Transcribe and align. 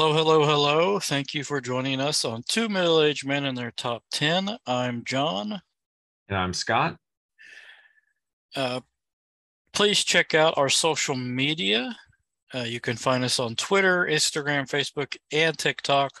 Hello, 0.00 0.12
hello, 0.12 0.46
hello. 0.46 1.00
Thank 1.00 1.34
you 1.34 1.42
for 1.42 1.60
joining 1.60 2.00
us 2.00 2.24
on 2.24 2.44
Two 2.46 2.68
Middle 2.68 3.02
Aged 3.02 3.26
Men 3.26 3.44
in 3.44 3.56
Their 3.56 3.72
Top 3.72 4.04
10. 4.12 4.56
I'm 4.64 5.02
John. 5.04 5.60
And 6.28 6.38
I'm 6.38 6.54
Scott. 6.54 6.98
Uh, 8.54 8.78
please 9.72 10.04
check 10.04 10.34
out 10.34 10.56
our 10.56 10.68
social 10.68 11.16
media. 11.16 11.96
Uh, 12.54 12.60
you 12.60 12.78
can 12.78 12.96
find 12.96 13.24
us 13.24 13.40
on 13.40 13.56
Twitter, 13.56 14.06
Instagram, 14.08 14.70
Facebook, 14.70 15.16
and 15.32 15.58
TikTok, 15.58 16.12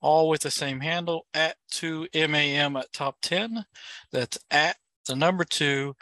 all 0.00 0.28
with 0.28 0.40
the 0.40 0.50
same 0.50 0.80
handle 0.80 1.24
at 1.34 1.54
2MAM 1.70 2.76
at 2.80 2.92
top 2.92 3.18
10. 3.22 3.64
That's 4.10 4.40
at 4.50 4.74
the 5.06 5.14
number 5.14 5.44
2 5.44 5.94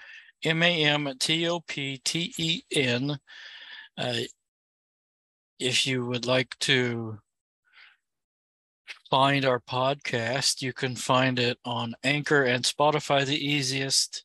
MAM 0.47 1.07
at 1.07 1.21
T 1.21 1.47
O 1.47 1.61
P 1.61 2.01
T 2.03 2.33
E 2.39 2.63
N. 2.75 3.19
Uh, 3.99 4.15
if 5.63 5.87
you 5.87 6.05
would 6.05 6.27
like 6.27 6.59
to 6.59 7.19
find 9.11 9.45
our 9.45 9.61
podcast, 9.61 10.61
you 10.61 10.73
can 10.73 10.97
find 10.97 11.39
it 11.39 11.59
on 11.65 11.95
Anchor 12.03 12.43
and 12.43 12.65
Spotify, 12.65 13.25
the 13.25 13.37
easiest. 13.37 14.25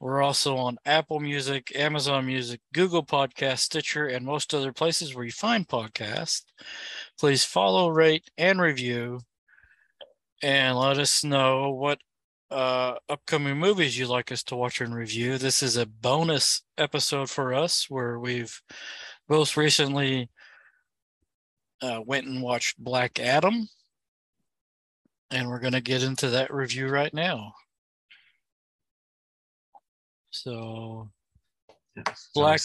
We're 0.00 0.22
also 0.22 0.56
on 0.56 0.76
Apple 0.84 1.18
Music, 1.18 1.72
Amazon 1.74 2.26
Music, 2.26 2.60
Google 2.72 3.04
Podcast, 3.04 3.60
Stitcher, 3.60 4.06
and 4.06 4.24
most 4.24 4.54
other 4.54 4.72
places 4.72 5.14
where 5.14 5.24
you 5.24 5.32
find 5.32 5.66
podcasts. 5.66 6.42
Please 7.18 7.44
follow, 7.44 7.88
rate, 7.88 8.30
and 8.38 8.60
review, 8.60 9.20
and 10.42 10.78
let 10.78 10.98
us 10.98 11.24
know 11.24 11.70
what 11.70 11.98
uh, 12.50 12.94
upcoming 13.08 13.56
movies 13.56 13.98
you'd 13.98 14.08
like 14.08 14.30
us 14.30 14.44
to 14.44 14.56
watch 14.56 14.80
and 14.80 14.94
review. 14.94 15.38
This 15.38 15.62
is 15.62 15.76
a 15.76 15.86
bonus 15.86 16.62
episode 16.78 17.28
for 17.28 17.54
us 17.54 17.86
where 17.88 18.20
we've 18.20 18.60
most 19.28 19.56
recently 19.56 20.28
uh, 21.82 22.00
went 22.04 22.26
and 22.26 22.42
watched 22.42 22.78
Black 22.78 23.18
Adam, 23.18 23.68
and 25.30 25.48
we're 25.48 25.60
going 25.60 25.72
to 25.72 25.80
get 25.80 26.02
into 26.02 26.30
that 26.30 26.52
review 26.52 26.88
right 26.88 27.12
now. 27.12 27.54
So, 30.30 31.10
Yes. 31.96 32.30
Black 32.34 32.60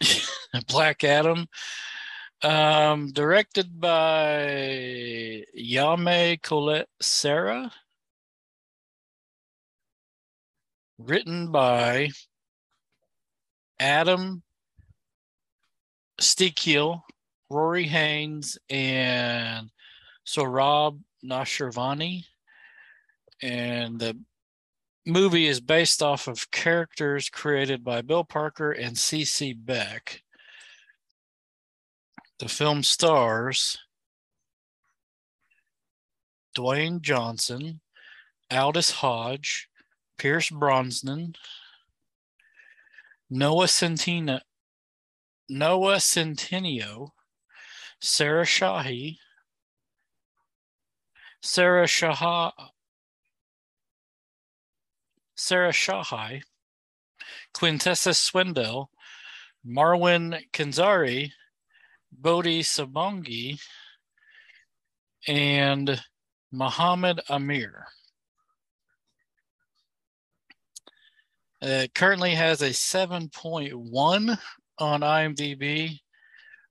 Black 0.68 1.04
Adam, 1.04 1.46
um, 2.42 3.12
directed 3.12 3.78
by 3.78 5.44
Yame 5.56 6.40
Colette 6.42 6.88
Sarah, 7.00 7.70
written 10.98 11.52
by 11.52 12.08
Adam 13.78 14.42
Sztykiel, 16.20 17.02
Rory 17.50 17.84
Haynes, 17.84 18.58
and 18.68 19.70
Sohrab 20.26 21.00
Noshirvani. 21.24 22.24
And 23.42 23.98
the 23.98 24.18
movie 25.06 25.46
is 25.46 25.60
based 25.60 26.02
off 26.02 26.28
of 26.28 26.50
characters 26.50 27.28
created 27.28 27.82
by 27.82 28.02
Bill 28.02 28.24
Parker 28.24 28.72
and 28.72 28.96
CC 28.96 29.54
Beck. 29.56 30.22
The 32.38 32.48
film 32.48 32.82
stars 32.82 33.78
Dwayne 36.56 37.00
Johnson, 37.00 37.80
Aldis 38.50 38.90
Hodge, 38.90 39.68
Pierce 40.18 40.50
Brosnan, 40.50 41.34
Noah 43.30 43.66
Centina, 43.66 44.40
Noah 45.48 45.96
Centineo, 45.96 47.10
Sarah 48.00 48.44
Shahi, 48.44 49.18
Sarah 51.42 51.86
Shaha, 51.86 52.52
Sarah 55.36 55.72
Shahai, 55.72 56.42
Quintessa 57.54 58.14
Swindell, 58.14 58.86
Marwan 59.66 60.40
Kenzari, 60.52 61.32
Bodhi 62.12 62.62
Sabongui, 62.62 63.60
and 65.26 66.00
Mohammed 66.52 67.20
Amer. 67.28 67.86
It 71.60 71.94
currently 71.94 72.34
has 72.34 72.62
a 72.62 72.70
7.1 72.70 74.38
on 74.78 75.00
IMDb 75.00 75.98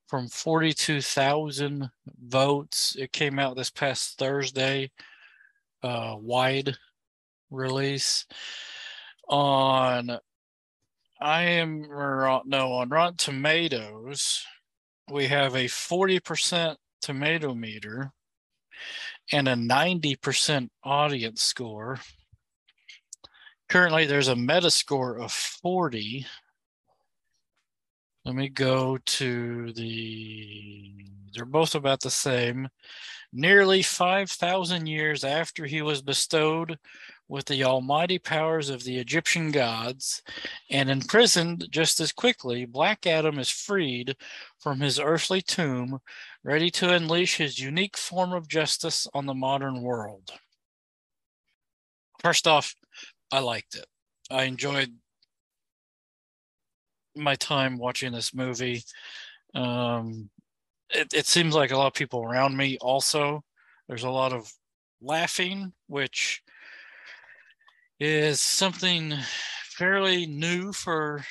from 0.07 0.28
42,000 0.28 1.90
votes. 2.25 2.95
It 2.97 3.12
came 3.12 3.40
out 3.40 3.56
this 3.56 3.69
past 3.69 4.18
Thursday, 4.18 4.91
uh, 5.84 6.16
wide 6.18 6.75
release 7.51 8.25
on 9.28 10.18
I 11.19 11.41
am 11.44 11.91
or 11.91 12.41
no 12.45 12.73
on 12.73 12.90
Rotten 12.90 13.18
Tomatoes. 13.18 14.45
We 15.12 15.28
have 15.28 15.56
a 15.56 15.66
40% 15.66 16.75
tomato 17.01 17.53
meter 17.56 18.12
and 19.31 19.47
a 19.47 19.56
90% 19.56 20.69
audience 20.84 21.41
score. 21.41 22.00
Currently, 23.68 24.06
there's 24.06 24.28
a 24.28 24.35
Metascore 24.35 25.22
of 25.22 25.31
40. 25.31 26.25
Let 28.27 28.35
me 28.35 28.49
go 28.49 28.97
to 28.97 29.71
the, 29.71 30.93
they're 31.33 31.45
both 31.45 31.75
about 31.75 32.01
the 32.01 32.09
same. 32.09 32.67
Nearly 33.31 33.81
5,000 33.81 34.85
years 34.85 35.23
after 35.23 35.65
he 35.65 35.81
was 35.81 36.01
bestowed 36.01 36.77
with 37.29 37.45
the 37.45 37.63
almighty 37.63 38.19
powers 38.19 38.69
of 38.69 38.83
the 38.83 38.97
Egyptian 38.97 39.51
gods 39.51 40.21
and 40.69 40.89
imprisoned 40.89 41.67
just 41.71 42.01
as 42.01 42.11
quickly, 42.11 42.65
Black 42.65 43.07
Adam 43.07 43.39
is 43.39 43.49
freed 43.49 44.17
from 44.59 44.81
his 44.81 44.99
earthly 44.99 45.41
tomb, 45.41 45.99
ready 46.44 46.69
to 46.71 46.94
unleash 46.94 47.38
his 47.38 47.59
unique 47.59 47.95
form 47.95 48.33
of 48.33 48.49
justice 48.49 49.07
on 49.13 49.25
the 49.25 49.33
modern 49.33 49.81
world. 49.81 50.33
First 52.19 52.45
off, 52.45 52.75
I 53.31 53.39
liked 53.39 53.75
it. 53.75 53.85
I 54.29 54.44
enjoyed 54.44 54.95
my 57.23 57.35
time 57.35 57.78
watching 57.78 58.11
this 58.11 58.33
movie. 58.33 58.83
Um, 59.53 60.29
it, 60.89 61.13
it 61.13 61.25
seems 61.25 61.55
like 61.55 61.72
a 61.72 61.78
lot 61.78 61.88
of 61.88 61.94
people 61.94 62.23
around 62.23 62.55
me 62.55 62.78
also. 62.79 63.44
There's 63.88 64.03
a 64.03 64.09
lot 64.09 64.33
of 64.33 64.51
laughing, 65.01 65.73
which 65.88 66.41
is 68.00 68.41
something 68.41 69.13
fairly 69.63 70.25
new 70.25 70.72
for 70.72 71.23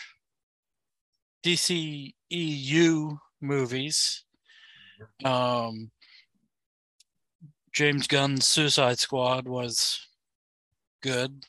DCEU 1.45 3.19
movies. 3.41 4.25
Um, 5.25 5.91
James 7.73 8.07
Gunn's 8.07 8.47
Suicide 8.49 8.99
Squad 8.99 9.47
was 9.47 10.01
good. 11.03 11.45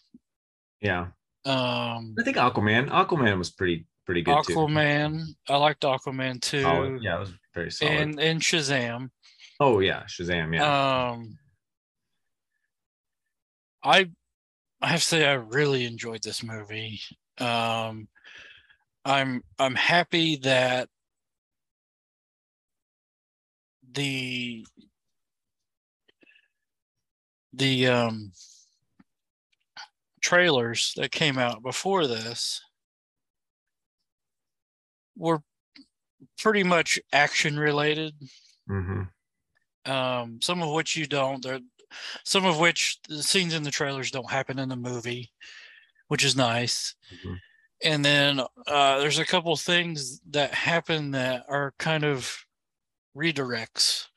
Yeah. 0.82 1.08
Um, 1.46 2.16
I 2.20 2.24
think 2.24 2.38
Aquaman. 2.38 2.90
Aquaman 2.90 3.38
was 3.38 3.50
pretty 3.50 3.86
pretty 4.08 4.22
good 4.22 4.42
too. 4.46 4.54
Aquaman, 4.54 5.26
I 5.50 5.58
liked 5.58 5.84
Aquaman 5.84 6.42
too. 6.42 6.62
Solid. 6.62 7.04
Yeah, 7.04 7.18
it 7.18 7.20
was 7.20 7.34
very 7.54 7.72
solid. 7.72 7.92
and 7.94 8.20
and 8.20 8.42
Shazam. 8.42 9.10
oh 9.60 9.80
yeah, 9.80 10.04
Shazam. 10.04 10.56
Yeah. 10.56 11.10
Um, 11.12 11.38
I 13.84 14.10
I 14.82 14.88
have 14.88 15.02
to 15.02 15.06
say 15.06 15.26
I 15.26 15.34
really 15.34 15.86
enjoyed 15.86 16.24
this 16.24 16.42
movie. 16.42 17.02
Um, 17.38 18.08
I'm 19.04 19.44
I'm 19.60 19.76
happy 19.76 20.38
that 20.38 20.88
the 23.92 24.66
the 27.52 27.88
um 27.88 28.32
trailers 30.22 30.94
that 30.96 31.12
came 31.12 31.38
out 31.38 31.62
before 31.62 32.08
this 32.08 32.62
were 35.18 35.42
pretty 36.38 36.64
much 36.64 37.00
action 37.12 37.58
related 37.58 38.14
hmm 38.68 39.04
um, 39.88 40.40
some 40.42 40.62
of 40.62 40.74
which 40.74 40.96
you 40.96 41.08
don't. 41.08 41.42
There, 41.42 41.60
some 42.24 42.46
of 42.46 42.60
which 42.60 43.00
the 43.08 43.24
scenes 43.24 43.54
in 43.54 43.64
the 43.64 43.72
trailers 43.72 44.12
don't 44.12 44.30
happen 44.30 44.60
in 44.60 44.70
the 44.70 44.76
movie, 44.76 45.32
which 46.10 46.24
is 46.24 46.36
nice. 46.36 46.96
Mhm. 47.12 47.40
And 47.84 48.06
then 48.06 48.42
uh, 48.68 49.00
there's 49.00 49.20
a 49.20 49.26
couple 49.26 49.56
things 49.56 50.20
that 50.32 50.54
happen 50.54 51.12
that 51.12 51.46
are 51.48 51.74
kind 51.78 52.04
of 52.04 52.36
redirects. 53.16 54.08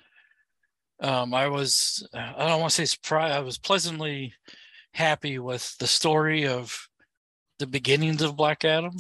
Um, 1.01 1.33
I 1.33 1.47
was, 1.49 2.07
I 2.13 2.49
don't 2.49 2.61
want 2.61 2.73
to 2.73 2.77
say 2.77 2.85
surprised. 2.85 3.35
I 3.35 3.41
was 3.41 3.59
pleasantly 3.59 4.35
happy 4.93 5.39
with 5.39 5.77
the 5.79 5.87
story 5.87 6.47
of 6.47 6.89
the 7.59 7.67
beginnings 7.67 8.23
of 8.23 8.37
Black 8.37 8.65
Adam 8.65 8.97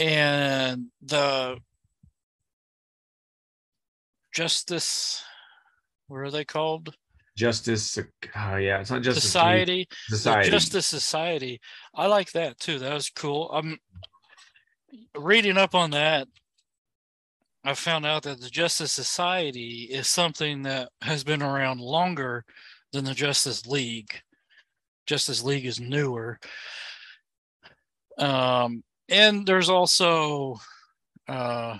and 0.00 0.86
the 1.02 1.58
Justice. 4.32 5.22
What 6.08 6.18
are 6.18 6.30
they 6.30 6.44
called? 6.44 6.94
Justice. 7.36 7.98
Oh 8.36 8.56
yeah, 8.56 8.80
it's 8.80 8.90
not 8.90 9.02
Justice 9.02 9.24
Society. 9.24 9.86
Society. 10.08 10.50
Justice 10.50 10.86
Society. 10.86 11.60
I 11.94 12.06
like 12.06 12.32
that 12.32 12.58
too. 12.58 12.78
That 12.78 12.94
was 12.94 13.10
cool. 13.10 13.50
I'm 13.52 13.78
reading 15.16 15.56
up 15.56 15.74
on 15.74 15.90
that. 15.90 16.26
I 17.62 17.74
found 17.74 18.06
out 18.06 18.22
that 18.22 18.40
the 18.40 18.48
Justice 18.48 18.92
Society 18.92 19.88
is 19.90 20.08
something 20.08 20.62
that 20.62 20.88
has 21.02 21.24
been 21.24 21.42
around 21.42 21.80
longer 21.80 22.44
than 22.92 23.04
the 23.04 23.14
Justice 23.14 23.66
League. 23.66 24.22
Justice 25.06 25.42
League 25.42 25.66
is 25.66 25.78
newer. 25.78 26.38
Um, 28.16 28.82
and 29.10 29.44
there's 29.46 29.68
also 29.68 30.58
uh, 31.28 31.78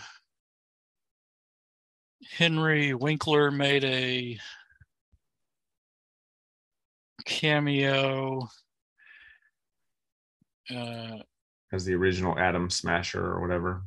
Henry 2.30 2.94
Winkler 2.94 3.50
made 3.50 3.84
a 3.84 4.38
cameo. 7.24 8.48
Uh, 10.74 11.18
As 11.72 11.84
the 11.84 11.94
original 11.94 12.38
Atom 12.38 12.70
Smasher 12.70 13.24
or 13.24 13.40
whatever. 13.40 13.82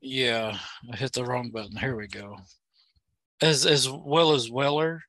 yeah, 0.00 0.56
I 0.92 0.96
hit 0.96 1.12
the 1.12 1.24
wrong 1.24 1.50
button. 1.50 1.76
Here 1.76 1.96
we 1.96 2.08
go. 2.08 2.36
As 3.42 3.66
as 3.66 3.88
well 3.88 4.32
as 4.32 4.50
Weller, 4.50 5.02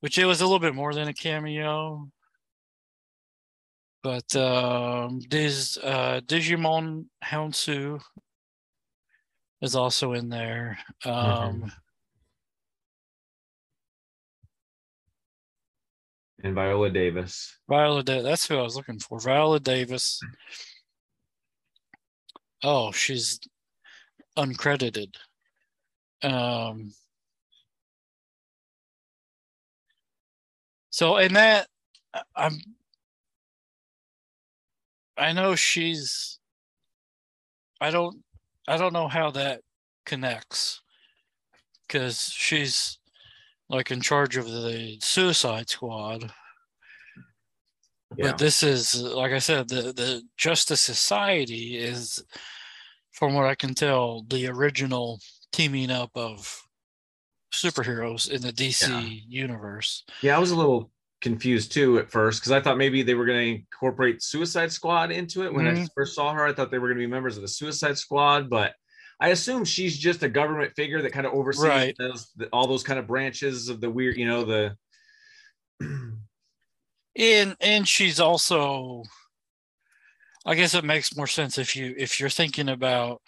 which 0.00 0.18
it 0.18 0.26
was 0.26 0.40
a 0.40 0.44
little 0.44 0.60
bit 0.60 0.74
more 0.74 0.92
than 0.92 1.08
a 1.08 1.14
cameo. 1.14 2.08
But 4.06 4.36
um, 4.36 5.20
this 5.28 5.76
uh, 5.78 6.20
Djimon 6.24 7.06
Hounsou 7.24 8.00
is 9.60 9.74
also 9.74 10.12
in 10.12 10.28
there. 10.28 10.78
Um, 11.04 11.12
mm-hmm. 11.12 11.68
And 16.44 16.54
Viola 16.54 16.88
Davis. 16.90 17.58
Viola 17.68 18.04
Davis. 18.04 18.22
That's 18.22 18.46
who 18.46 18.58
I 18.58 18.62
was 18.62 18.76
looking 18.76 19.00
for. 19.00 19.18
Viola 19.18 19.58
Davis. 19.58 20.20
Oh, 22.62 22.92
she's 22.92 23.40
uncredited. 24.38 25.16
Um, 26.22 26.92
so 30.90 31.16
in 31.16 31.32
that, 31.34 31.66
I'm. 32.36 32.60
I 35.18 35.32
know 35.32 35.54
she's. 35.54 36.38
I 37.80 37.90
don't. 37.90 38.22
I 38.68 38.76
don't 38.76 38.92
know 38.92 39.08
how 39.08 39.30
that 39.32 39.60
connects, 40.04 40.80
because 41.86 42.30
she's 42.32 42.98
like 43.68 43.90
in 43.90 44.00
charge 44.00 44.36
of 44.36 44.46
the 44.46 44.98
Suicide 45.00 45.68
Squad. 45.68 46.32
Yeah. 48.16 48.30
But 48.30 48.38
this 48.38 48.62
is, 48.62 49.00
like 49.02 49.32
I 49.32 49.38
said, 49.38 49.68
the 49.68 49.92
the 49.92 50.22
Justice 50.36 50.80
Society 50.80 51.76
is, 51.76 52.24
from 53.12 53.34
what 53.34 53.46
I 53.46 53.54
can 53.54 53.74
tell, 53.74 54.22
the 54.28 54.46
original 54.48 55.20
teaming 55.52 55.90
up 55.90 56.10
of 56.14 56.62
superheroes 57.52 58.30
in 58.30 58.42
the 58.42 58.52
DC 58.52 58.88
yeah. 58.88 59.18
universe. 59.28 60.04
Yeah, 60.22 60.36
I 60.36 60.38
was 60.38 60.50
a 60.50 60.56
little 60.56 60.90
confused 61.26 61.72
too 61.72 61.98
at 61.98 62.08
first 62.08 62.40
because 62.40 62.52
I 62.52 62.60
thought 62.60 62.78
maybe 62.78 63.02
they 63.02 63.14
were 63.14 63.26
going 63.26 63.40
to 63.40 63.60
incorporate 63.60 64.22
Suicide 64.22 64.70
Squad 64.70 65.10
into 65.10 65.42
it. 65.42 65.52
When 65.52 65.64
mm-hmm. 65.64 65.82
I 65.82 65.88
first 65.92 66.14
saw 66.14 66.32
her, 66.32 66.46
I 66.46 66.52
thought 66.52 66.70
they 66.70 66.78
were 66.78 66.86
going 66.86 66.98
to 66.98 67.04
be 67.04 67.10
members 67.10 67.36
of 67.36 67.42
the 67.42 67.48
Suicide 67.48 67.98
Squad, 67.98 68.48
but 68.48 68.74
I 69.18 69.30
assume 69.30 69.64
she's 69.64 69.98
just 69.98 70.22
a 70.22 70.28
government 70.28 70.72
figure 70.76 71.02
that 71.02 71.12
kind 71.12 71.26
of 71.26 71.32
oversees 71.32 71.64
right. 71.64 71.96
those, 71.98 72.30
all 72.52 72.68
those 72.68 72.84
kind 72.84 73.00
of 73.00 73.08
branches 73.08 73.68
of 73.68 73.80
the 73.80 73.90
weird, 73.90 74.16
you 74.16 74.28
know, 74.28 74.44
the. 74.44 74.76
and 77.16 77.56
and 77.60 77.88
she's 77.88 78.20
also, 78.20 79.02
I 80.44 80.54
guess 80.54 80.74
it 80.74 80.84
makes 80.84 81.16
more 81.16 81.26
sense 81.26 81.58
if 81.58 81.74
you 81.74 81.92
if 81.98 82.20
you're 82.20 82.28
thinking 82.28 82.68
about 82.68 83.20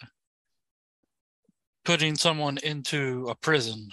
putting 1.83 2.15
someone 2.15 2.59
into 2.63 3.27
a 3.27 3.35
prison. 3.35 3.89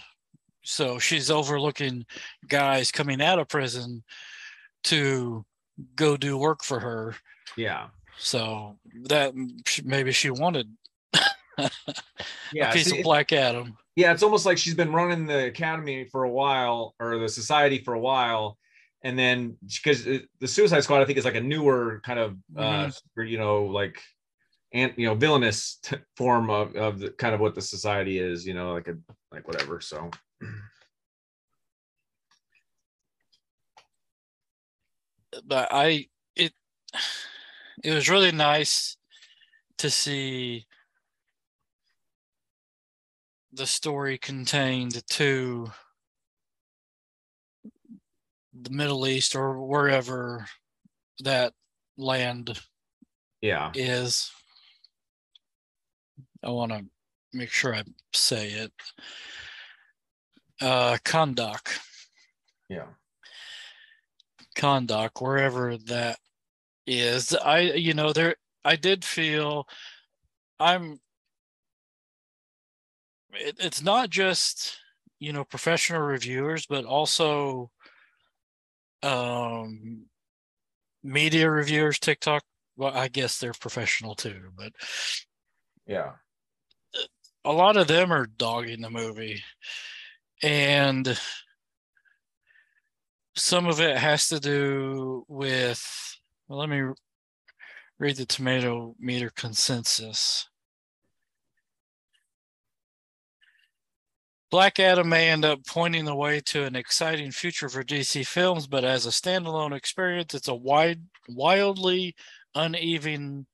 So 0.66 0.98
she's 0.98 1.30
overlooking 1.30 2.04
guys 2.48 2.90
coming 2.90 3.22
out 3.22 3.38
of 3.38 3.48
prison 3.48 4.02
to 4.84 5.44
go 5.94 6.16
do 6.16 6.36
work 6.36 6.64
for 6.64 6.80
her. 6.80 7.14
Yeah. 7.56 7.86
So 8.18 8.76
that 9.04 9.32
maybe 9.84 10.10
she 10.10 10.30
wanted 10.30 10.68
yeah, 12.52 12.70
a 12.70 12.72
piece 12.72 12.90
see, 12.90 12.98
of 12.98 13.04
Black 13.04 13.32
Adam. 13.32 13.76
Yeah, 13.94 14.12
it's 14.12 14.24
almost 14.24 14.44
like 14.44 14.58
she's 14.58 14.74
been 14.74 14.92
running 14.92 15.26
the 15.26 15.46
academy 15.46 16.04
for 16.04 16.24
a 16.24 16.30
while 16.30 16.94
or 16.98 17.18
the 17.18 17.28
society 17.28 17.78
for 17.78 17.94
a 17.94 18.00
while, 18.00 18.58
and 19.02 19.18
then 19.18 19.56
because 19.62 20.04
the 20.04 20.48
Suicide 20.48 20.82
Squad, 20.82 21.00
I 21.00 21.04
think, 21.04 21.16
is 21.16 21.24
like 21.24 21.36
a 21.36 21.40
newer 21.40 22.00
kind 22.04 22.18
of, 22.18 22.36
uh, 22.56 22.86
mm-hmm. 22.86 23.22
you 23.22 23.38
know, 23.38 23.64
like 23.64 24.02
and 24.72 24.92
you 24.96 25.06
know 25.06 25.14
villainous 25.14 25.78
t- 25.82 25.96
form 26.16 26.50
of, 26.50 26.74
of 26.74 26.98
the 26.98 27.10
kind 27.10 27.34
of 27.34 27.40
what 27.40 27.54
the 27.54 27.62
society 27.62 28.18
is 28.18 28.46
you 28.46 28.52
know 28.54 28.72
like 28.72 28.88
a 28.88 28.96
like 29.32 29.46
whatever 29.46 29.80
so 29.80 30.10
but 35.46 35.68
i 35.70 36.06
it 36.34 36.52
it 37.84 37.92
was 37.92 38.08
really 38.08 38.32
nice 38.32 38.96
to 39.78 39.90
see 39.90 40.66
the 43.52 43.66
story 43.66 44.18
contained 44.18 45.06
to 45.08 45.70
the 48.62 48.70
Middle 48.70 49.06
East 49.06 49.34
or 49.34 49.64
wherever 49.64 50.46
that 51.20 51.52
land 51.96 52.60
yeah 53.40 53.70
is. 53.74 54.30
I 56.42 56.50
want 56.50 56.72
to 56.72 56.84
make 57.32 57.50
sure 57.50 57.74
I 57.74 57.82
say 58.12 58.48
it. 58.48 58.72
Uh 60.60 60.96
Kahndaq. 61.04 61.78
Yeah. 62.68 62.86
Kahndaq, 64.56 65.20
wherever 65.20 65.76
that 65.76 66.18
is. 66.86 67.34
I 67.34 67.60
you 67.60 67.94
know 67.94 68.12
there 68.12 68.36
I 68.64 68.76
did 68.76 69.04
feel 69.04 69.66
I'm 70.58 70.98
it, 73.32 73.56
it's 73.58 73.82
not 73.82 74.10
just 74.10 74.78
you 75.18 75.32
know 75.32 75.44
professional 75.44 76.02
reviewers 76.02 76.66
but 76.66 76.84
also 76.84 77.70
um 79.02 80.06
media 81.02 81.50
reviewers 81.50 81.98
tiktok 81.98 82.42
well 82.76 82.92
i 82.94 83.08
guess 83.08 83.38
they're 83.38 83.52
professional 83.52 84.14
too 84.14 84.50
but 84.56 84.72
yeah 85.86 86.12
a 87.44 87.52
lot 87.52 87.76
of 87.76 87.86
them 87.86 88.12
are 88.12 88.26
dogging 88.26 88.80
the 88.80 88.90
movie 88.90 89.42
and 90.42 91.18
some 93.34 93.66
of 93.66 93.80
it 93.80 93.96
has 93.96 94.28
to 94.28 94.40
do 94.40 95.24
with 95.28 96.18
well, 96.48 96.58
let 96.58 96.68
me 96.68 96.82
read 97.98 98.16
the 98.16 98.26
tomato 98.26 98.94
meter 98.98 99.30
consensus 99.30 100.48
Black 104.50 104.78
Adam 104.78 105.08
may 105.08 105.28
end 105.28 105.44
up 105.44 105.66
pointing 105.66 106.04
the 106.04 106.14
way 106.14 106.40
to 106.40 106.62
an 106.62 106.76
exciting 106.76 107.32
future 107.32 107.68
for 107.68 107.82
DC 107.82 108.26
films, 108.26 108.66
but 108.66 108.84
as 108.84 109.04
a 109.04 109.10
standalone 109.10 109.76
experience, 109.76 110.34
it's 110.34 110.46
a 110.46 110.54
wide, 110.54 111.02
wildly 111.28 112.14
uneven 112.54 113.46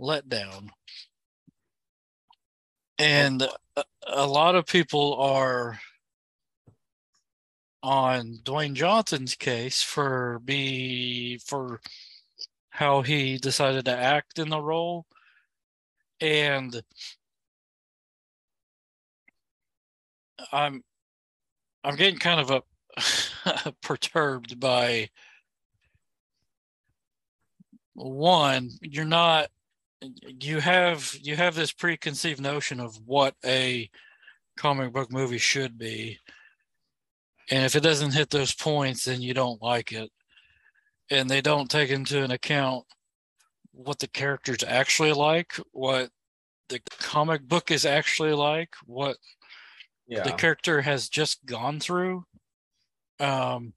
letdown. 0.00 0.70
And 2.98 3.48
a, 3.76 3.84
a 4.08 4.26
lot 4.26 4.56
of 4.56 4.66
people 4.66 5.14
are 5.14 5.78
on 7.82 8.38
Dwayne 8.44 8.74
Johnson's 8.74 9.34
case 9.34 9.82
for 9.82 10.40
be 10.44 11.38
for 11.38 11.80
how 12.70 13.02
he 13.02 13.38
decided 13.38 13.84
to 13.86 13.96
act 13.96 14.38
in 14.38 14.48
the 14.48 14.60
role. 14.60 15.06
And 16.20 16.82
I'm 20.52 20.82
I'm 21.84 21.96
getting 21.96 22.18
kind 22.18 22.40
of 22.40 22.50
a 22.50 23.72
perturbed 23.82 24.60
by 24.60 25.08
one 27.94 28.70
you're 28.80 29.04
not 29.04 29.48
you 30.40 30.60
have 30.60 31.14
you 31.20 31.36
have 31.36 31.54
this 31.54 31.72
preconceived 31.72 32.40
notion 32.40 32.80
of 32.80 32.96
what 33.06 33.34
a 33.44 33.88
comic 34.56 34.92
book 34.92 35.12
movie 35.12 35.38
should 35.38 35.78
be 35.78 36.18
and 37.50 37.64
if 37.64 37.74
it 37.76 37.82
doesn't 37.82 38.14
hit 38.14 38.30
those 38.30 38.54
points 38.54 39.04
then 39.04 39.20
you 39.20 39.34
don't 39.34 39.60
like 39.62 39.92
it 39.92 40.10
and 41.10 41.28
they 41.28 41.40
don't 41.40 41.70
take 41.70 41.90
into 41.90 42.22
an 42.22 42.30
account 42.30 42.84
what 43.72 43.98
the 43.98 44.08
characters 44.08 44.64
actually 44.66 45.12
like 45.12 45.52
what 45.72 46.08
the 46.68 46.80
comic 47.00 47.42
book 47.42 47.70
is 47.70 47.84
actually 47.84 48.32
like 48.32 48.74
what 48.86 49.16
Yeah. 50.06 50.22
the 50.22 50.32
character 50.32 50.80
has 50.82 51.08
just 51.08 51.44
gone 51.44 51.80
through. 51.80 52.24
Um, 53.18 53.74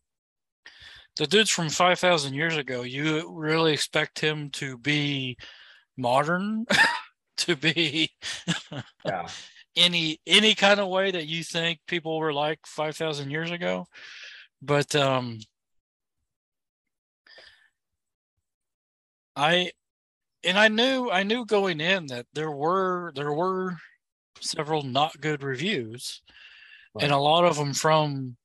the 1.18 1.28
dude's 1.28 1.50
from 1.50 1.70
5,000 1.70 2.34
years 2.34 2.56
ago. 2.58 2.82
You 2.84 3.32
really 3.32 3.74
expect 3.74 4.20
him 4.20 4.50
to 4.52 4.78
be 4.78 5.38
modern, 5.98 6.66
to 7.38 7.56
be 7.56 8.12
yeah. 9.06 9.28
Any 9.76 10.20
any 10.28 10.56
kind 10.56 10.80
of 10.80 10.88
way 10.88 11.12
that 11.12 11.28
you 11.28 11.44
think 11.44 11.80
people 11.88 12.20
were 12.20 12.34
like 12.34 12.60
5,000 12.66 13.32
years 13.32 13.52
ago. 13.52 13.86
But 14.62 14.96
um, 14.96 15.40
I 19.36 19.72
and 20.44 20.60
I 20.60 20.68
knew 20.68 21.10
I 21.10 21.24
knew 21.24 21.46
going 21.46 21.82
in 21.82 22.08
that 22.08 22.28
there 22.34 22.52
were 22.52 23.12
there 23.16 23.34
were 23.34 23.78
several 24.40 24.84
not 24.84 25.20
good 25.20 25.44
reviews, 25.44 26.22
and 27.00 27.12
a 27.12 27.18
lot 27.18 27.46
of 27.46 27.58
them 27.58 27.74
from 27.74 28.38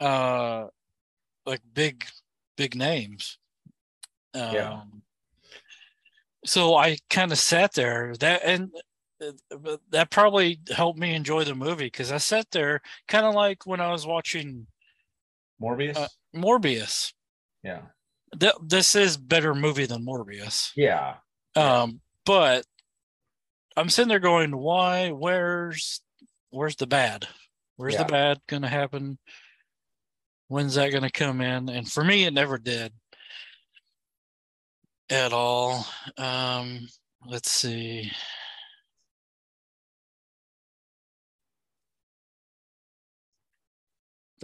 uh 0.00 0.66
like 1.46 1.60
big 1.72 2.04
big 2.56 2.74
names. 2.74 3.38
Um, 4.34 4.54
Yeah. 4.54 4.80
So 6.46 6.74
I 6.76 6.98
kind 7.08 7.32
of 7.32 7.38
sat 7.38 7.72
there 7.72 8.14
that 8.20 8.42
and 8.44 8.70
that 9.90 10.10
probably 10.10 10.60
helped 10.70 10.98
me 10.98 11.14
enjoy 11.14 11.44
the 11.44 11.54
movie 11.54 11.86
because 11.86 12.12
I 12.12 12.18
sat 12.18 12.46
there 12.50 12.80
kind 13.08 13.24
of 13.26 13.34
like 13.34 13.66
when 13.66 13.80
I 13.80 13.90
was 13.92 14.06
watching 14.06 14.66
Morbius. 15.60 15.96
uh, 15.96 16.08
Morbius. 16.34 17.12
yeah. 17.62 17.82
Th- 18.38 18.52
this 18.62 18.96
is 18.96 19.16
better 19.16 19.54
movie 19.54 19.86
than 19.86 20.04
Morbius. 20.04 20.70
Yeah. 20.76 21.14
Um, 21.54 22.00
but 22.26 22.64
I'm 23.76 23.88
sitting 23.88 24.08
there 24.08 24.18
going, 24.18 24.56
why? 24.56 25.10
Where's 25.10 26.00
where's 26.50 26.76
the 26.76 26.86
bad? 26.86 27.28
Where's 27.76 27.94
Yeah. 27.94 28.02
the 28.04 28.12
bad 28.12 28.40
gonna 28.48 28.68
happen? 28.68 29.18
When's 30.48 30.74
that 30.74 30.92
gonna 30.92 31.10
come 31.10 31.40
in? 31.40 31.68
And 31.68 31.90
for 31.90 32.02
me, 32.04 32.24
it 32.24 32.34
never 32.34 32.58
did 32.58 32.92
at 35.10 35.32
all. 35.32 35.86
Um, 36.16 36.88
let's 37.26 37.50
see. 37.50 38.10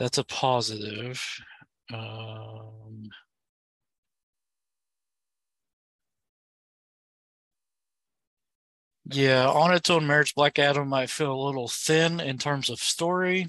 That's 0.00 0.16
a 0.16 0.24
positive. 0.24 1.22
Um, 1.92 3.10
Yeah, 9.12 9.48
on 9.48 9.74
its 9.74 9.90
own 9.90 10.06
merits, 10.06 10.32
Black 10.32 10.58
Adam 10.60 10.88
might 10.88 11.10
feel 11.10 11.32
a 11.32 11.46
little 11.46 11.66
thin 11.66 12.20
in 12.20 12.38
terms 12.38 12.70
of 12.70 12.78
story. 12.78 13.48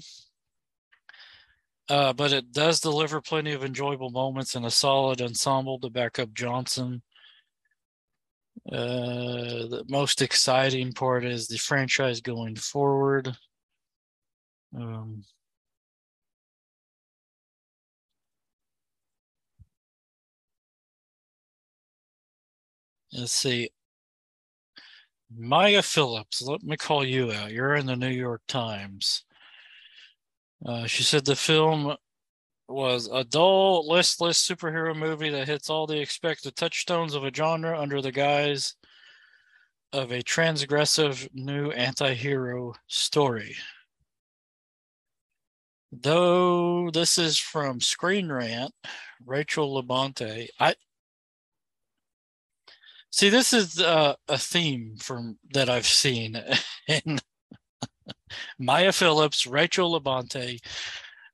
Uh, 1.88 2.12
but 2.12 2.32
it 2.32 2.52
does 2.52 2.80
deliver 2.80 3.20
plenty 3.20 3.52
of 3.52 3.64
enjoyable 3.64 4.10
moments 4.10 4.56
and 4.56 4.66
a 4.66 4.70
solid 4.70 5.22
ensemble 5.22 5.78
to 5.78 5.88
back 5.88 6.18
up 6.18 6.32
Johnson. 6.34 7.02
Uh, 8.70 9.68
the 9.68 9.84
most 9.88 10.20
exciting 10.20 10.92
part 10.92 11.24
is 11.24 11.46
the 11.46 11.58
franchise 11.58 12.20
going 12.20 12.56
forward. 12.56 13.36
Um, 14.76 15.22
let's 23.12 23.32
see. 23.32 23.70
Maya 25.34 25.82
Phillips, 25.82 26.42
let 26.42 26.62
me 26.62 26.76
call 26.76 27.04
you 27.04 27.32
out. 27.32 27.52
You're 27.52 27.74
in 27.74 27.86
the 27.86 27.96
New 27.96 28.10
York 28.10 28.42
Times. 28.48 29.24
Uh, 30.64 30.86
she 30.86 31.02
said 31.02 31.24
the 31.24 31.36
film 31.36 31.96
was 32.68 33.08
a 33.12 33.24
dull, 33.24 33.88
listless 33.88 34.46
superhero 34.46 34.96
movie 34.96 35.30
that 35.30 35.48
hits 35.48 35.70
all 35.70 35.86
the 35.86 36.00
expected 36.00 36.54
touchstones 36.56 37.14
of 37.14 37.24
a 37.24 37.34
genre 37.34 37.78
under 37.78 38.00
the 38.00 38.12
guise 38.12 38.74
of 39.92 40.10
a 40.10 40.22
transgressive 40.22 41.28
new 41.34 41.70
anti 41.70 42.14
hero 42.14 42.74
story. 42.86 43.56
Though 45.92 46.90
this 46.90 47.18
is 47.18 47.38
from 47.38 47.80
Screen 47.80 48.32
Rant, 48.32 48.72
Rachel 49.24 49.82
Labonte. 49.82 50.48
I 50.58 50.74
see 53.12 53.28
this 53.28 53.52
is 53.52 53.78
uh, 53.80 54.14
a 54.28 54.38
theme 54.38 54.96
from 54.98 55.38
that 55.52 55.68
I've 55.68 55.86
seen 55.86 56.42
in 56.88 57.18
Maya 58.58 58.92
Phillips, 58.92 59.46
Rachel 59.46 59.98
Labonte. 59.98 60.58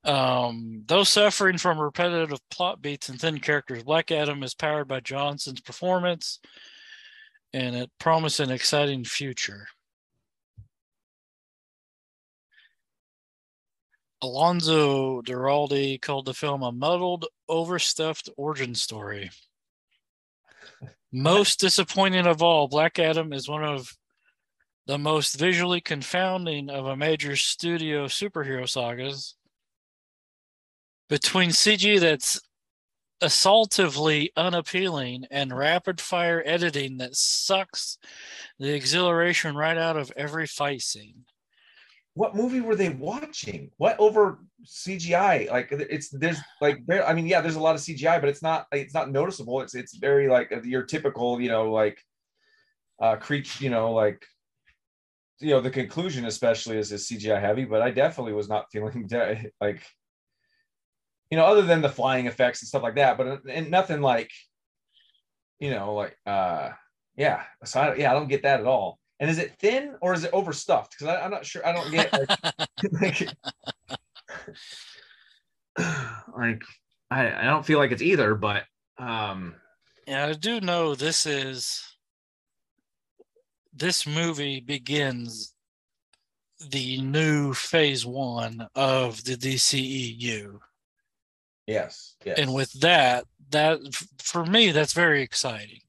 Um, 0.04 0.84
though 0.86 1.04
suffering 1.04 1.58
from 1.58 1.78
repetitive 1.78 2.38
plot 2.50 2.80
beats 2.82 3.08
and 3.08 3.20
thin 3.20 3.40
characters, 3.40 3.82
Black 3.82 4.10
Adam 4.10 4.42
is 4.42 4.54
powered 4.54 4.88
by 4.88 5.00
Johnson's 5.00 5.60
performance 5.60 6.40
and 7.52 7.74
it 7.74 7.90
promises 7.98 8.40
an 8.40 8.50
exciting 8.50 9.04
future. 9.04 9.68
Alonso 14.20 15.22
Duralde 15.22 16.00
called 16.00 16.26
the 16.26 16.34
film 16.34 16.62
a 16.62 16.72
muddled, 16.72 17.26
overstuffed 17.48 18.28
origin 18.36 18.74
story. 18.74 19.30
Most 21.10 21.58
disappointing 21.58 22.26
of 22.26 22.42
all, 22.42 22.68
Black 22.68 22.98
Adam 22.98 23.32
is 23.32 23.48
one 23.48 23.64
of 23.64 23.96
the 24.86 24.98
most 24.98 25.38
visually 25.38 25.80
confounding 25.80 26.68
of 26.68 26.86
a 26.86 26.96
major 26.96 27.34
studio 27.34 28.06
superhero 28.06 28.68
sagas. 28.68 29.34
Between 31.08 31.50
CG 31.50 31.98
that's 31.98 32.40
assaultively 33.22 34.28
unappealing 34.36 35.24
and 35.30 35.56
rapid 35.56 36.00
fire 36.00 36.42
editing 36.44 36.98
that 36.98 37.16
sucks 37.16 37.98
the 38.58 38.74
exhilaration 38.74 39.56
right 39.56 39.78
out 39.78 39.96
of 39.96 40.12
every 40.16 40.46
fight 40.46 40.82
scene. 40.82 41.24
What 42.18 42.34
movie 42.34 42.60
were 42.60 42.74
they 42.74 42.88
watching? 42.88 43.70
What 43.76 43.94
over 44.00 44.40
CGI? 44.64 45.48
Like 45.48 45.68
it's 45.70 46.08
there's 46.08 46.40
like 46.60 46.84
there. 46.84 47.06
I 47.06 47.14
mean, 47.14 47.28
yeah, 47.28 47.40
there's 47.40 47.54
a 47.54 47.60
lot 47.60 47.76
of 47.76 47.80
CGI, 47.80 48.20
but 48.20 48.28
it's 48.28 48.42
not 48.42 48.66
it's 48.72 48.92
not 48.92 49.12
noticeable. 49.12 49.60
It's 49.60 49.76
it's 49.76 49.96
very 49.96 50.26
like 50.26 50.52
your 50.64 50.82
typical, 50.82 51.40
you 51.40 51.48
know, 51.48 51.70
like 51.70 52.02
uh 53.00 53.14
creature, 53.14 53.62
you 53.62 53.70
know, 53.70 53.92
like 53.92 54.26
you 55.38 55.50
know 55.50 55.60
the 55.60 55.70
conclusion 55.70 56.24
especially 56.24 56.76
is 56.76 56.90
is 56.90 57.08
CGI 57.08 57.40
heavy. 57.40 57.64
But 57.64 57.82
I 57.82 57.92
definitely 57.92 58.32
was 58.32 58.48
not 58.48 58.66
feeling 58.72 59.06
de- 59.06 59.52
like 59.60 59.80
you 61.30 61.38
know 61.38 61.44
other 61.44 61.62
than 61.62 61.82
the 61.82 61.88
flying 61.88 62.26
effects 62.26 62.62
and 62.62 62.68
stuff 62.68 62.82
like 62.82 62.96
that. 62.96 63.16
But 63.16 63.42
and 63.48 63.70
nothing 63.70 64.00
like 64.00 64.32
you 65.60 65.70
know 65.70 65.94
like 65.94 66.16
uh 66.26 66.70
yeah. 67.16 67.44
So 67.64 67.78
I, 67.78 67.94
yeah, 67.94 68.10
I 68.10 68.14
don't 68.14 68.28
get 68.28 68.42
that 68.42 68.58
at 68.58 68.66
all. 68.66 68.98
And 69.20 69.28
is 69.30 69.38
it 69.38 69.58
thin 69.58 69.96
or 70.00 70.14
is 70.14 70.24
it 70.24 70.32
overstuffed? 70.32 70.96
Because 70.98 71.08
I'm 71.22 71.30
not 71.30 71.44
sure. 71.44 71.66
I 71.66 71.72
don't 71.72 71.90
get 71.90 72.12
like, 72.12 73.28
like 76.36 76.62
I, 77.10 77.40
I 77.40 77.44
don't 77.44 77.66
feel 77.66 77.78
like 77.78 77.90
it's 77.90 78.02
either, 78.02 78.34
but 78.34 78.64
um 78.98 79.54
Yeah, 80.06 80.26
I 80.26 80.32
do 80.34 80.60
know 80.60 80.94
this 80.94 81.26
is 81.26 81.82
this 83.72 84.06
movie 84.06 84.60
begins 84.60 85.54
the 86.70 87.00
new 87.00 87.54
phase 87.54 88.04
one 88.04 88.66
of 88.74 89.22
the 89.24 89.36
DCEU. 89.36 90.58
yes, 91.66 92.16
yes. 92.24 92.38
And 92.38 92.52
with 92.52 92.72
that, 92.80 93.24
that 93.50 93.78
for 94.20 94.44
me, 94.44 94.72
that's 94.72 94.92
very 94.92 95.22
exciting. 95.22 95.80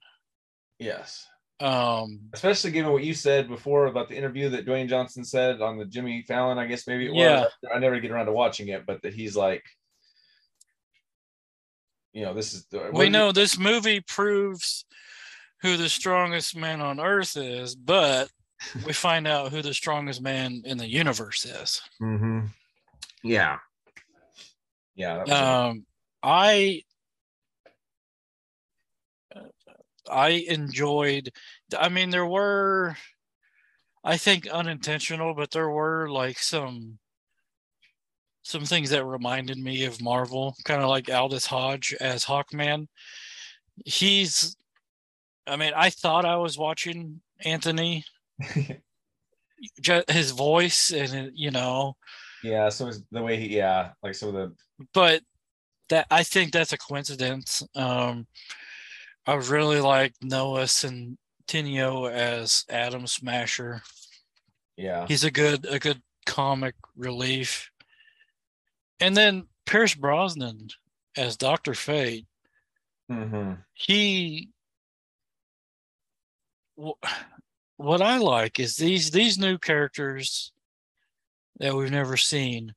yes. 0.78 1.26
Um, 1.62 2.22
Especially 2.34 2.72
given 2.72 2.92
what 2.94 3.04
you 3.04 3.14
said 3.14 3.50
before 3.50 3.88
about 3.88 4.08
the 4.08 4.16
interview 4.16 4.50
that 4.50 4.66
Dwayne 4.66 4.88
Johnson 4.88 5.26
said 5.26 5.62
on 5.62 5.78
the 5.78 5.86
Jimmy 5.86 6.24
Fallon, 6.28 6.58
I 6.58 6.66
guess 6.68 6.88
maybe 6.88 7.08
it 7.08 7.14
Yeah. 7.14 7.42
was. 7.42 7.52
I 7.74 7.80
never 7.80 8.00
get 8.00 8.12
around 8.12 8.28
to 8.28 8.32
watching 8.32 8.70
it, 8.70 8.86
but 8.86 9.02
that 9.02 9.14
he's 9.14 9.36
like, 9.36 9.64
you 12.14 12.24
know, 12.24 12.34
this 12.34 12.54
is 12.54 12.66
the 12.72 12.90
we 12.94 13.10
know 13.10 13.32
this 13.32 13.58
movie 13.60 14.02
proves 14.02 14.86
who 15.62 15.78
the 15.78 15.90
strongest 15.90 16.56
man 16.56 16.82
on 16.82 17.00
earth 17.00 17.36
is, 17.38 17.76
but 17.76 18.30
we 18.86 18.94
find 18.94 19.28
out 19.28 19.52
who 19.52 19.62
the 19.62 19.74
strongest 19.74 20.22
man 20.22 20.62
in 20.66 20.78
the 20.78 20.88
universe 20.88 21.46
is. 21.46 21.82
Mm-hmm. 22.02 22.46
Yeah. 23.24 23.58
Yeah. 24.96 25.24
Um, 25.24 25.86
I 26.24 26.84
I 30.10 30.30
enjoyed. 30.48 31.32
I 31.78 31.90
mean, 31.90 32.10
there 32.10 32.26
were, 32.26 32.96
I 34.04 34.18
think, 34.18 34.48
unintentional, 34.48 35.34
but 35.34 35.52
there 35.52 35.70
were 35.70 36.10
like 36.10 36.40
some 36.40 37.00
some 38.44 38.66
things 38.66 38.90
that 38.90 39.06
reminded 39.06 39.58
me 39.58 39.84
of 39.84 40.02
Marvel, 40.02 40.56
kind 40.66 40.82
of 40.82 40.90
like 40.90 41.10
Aldis 41.10 41.46
Hodge 41.46 41.94
as 42.00 42.26
Hawkman. 42.26 42.88
He's, 43.86 44.58
I 45.46 45.56
mean, 45.56 45.74
I 45.76 45.92
thought 45.92 46.26
I 46.26 46.38
was 46.38 46.58
watching 46.58 47.22
Anthony 47.46 48.06
just 49.82 50.10
his 50.10 50.32
voice 50.32 50.92
and 50.92 51.32
you 51.36 51.52
know. 51.52 51.96
Yeah, 52.44 52.70
so 52.70 52.92
the 53.12 53.22
way 53.22 53.38
he, 53.38 53.58
yeah, 53.58 53.92
like 54.02 54.16
some 54.16 54.30
of 54.30 54.36
the. 54.36 54.56
But 54.94 55.22
that 55.90 56.08
I 56.10 56.24
think 56.24 56.52
that's 56.52 56.74
a 56.74 56.78
coincidence. 56.78 57.64
Um, 57.76 58.28
I 59.26 59.36
really 59.36 59.82
like 59.82 60.14
Noah 60.22 60.64
Centineo 60.64 62.12
as 62.12 62.66
Atom 62.70 63.08
Smasher. 63.08 63.82
Yeah, 64.78 65.06
he's 65.08 65.24
a 65.24 65.32
good 65.32 65.66
a 65.66 65.80
good 65.80 66.02
comic 66.26 66.76
relief. 66.96 67.72
And 69.00 69.16
then 69.16 69.48
Pierce 69.66 69.96
Brosnan 69.96 70.70
as 71.16 71.38
Doctor 71.38 71.74
Fate. 71.74 72.26
Mm-hmm. 73.12 73.54
He 73.74 74.50
what 77.78 78.02
I 78.02 78.18
like 78.18 78.60
is 78.60 78.78
these 78.78 79.12
these 79.12 79.38
new 79.38 79.58
characters 79.58 80.52
that 81.60 81.76
we've 81.76 81.92
never 81.92 82.18
seen. 82.18 82.74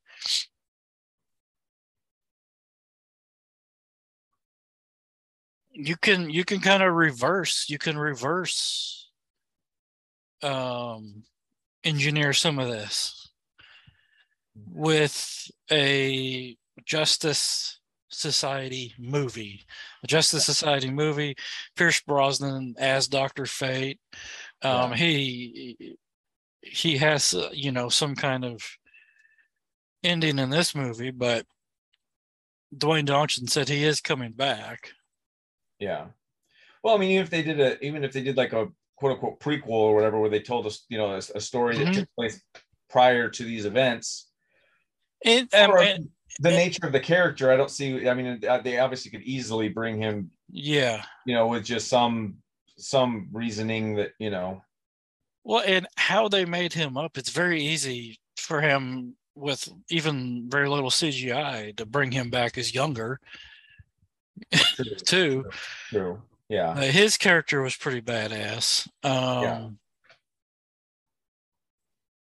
You 5.73 5.97
can 5.97 6.31
you 6.31 6.45
can 6.45 6.61
kind 6.61 6.83
of 6.83 6.93
reverse 6.93 7.67
you 7.69 7.79
can 7.79 7.97
reverse 7.97 9.11
um 10.43 11.23
engineer 11.85 12.33
some 12.33 12.59
of 12.59 12.69
this 12.69 13.31
with 14.71 15.50
a 15.71 16.57
Justice 16.85 17.81
Society 18.09 18.95
movie. 18.99 19.64
A 20.05 20.07
Justice 20.07 20.45
Society 20.45 20.91
movie. 20.91 21.35
Pierce 21.76 22.00
Brosnan 22.00 22.75
as 22.79 23.09
Doctor 23.09 23.47
Fate. 23.47 24.00
Um, 24.62 24.91
yeah. 24.91 24.97
He 24.97 25.97
he 26.61 26.97
has 26.99 27.35
uh, 27.35 27.50
you 27.52 27.73
know 27.73 27.88
some 27.88 28.14
kind 28.14 28.45
of 28.45 28.62
ending 30.05 30.38
in 30.38 30.50
this 30.50 30.75
movie, 30.75 31.11
but 31.11 31.47
Dwayne 32.76 33.07
Johnson 33.07 33.47
said 33.47 33.69
he 33.69 33.85
is 33.85 34.00
coming 34.00 34.33
back. 34.33 34.93
Yeah. 35.83 36.07
Well, 36.85 36.95
I 36.95 36.99
mean, 36.99 37.11
even 37.11 37.25
if 37.25 37.31
they 37.31 37.43
did 37.43 37.59
a, 37.59 37.85
even 37.85 38.05
if 38.05 38.12
they 38.12 38.23
did 38.23 38.37
like 38.37 38.53
a 38.53 38.69
quote 38.97 39.12
unquote 39.12 39.41
prequel 39.41 39.69
or 39.69 39.95
whatever, 39.97 40.21
where 40.21 40.31
they 40.31 40.41
told 40.41 40.65
us, 40.65 40.85
you 40.89 40.97
know, 40.97 41.15
a, 41.15 41.19
a 41.35 41.41
story 41.41 41.77
that 41.77 41.89
mm-hmm. 41.89 41.93
took 41.93 42.09
place 42.17 42.41
prior 42.89 43.29
to 43.29 43.45
these 43.45 43.65
events, 43.65 44.29
it, 45.23 45.53
um, 45.55 46.09
the 46.39 46.51
nature 46.51 46.87
of 46.87 46.93
the 46.93 47.01
character, 47.01 47.51
I 47.51 47.57
don't 47.57 47.71
see. 47.71 48.09
I 48.09 48.15
mean, 48.15 48.45
uh, 48.49 48.59
they 48.59 48.79
obviously 48.79 49.11
could 49.11 49.23
easily 49.23 49.69
bring 49.69 50.01
him. 50.01 50.31
Yeah. 50.51 51.05
You 51.27 51.35
know, 51.35 51.49
with 51.49 51.65
just 51.65 51.89
some 51.89 52.37
some 52.77 53.29
reasoning 53.33 53.97
that 53.97 54.12
you 54.21 54.31
know. 54.31 54.62
Well, 55.43 55.65
and 55.67 55.89
how 55.97 56.29
they 56.29 56.45
made 56.45 56.73
him 56.73 56.97
up, 56.97 57.19
it's 57.19 57.31
very 57.31 57.61
easy 57.61 58.21
for 58.37 58.61
him 58.61 59.17
with 59.35 59.69
even 59.91 60.47
very 60.49 60.69
little 60.69 60.90
CGI 60.90 61.77
to 61.77 61.87
bring 61.87 62.12
him 62.12 62.31
back 62.31 62.57
as 62.57 62.73
younger. 62.73 63.18
Too. 65.07 65.45
True. 65.88 66.23
Yeah. 66.49 66.71
Uh, 66.71 66.83
his 66.83 67.16
character 67.16 67.62
was 67.62 67.77
pretty 67.77 68.03
badass. 68.03 68.87
Um, 69.03 69.42
yeah 69.42 69.68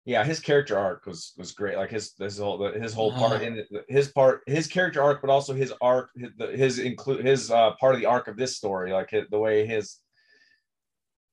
yeah, 0.09 0.25
his 0.25 0.41
character 0.41 0.79
arc 0.79 1.05
was 1.05 1.35
was 1.37 1.53
great. 1.53 1.77
Like 1.77 1.91
his 1.91 2.15
his 2.19 2.39
whole 2.39 2.73
his 2.73 2.95
whole 2.95 3.13
part 3.13 3.43
uh-huh. 3.43 3.45
in 3.45 3.67
his 3.91 4.09
part 4.09 4.41
his 4.47 4.67
character 4.67 5.03
arc, 5.03 5.21
but 5.21 5.29
also 5.29 5.53
his 5.53 5.71
arc 5.83 6.09
his, 6.17 6.31
his 6.55 6.79
include 6.79 7.27
his 7.27 7.51
uh, 7.51 7.73
part 7.79 7.95
of 7.95 8.01
the 8.01 8.07
arc 8.07 8.27
of 8.27 8.39
this 8.39 8.57
story, 8.57 8.91
like 8.91 9.11
his, 9.11 9.27
the 9.31 9.39
way 9.39 9.67
his, 9.67 9.99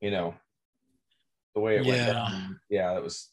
you 0.01 0.11
know, 0.11 0.35
the 1.53 1.61
way 1.61 1.77
it 1.77 1.85
yeah. 1.85 1.93
went. 1.93 2.13
Down. 2.13 2.59
Yeah, 2.69 2.97
it 2.97 3.01
was. 3.01 3.29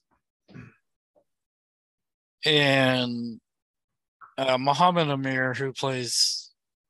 And 2.46 3.40
uh, 4.38 4.58
Mohammed 4.58 5.08
Amer, 5.08 5.54
who 5.54 5.72
plays 5.72 6.41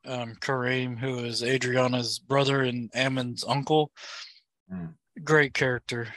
um, 0.04 0.34
Kareem, 0.40 0.98
who 0.98 1.20
is 1.20 1.42
Adriana's 1.42 2.18
brother 2.18 2.62
and 2.62 2.90
Ammon's 2.94 3.44
uncle, 3.46 3.92
mm. 4.72 4.94
great 5.22 5.54
character. 5.54 6.08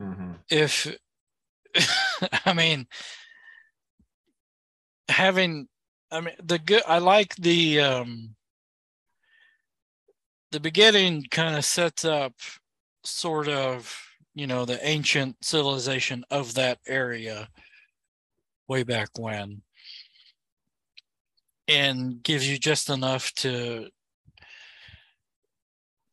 Mm-hmm. 0.00 0.32
If 0.50 0.96
I 2.44 2.52
mean, 2.52 2.86
having, 5.08 5.68
I 6.10 6.20
mean, 6.20 6.34
the 6.42 6.58
good, 6.58 6.82
I 6.86 6.98
like 6.98 7.34
the, 7.36 7.80
um, 7.80 8.34
the 10.52 10.60
beginning 10.60 11.24
kind 11.30 11.56
of 11.56 11.64
sets 11.64 12.04
up 12.04 12.34
sort 13.04 13.48
of, 13.48 13.94
you 14.34 14.46
know, 14.46 14.64
the 14.64 14.84
ancient 14.86 15.36
civilization 15.42 16.24
of 16.30 16.54
that 16.54 16.78
area 16.86 17.48
way 18.68 18.82
back 18.82 19.08
when 19.18 19.62
and 21.68 22.22
gives 22.22 22.48
you 22.48 22.58
just 22.58 22.90
enough 22.90 23.32
to 23.34 23.88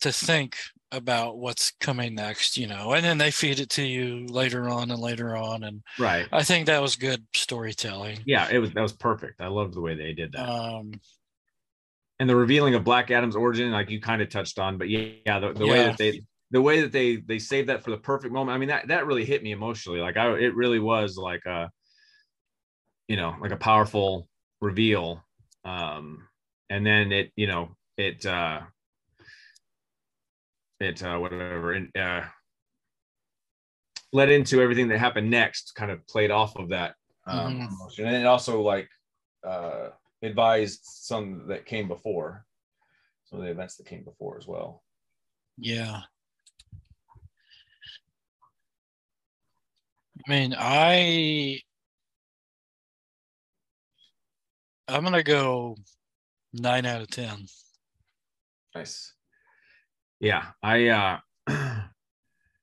to 0.02 0.12
think 0.12 0.58
about 0.92 1.38
what's 1.38 1.72
coming 1.80 2.14
next, 2.14 2.56
you 2.58 2.68
know, 2.68 2.94
and 2.94 3.04
then 3.04 3.18
they 3.18 3.32
feed 3.32 3.60
it 3.60 3.70
to 3.70 3.84
you 3.84 4.28
later 4.28 4.70
on 4.70 4.92
and 4.92 5.00
later 5.02 5.36
on. 5.36 5.64
And 5.64 5.82
right. 5.98 6.28
I 6.32 6.44
think 6.44 6.68
that 6.68 6.82
was 6.82 6.96
good 6.96 7.24
storytelling. 7.34 8.20
Yeah, 8.26 8.48
it 8.52 8.60
was 8.60 8.72
that 8.74 8.82
was 8.82 8.94
perfect. 8.94 9.42
I 9.42 9.48
loved 9.48 9.74
the 9.74 9.82
way 9.82 9.96
they 9.96 10.14
did 10.14 10.34
that. 10.34 10.48
Um 10.48 10.92
and 12.20 12.30
the 12.30 12.36
revealing 12.36 12.76
of 12.76 12.84
Black 12.84 13.10
Adam's 13.12 13.36
origin, 13.36 13.72
like 13.72 13.90
you 13.90 14.00
kind 14.00 14.22
of 14.22 14.30
touched 14.30 14.60
on, 14.60 14.78
but 14.78 14.88
yeah, 14.88 15.10
yeah 15.26 15.40
the, 15.40 15.54
the 15.54 15.66
yeah. 15.66 15.72
way 15.72 15.84
that 15.84 15.98
they 15.98 16.22
the 16.52 16.62
way 16.62 16.82
that 16.82 16.92
they 16.92 17.16
they 17.16 17.40
saved 17.40 17.70
that 17.70 17.84
for 17.84 17.90
the 17.90 17.98
perfect 17.98 18.32
moment. 18.32 18.56
I 18.56 18.60
mean, 18.60 18.70
that 18.70 18.88
that 18.90 19.08
really 19.08 19.26
hit 19.26 19.42
me 19.42 19.52
emotionally. 19.52 20.00
Like 20.00 20.18
I 20.18 20.32
it 20.34 20.56
really 20.56 20.80
was 20.80 21.18
like 21.18 21.46
a 21.46 21.72
you 23.08 23.16
know, 23.18 23.36
like 23.42 23.52
a 23.52 23.58
powerful 23.58 24.28
reveal. 24.62 25.24
Um 25.66 26.28
and 26.70 26.86
then 26.86 27.12
it, 27.12 27.32
you 27.36 27.48
know, 27.48 27.76
it 27.98 28.26
uh 28.26 28.62
it 30.84 31.04
uh, 31.04 31.18
whatever 31.18 31.72
and 31.74 31.96
uh, 31.98 32.24
led 34.12 34.30
into 34.30 34.62
everything 34.62 34.90
that 34.90 35.00
happened 35.00 35.30
next 35.30 35.74
kind 35.76 35.92
of 35.92 36.06
played 36.08 36.32
off 36.32 36.56
of 36.56 36.70
that 36.70 36.96
um, 37.26 37.54
mm-hmm. 37.54 37.74
emotion. 37.74 38.06
And 38.06 38.16
it 38.18 38.26
also 38.26 38.62
like 38.62 38.90
uh, 39.46 39.90
advised 40.22 40.82
some 40.84 41.48
that 41.48 41.66
came 41.66 41.88
before 41.88 42.46
some 43.26 43.40
of 43.40 43.46
the 43.46 43.52
events 43.52 43.78
that 43.78 43.88
came 43.88 44.04
before 44.04 44.38
as 44.38 44.46
well. 44.46 44.84
Yeah. 45.58 46.02
I 50.28 50.32
mean 50.32 50.56
i 50.58 51.60
i'm 54.88 55.04
gonna 55.04 55.24
go 55.24 55.76
nine 56.54 56.86
out 56.86 57.02
of 57.02 57.08
ten 57.10 57.46
nice 58.76 59.14
yeah, 60.24 60.46
I 60.64 60.88
uh 60.88 61.20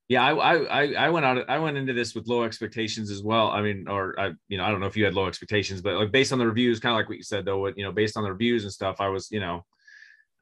yeah, 0.09 0.24
I, 0.24 0.33
I 0.33 0.92
I 0.94 1.09
went 1.11 1.26
out 1.26 1.50
I 1.50 1.59
went 1.59 1.76
into 1.76 1.92
this 1.92 2.14
with 2.14 2.26
low 2.26 2.44
expectations 2.44 3.11
as 3.11 3.22
well. 3.22 3.48
I 3.48 3.61
mean, 3.61 3.87
or 3.87 4.18
I 4.18 4.30
you 4.48 4.56
know, 4.56 4.64
I 4.64 4.70
don't 4.70 4.80
know 4.80 4.87
if 4.87 4.96
you 4.96 5.04
had 5.04 5.12
low 5.12 5.26
expectations, 5.26 5.83
but 5.83 5.92
like 5.92 6.11
based 6.11 6.33
on 6.33 6.38
the 6.38 6.46
reviews, 6.46 6.80
kind 6.80 6.94
of 6.94 6.96
like 6.96 7.11
what 7.11 7.18
you 7.18 7.22
said 7.22 7.44
though, 7.44 7.59
what 7.59 7.76
you 7.76 7.85
know, 7.85 7.92
based 7.92 8.16
on 8.16 8.22
the 8.24 8.33
reviews 8.33 8.64
and 8.64 8.72
stuff, 8.72 8.96
I 8.98 9.09
was, 9.09 9.30
you 9.30 9.40
know, 9.40 9.66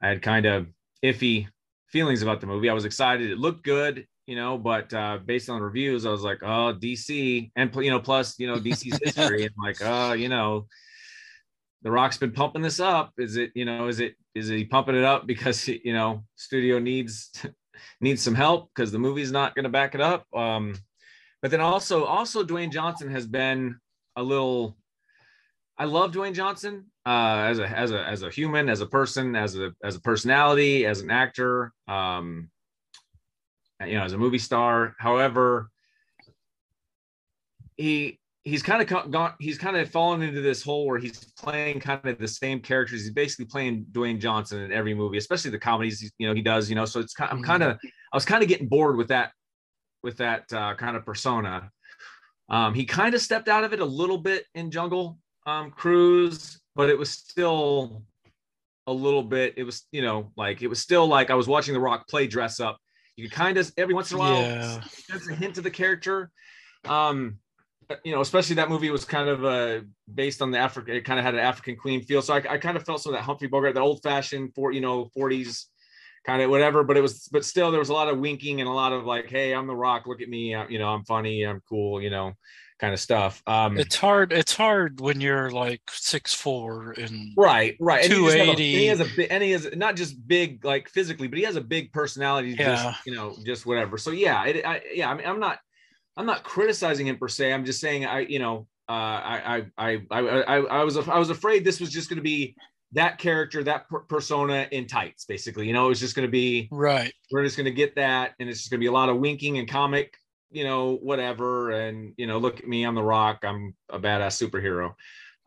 I 0.01 0.07
had 0.07 0.21
kind 0.21 0.45
of 0.45 0.67
iffy 1.03 1.47
feelings 1.87 2.21
about 2.21 2.39
the 2.39 2.47
movie. 2.47 2.69
I 2.69 2.73
was 2.73 2.85
excited. 2.85 3.29
It 3.29 3.37
looked 3.37 3.65
good, 3.65 4.07
you 4.25 4.37
know, 4.37 4.57
but 4.57 4.93
uh, 4.93 5.17
based 5.25 5.49
on 5.49 5.59
the 5.59 5.65
reviews, 5.65 6.05
I 6.05 6.11
was 6.11 6.21
like, 6.21 6.41
oh, 6.41 6.73
DC, 6.73 7.51
and 7.57 7.75
you 7.75 7.91
know, 7.91 7.99
plus 7.99 8.39
you 8.39 8.47
know 8.47 8.55
DC's 8.55 8.97
history, 9.03 9.43
and 9.43 9.53
like, 9.61 9.79
oh, 9.81 10.13
you 10.13 10.29
know, 10.29 10.67
the 11.81 11.91
Rock's 11.91 12.17
been 12.17 12.31
pumping 12.31 12.61
this 12.61 12.79
up. 12.79 13.13
Is 13.17 13.37
it, 13.37 13.51
you 13.55 13.65
know, 13.65 13.87
is 13.87 13.99
it, 13.99 14.15
is 14.35 14.47
he 14.47 14.65
pumping 14.65 14.95
it 14.95 15.03
up 15.03 15.27
because 15.27 15.67
you 15.67 15.93
know 15.93 16.23
studio 16.35 16.79
needs 16.79 17.31
needs 18.01 18.21
some 18.21 18.35
help 18.35 18.69
because 18.73 18.91
the 18.91 18.99
movie's 18.99 19.31
not 19.31 19.55
going 19.55 19.63
to 19.63 19.69
back 19.69 19.95
it 19.95 20.01
up? 20.01 20.25
Um, 20.35 20.75
but 21.41 21.51
then 21.51 21.61
also, 21.61 22.03
also 22.03 22.43
Dwayne 22.43 22.71
Johnson 22.71 23.09
has 23.11 23.25
been 23.25 23.77
a 24.15 24.23
little. 24.23 24.77
I 25.77 25.85
love 25.85 26.11
Dwayne 26.11 26.33
Johnson 26.33 26.87
uh, 27.05 27.45
as 27.47 27.59
a 27.59 27.67
as 27.67 27.91
a 27.91 28.05
as 28.05 28.23
a 28.23 28.29
human, 28.29 28.67
as 28.67 28.81
a 28.81 28.85
person, 28.85 29.35
as 29.35 29.55
a 29.55 29.71
as 29.83 29.95
a 29.95 30.01
personality, 30.01 30.85
as 30.85 30.99
an 30.99 31.09
actor. 31.09 31.71
Um, 31.87 32.49
you 33.85 33.97
know, 33.97 34.03
as 34.03 34.11
a 34.13 34.17
movie 34.17 34.39
star. 34.39 34.95
However, 34.99 35.69
he 37.77 38.19
he's 38.43 38.63
kind 38.63 38.81
of 38.81 39.11
gone 39.11 39.33
he's 39.39 39.57
kind 39.57 39.75
of 39.75 39.89
fallen 39.89 40.21
into 40.21 40.41
this 40.41 40.63
hole 40.63 40.85
where 40.87 40.97
he's 40.97 41.25
playing 41.37 41.79
kind 41.79 42.05
of 42.05 42.17
the 42.17 42.27
same 42.27 42.59
characters 42.59 43.01
he's 43.01 43.11
basically 43.11 43.45
playing 43.45 43.85
dwayne 43.91 44.19
johnson 44.19 44.61
in 44.61 44.71
every 44.71 44.93
movie 44.93 45.17
especially 45.17 45.51
the 45.51 45.59
comedies 45.59 46.11
you 46.17 46.27
know 46.27 46.33
he 46.33 46.41
does 46.41 46.69
you 46.69 46.75
know 46.75 46.85
so 46.85 46.99
it's 46.99 47.13
kind 47.13 47.31
i'm 47.31 47.43
kind 47.43 47.63
of 47.63 47.75
mm-hmm. 47.75 47.87
i 48.13 48.15
was 48.15 48.25
kind 48.25 48.41
of 48.41 48.49
getting 48.49 48.67
bored 48.67 48.95
with 48.95 49.09
that 49.09 49.31
with 50.03 50.17
that 50.17 50.51
uh, 50.53 50.73
kind 50.75 50.95
of 50.95 51.05
persona 51.05 51.69
um, 52.49 52.73
he 52.73 52.85
kind 52.85 53.13
of 53.13 53.21
stepped 53.21 53.47
out 53.47 53.63
of 53.63 53.73
it 53.73 53.79
a 53.79 53.85
little 53.85 54.17
bit 54.17 54.45
in 54.55 54.71
jungle 54.71 55.17
um, 55.45 55.71
cruise 55.71 56.59
but 56.75 56.89
it 56.89 56.97
was 56.97 57.09
still 57.11 58.03
a 58.87 58.93
little 58.93 59.21
bit 59.21 59.53
it 59.57 59.63
was 59.63 59.85
you 59.91 60.01
know 60.01 60.31
like 60.37 60.61
it 60.61 60.67
was 60.67 60.79
still 60.79 61.05
like 61.05 61.29
i 61.29 61.35
was 61.35 61.47
watching 61.47 61.73
the 61.73 61.79
rock 61.79 62.07
play 62.07 62.25
dress 62.25 62.59
up 62.59 62.77
you 63.17 63.27
could 63.27 63.35
kind 63.35 63.57
of 63.57 63.69
every 63.77 63.93
once 63.93 64.11
in 64.11 64.17
a 64.17 64.19
while 64.19 64.41
yeah. 64.41 64.81
there's 65.09 65.27
a 65.27 65.35
hint 65.35 65.57
of 65.57 65.63
the 65.63 65.69
character 65.69 66.31
Um, 66.85 67.39
you 68.03 68.11
know, 68.13 68.21
especially 68.21 68.55
that 68.55 68.69
movie 68.69 68.89
was 68.89 69.05
kind 69.05 69.29
of 69.29 69.45
uh, 69.45 69.81
based 70.13 70.41
on 70.41 70.51
the 70.51 70.57
Africa. 70.57 70.93
It 70.93 71.05
kind 71.05 71.19
of 71.19 71.25
had 71.25 71.33
an 71.33 71.39
African 71.39 71.75
Queen 71.75 72.03
feel. 72.03 72.21
So 72.21 72.33
I, 72.33 72.37
I 72.37 72.57
kind 72.57 72.77
of 72.77 72.85
felt 72.85 73.01
some 73.01 73.13
of 73.13 73.19
that 73.19 73.23
Humphrey 73.23 73.47
Bogart, 73.47 73.75
the 73.75 73.81
old 73.81 74.01
fashioned 74.03 74.53
for 74.53 74.71
you 74.71 74.81
know 74.81 75.09
40s 75.17 75.65
kind 76.25 76.41
of 76.41 76.49
whatever. 76.49 76.83
But 76.83 76.97
it 76.97 77.01
was, 77.01 77.27
but 77.31 77.45
still, 77.45 77.71
there 77.71 77.79
was 77.79 77.89
a 77.89 77.93
lot 77.93 78.07
of 78.07 78.19
winking 78.19 78.61
and 78.61 78.69
a 78.69 78.73
lot 78.73 78.93
of 78.93 79.05
like, 79.05 79.29
hey, 79.29 79.53
I'm 79.53 79.67
the 79.67 79.75
Rock. 79.75 80.05
Look 80.05 80.21
at 80.21 80.29
me. 80.29 80.53
I, 80.53 80.67
you 80.67 80.79
know, 80.79 80.89
I'm 80.89 81.03
funny. 81.05 81.43
I'm 81.43 81.61
cool. 81.67 82.01
You 82.01 82.09
know, 82.09 82.33
kind 82.79 82.93
of 82.93 82.99
stuff. 82.99 83.41
Um, 83.47 83.77
it's 83.77 83.95
hard. 83.95 84.31
It's 84.31 84.55
hard 84.55 84.99
when 84.99 85.19
you're 85.19 85.49
like 85.49 85.81
six 85.89 86.33
four 86.33 86.91
and 86.91 87.33
right, 87.35 87.75
right. 87.79 88.03
Two 88.03 88.29
eighty. 88.29 88.75
He 88.75 88.85
has 88.87 88.99
a 89.01 89.31
and 89.31 89.43
he 89.43 89.51
has 89.51 89.67
not 89.75 89.95
just 89.95 90.27
big 90.27 90.63
like 90.63 90.89
physically, 90.89 91.27
but 91.27 91.37
he 91.39 91.45
has 91.45 91.55
a 91.55 91.61
big 91.61 91.91
personality. 91.91 92.55
Yeah. 92.57 92.75
Just, 92.75 93.05
you 93.05 93.15
know, 93.15 93.35
just 93.45 93.65
whatever. 93.65 93.97
So 93.97 94.11
yeah, 94.11 94.45
it, 94.45 94.65
I, 94.65 94.81
yeah. 94.93 95.09
I 95.09 95.15
mean, 95.15 95.25
I'm 95.25 95.39
not 95.39 95.59
I'm 96.19 96.25
not 96.25 96.43
criticizing 96.43 97.07
him 97.07 97.17
per 97.17 97.29
se. 97.29 97.53
I'm 97.53 97.63
just 97.63 97.79
saying 97.79 98.05
I, 98.05 98.19
you 98.19 98.39
know, 98.39 98.67
uh, 98.89 98.91
I, 98.91 99.65
I, 99.77 100.01
I, 100.11 100.19
I, 100.19 100.55
I 100.57 100.83
was, 100.83 100.97
I 100.97 101.17
was 101.17 101.29
afraid 101.29 101.63
this 101.63 101.79
was 101.79 101.89
just 101.89 102.09
going 102.09 102.17
to 102.17 102.23
be 102.23 102.57
that 102.91 103.19
character, 103.19 103.63
that 103.63 103.87
per- 103.87 104.01
persona 104.01 104.67
in 104.71 104.85
tights, 104.85 105.23
basically. 105.23 105.65
You 105.65 105.71
know, 105.71 105.85
it 105.85 105.89
was 105.89 105.99
just 106.01 106.15
going 106.15 106.27
to 106.27 106.31
be 106.31 106.67
right. 106.71 107.13
We're 107.31 107.45
just 107.45 107.55
going 107.55 107.65
to 107.65 107.71
get 107.71 107.95
that, 107.95 108.33
and 108.37 108.49
it's 108.49 108.59
just 108.59 108.69
going 108.69 108.79
to 108.79 108.83
be 108.83 108.87
a 108.87 108.91
lot 108.91 109.07
of 109.07 109.17
winking 109.17 109.59
and 109.59 109.67
comic, 109.67 110.17
you 110.51 110.65
know, 110.65 110.97
whatever. 110.97 111.71
And 111.71 112.13
you 112.17 112.27
know, 112.27 112.37
look 112.37 112.59
at 112.59 112.67
me, 112.67 112.83
I'm 112.83 112.95
the 112.95 113.03
Rock. 113.03 113.43
I'm 113.43 113.73
a 113.87 113.97
badass 113.97 114.43
superhero. 114.43 114.95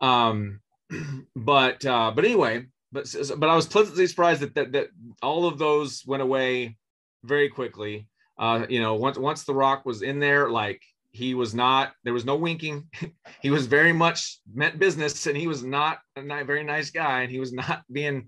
Um, 0.00 0.60
but 1.36 1.84
uh, 1.84 2.12
but 2.14 2.24
anyway, 2.24 2.64
but 2.92 3.14
but 3.36 3.50
I 3.50 3.56
was 3.56 3.66
pleasantly 3.66 4.06
surprised 4.06 4.40
that 4.40 4.54
that 4.54 4.72
that 4.72 4.88
all 5.20 5.46
of 5.46 5.58
those 5.58 6.02
went 6.06 6.22
away 6.22 6.78
very 7.24 7.50
quickly. 7.50 8.06
Uh, 8.42 8.66
you 8.68 8.80
know, 8.80 8.96
once 8.96 9.16
once 9.16 9.44
The 9.44 9.54
Rock 9.54 9.86
was 9.86 10.02
in 10.02 10.18
there, 10.18 10.50
like 10.50 10.82
he 11.12 11.34
was 11.34 11.54
not. 11.54 11.92
There 12.02 12.12
was 12.12 12.24
no 12.24 12.34
winking. 12.34 12.88
he 13.40 13.50
was 13.50 13.66
very 13.66 13.92
much 13.92 14.40
meant 14.52 14.80
business, 14.80 15.28
and 15.28 15.36
he 15.36 15.46
was 15.46 15.62
not 15.62 16.00
a 16.16 16.22
not, 16.22 16.44
very 16.44 16.64
nice 16.64 16.90
guy, 16.90 17.22
and 17.22 17.30
he 17.30 17.38
was 17.38 17.52
not 17.62 17.84
being 17.90 18.26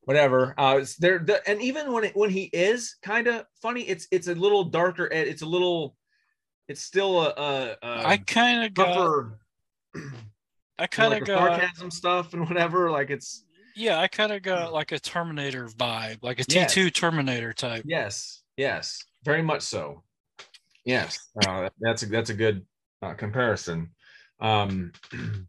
whatever. 0.00 0.54
Uh, 0.58 0.84
there, 0.98 1.20
the, 1.20 1.40
and 1.48 1.62
even 1.62 1.92
when 1.92 2.02
it, 2.02 2.16
when 2.16 2.30
he 2.30 2.50
is 2.52 2.96
kind 3.00 3.28
of 3.28 3.46
funny, 3.62 3.82
it's 3.82 4.08
it's 4.10 4.26
a 4.26 4.34
little 4.34 4.64
darker. 4.64 5.06
It's 5.06 5.42
a 5.42 5.46
little. 5.46 5.94
It's 6.66 6.80
still 6.80 7.20
a. 7.20 7.28
a, 7.28 7.76
a 7.80 8.08
I 8.08 8.16
kind 8.16 8.64
of 8.64 8.74
got. 8.74 9.26
I 10.80 10.88
kind 10.88 11.12
of 11.12 11.20
like 11.20 11.26
got 11.26 11.60
sarcasm 11.60 11.92
stuff 11.92 12.34
and 12.34 12.48
whatever. 12.48 12.90
Like 12.90 13.10
it's. 13.10 13.44
Yeah, 13.76 14.00
I 14.00 14.08
kind 14.08 14.32
of 14.32 14.42
got 14.42 14.72
like 14.72 14.90
a 14.90 14.98
Terminator 14.98 15.68
vibe, 15.68 16.18
like 16.22 16.40
a 16.40 16.44
T 16.44 16.64
two 16.66 16.84
yes. 16.84 16.92
Terminator 16.92 17.52
type. 17.52 17.84
Yes, 17.86 18.42
yes 18.56 18.98
very 19.24 19.42
much 19.42 19.62
so. 19.62 20.02
Yes, 20.84 21.18
uh, 21.46 21.70
that's 21.80 22.02
a, 22.02 22.06
that's 22.06 22.30
a 22.30 22.34
good 22.34 22.66
uh, 23.02 23.14
comparison. 23.14 23.90
Um, 24.40 24.92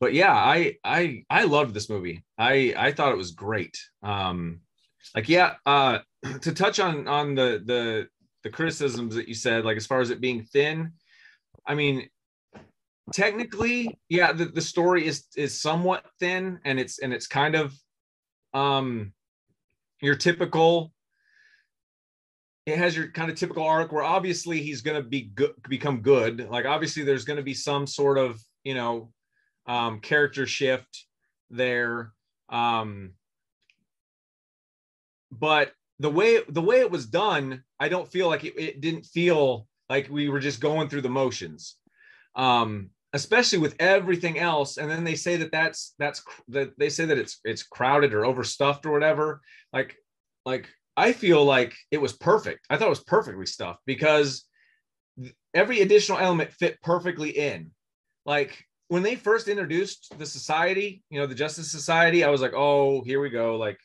but 0.00 0.12
yeah, 0.12 0.34
I 0.34 0.76
I 0.84 1.24
I 1.30 1.44
loved 1.44 1.74
this 1.74 1.88
movie. 1.88 2.24
I 2.36 2.74
I 2.76 2.92
thought 2.92 3.12
it 3.12 3.18
was 3.18 3.30
great. 3.30 3.78
Um, 4.02 4.60
like 5.14 5.28
yeah, 5.28 5.54
uh, 5.64 6.00
to 6.40 6.52
touch 6.52 6.80
on 6.80 7.06
on 7.06 7.34
the 7.34 7.62
the 7.64 8.08
the 8.42 8.50
criticisms 8.50 9.14
that 9.14 9.28
you 9.28 9.34
said, 9.34 9.64
like 9.64 9.76
as 9.76 9.86
far 9.86 10.00
as 10.00 10.10
it 10.10 10.20
being 10.20 10.42
thin, 10.42 10.92
I 11.66 11.76
mean, 11.76 12.08
technically, 13.12 13.98
yeah, 14.08 14.32
the, 14.32 14.46
the 14.46 14.60
story 14.60 15.06
is 15.06 15.26
is 15.36 15.60
somewhat 15.60 16.04
thin, 16.18 16.58
and 16.64 16.80
it's 16.80 16.98
and 16.98 17.12
it's 17.12 17.26
kind 17.26 17.54
of 17.54 17.72
um 18.54 19.12
your 20.00 20.16
typical 20.16 20.92
it 22.66 22.78
has 22.78 22.96
your 22.96 23.08
kind 23.08 23.30
of 23.30 23.36
typical 23.36 23.64
arc 23.64 23.92
where 23.92 24.04
obviously 24.04 24.62
he's 24.62 24.82
going 24.82 25.02
to 25.02 25.08
be 25.08 25.22
good 25.34 25.52
become 25.68 26.00
good. 26.00 26.48
Like 26.48 26.64
obviously 26.64 27.02
there's 27.02 27.24
going 27.24 27.38
to 27.38 27.42
be 27.42 27.54
some 27.54 27.86
sort 27.86 28.18
of 28.18 28.40
you 28.64 28.74
know 28.74 29.12
um 29.66 30.00
character 30.00 30.46
shift 30.46 31.06
there 31.50 32.12
um 32.48 33.12
but 35.30 35.72
the 35.98 36.10
way 36.10 36.40
the 36.48 36.60
way 36.60 36.80
it 36.80 36.90
was 36.90 37.06
done 37.06 37.62
i 37.78 37.88
don't 37.88 38.10
feel 38.10 38.26
like 38.28 38.42
it, 38.42 38.54
it 38.58 38.80
didn't 38.80 39.06
feel 39.06 39.68
like 39.88 40.08
we 40.08 40.28
were 40.28 40.40
just 40.40 40.60
going 40.60 40.88
through 40.88 41.02
the 41.02 41.08
motions. 41.08 41.76
Um 42.34 42.90
especially 43.14 43.58
with 43.58 43.76
everything 43.78 44.38
else 44.38 44.78
and 44.78 44.90
then 44.90 45.04
they 45.04 45.14
say 45.14 45.36
that 45.36 45.52
that's 45.52 45.94
that's 45.98 46.22
that 46.48 46.72
they 46.78 46.88
say 46.88 47.04
that 47.04 47.18
it's 47.18 47.40
it's 47.44 47.62
crowded 47.62 48.14
or 48.14 48.24
overstuffed 48.24 48.86
or 48.86 48.92
whatever. 48.92 49.42
Like 49.72 49.96
like 50.46 50.70
I 50.96 51.12
feel 51.12 51.44
like 51.44 51.74
it 51.90 52.00
was 52.00 52.12
perfect. 52.12 52.66
I 52.68 52.76
thought 52.76 52.86
it 52.86 52.90
was 52.90 53.04
perfectly 53.04 53.46
stuffed 53.46 53.80
because 53.86 54.44
every 55.54 55.80
additional 55.80 56.18
element 56.18 56.52
fit 56.52 56.80
perfectly 56.82 57.30
in. 57.30 57.70
Like 58.26 58.64
when 58.88 59.02
they 59.02 59.16
first 59.16 59.48
introduced 59.48 60.14
the 60.18 60.26
society, 60.26 61.02
you 61.10 61.18
know, 61.18 61.26
the 61.26 61.34
Justice 61.34 61.70
Society, 61.70 62.24
I 62.24 62.30
was 62.30 62.40
like, 62.40 62.52
oh, 62.54 63.02
here 63.02 63.20
we 63.20 63.30
go. 63.30 63.56
Like, 63.56 63.78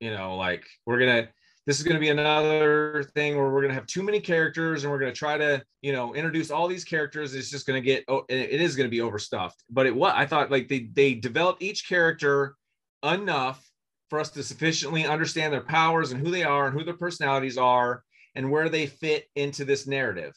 you 0.00 0.10
know, 0.10 0.36
like 0.36 0.66
we're 0.84 0.98
gonna 0.98 1.28
this 1.66 1.78
is 1.78 1.82
going 1.82 1.96
to 1.96 2.00
be 2.00 2.10
another 2.10 3.04
thing 3.14 3.36
where 3.36 3.46
we're 3.46 3.60
going 3.60 3.70
to 3.70 3.74
have 3.74 3.86
too 3.86 4.02
many 4.02 4.20
characters 4.20 4.84
and 4.84 4.92
we're 4.92 5.00
going 5.00 5.12
to 5.12 5.18
try 5.18 5.36
to 5.36 5.62
you 5.82 5.92
know 5.92 6.14
introduce 6.14 6.50
all 6.50 6.68
these 6.68 6.84
characters 6.84 7.34
it's 7.34 7.50
just 7.50 7.66
going 7.66 7.80
to 7.80 7.84
get 7.84 8.04
oh 8.08 8.24
it 8.28 8.60
is 8.60 8.76
going 8.76 8.86
to 8.86 8.90
be 8.90 9.00
overstuffed 9.00 9.62
but 9.68 9.86
it 9.86 9.94
what 9.94 10.14
i 10.14 10.24
thought 10.24 10.50
like 10.50 10.68
they 10.68 10.88
they 10.92 11.14
developed 11.14 11.62
each 11.62 11.88
character 11.88 12.54
enough 13.02 13.65
for 14.08 14.20
us 14.20 14.30
to 14.30 14.42
sufficiently 14.42 15.06
understand 15.06 15.52
their 15.52 15.62
powers 15.62 16.12
and 16.12 16.24
who 16.24 16.30
they 16.30 16.44
are 16.44 16.66
and 16.66 16.78
who 16.78 16.84
their 16.84 16.96
personalities 16.96 17.58
are 17.58 18.02
and 18.34 18.50
where 18.50 18.68
they 18.68 18.86
fit 18.86 19.26
into 19.34 19.64
this 19.64 19.86
narrative. 19.86 20.34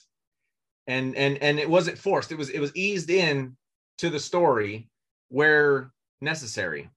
And 0.88 1.16
and 1.16 1.38
and 1.40 1.60
it 1.60 1.70
wasn't 1.70 1.98
forced. 1.98 2.32
It 2.32 2.38
was 2.38 2.50
it 2.50 2.60
was 2.60 2.76
eased 2.76 3.10
in 3.10 3.56
to 4.00 4.10
the 4.10 4.20
story 4.20 4.90
where 5.28 5.92
necessary. 6.22 6.90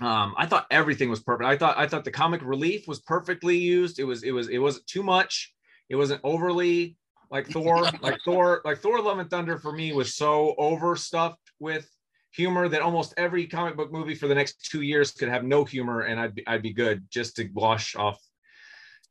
Um 0.00 0.34
i 0.38 0.46
thought 0.46 0.66
everything 0.70 1.10
was 1.10 1.22
perfect. 1.22 1.46
I 1.46 1.56
thought 1.56 1.76
i 1.76 1.86
thought 1.86 2.04
the 2.04 2.10
comic 2.10 2.40
relief 2.42 2.88
was 2.88 3.00
perfectly 3.00 3.58
used. 3.58 3.98
It 3.98 4.04
was 4.04 4.22
it 4.22 4.30
was 4.30 4.48
it 4.48 4.58
wasn't 4.58 4.86
too 4.86 5.02
much. 5.02 5.52
It 5.90 5.96
wasn't 5.96 6.22
overly 6.24 6.96
like 7.30 7.48
thor 7.48 7.82
like 8.00 8.18
thor 8.24 8.62
like 8.64 8.78
thor 8.78 9.02
love 9.02 9.18
and 9.18 9.28
thunder 9.28 9.58
for 9.58 9.72
me 9.72 9.92
was 9.92 10.14
so 10.14 10.54
overstuffed 10.56 11.50
with 11.58 11.88
humor 12.34 12.68
that 12.68 12.82
almost 12.82 13.14
every 13.16 13.46
comic 13.46 13.76
book 13.76 13.92
movie 13.92 14.14
for 14.14 14.26
the 14.26 14.34
next 14.34 14.68
two 14.70 14.82
years 14.82 15.12
could 15.12 15.28
have 15.28 15.44
no 15.44 15.64
humor 15.64 16.00
and 16.00 16.18
I'd 16.18 16.34
be, 16.34 16.46
I'd 16.46 16.62
be 16.62 16.72
good 16.72 17.04
just 17.10 17.36
to 17.36 17.48
wash 17.52 17.94
off 17.94 18.20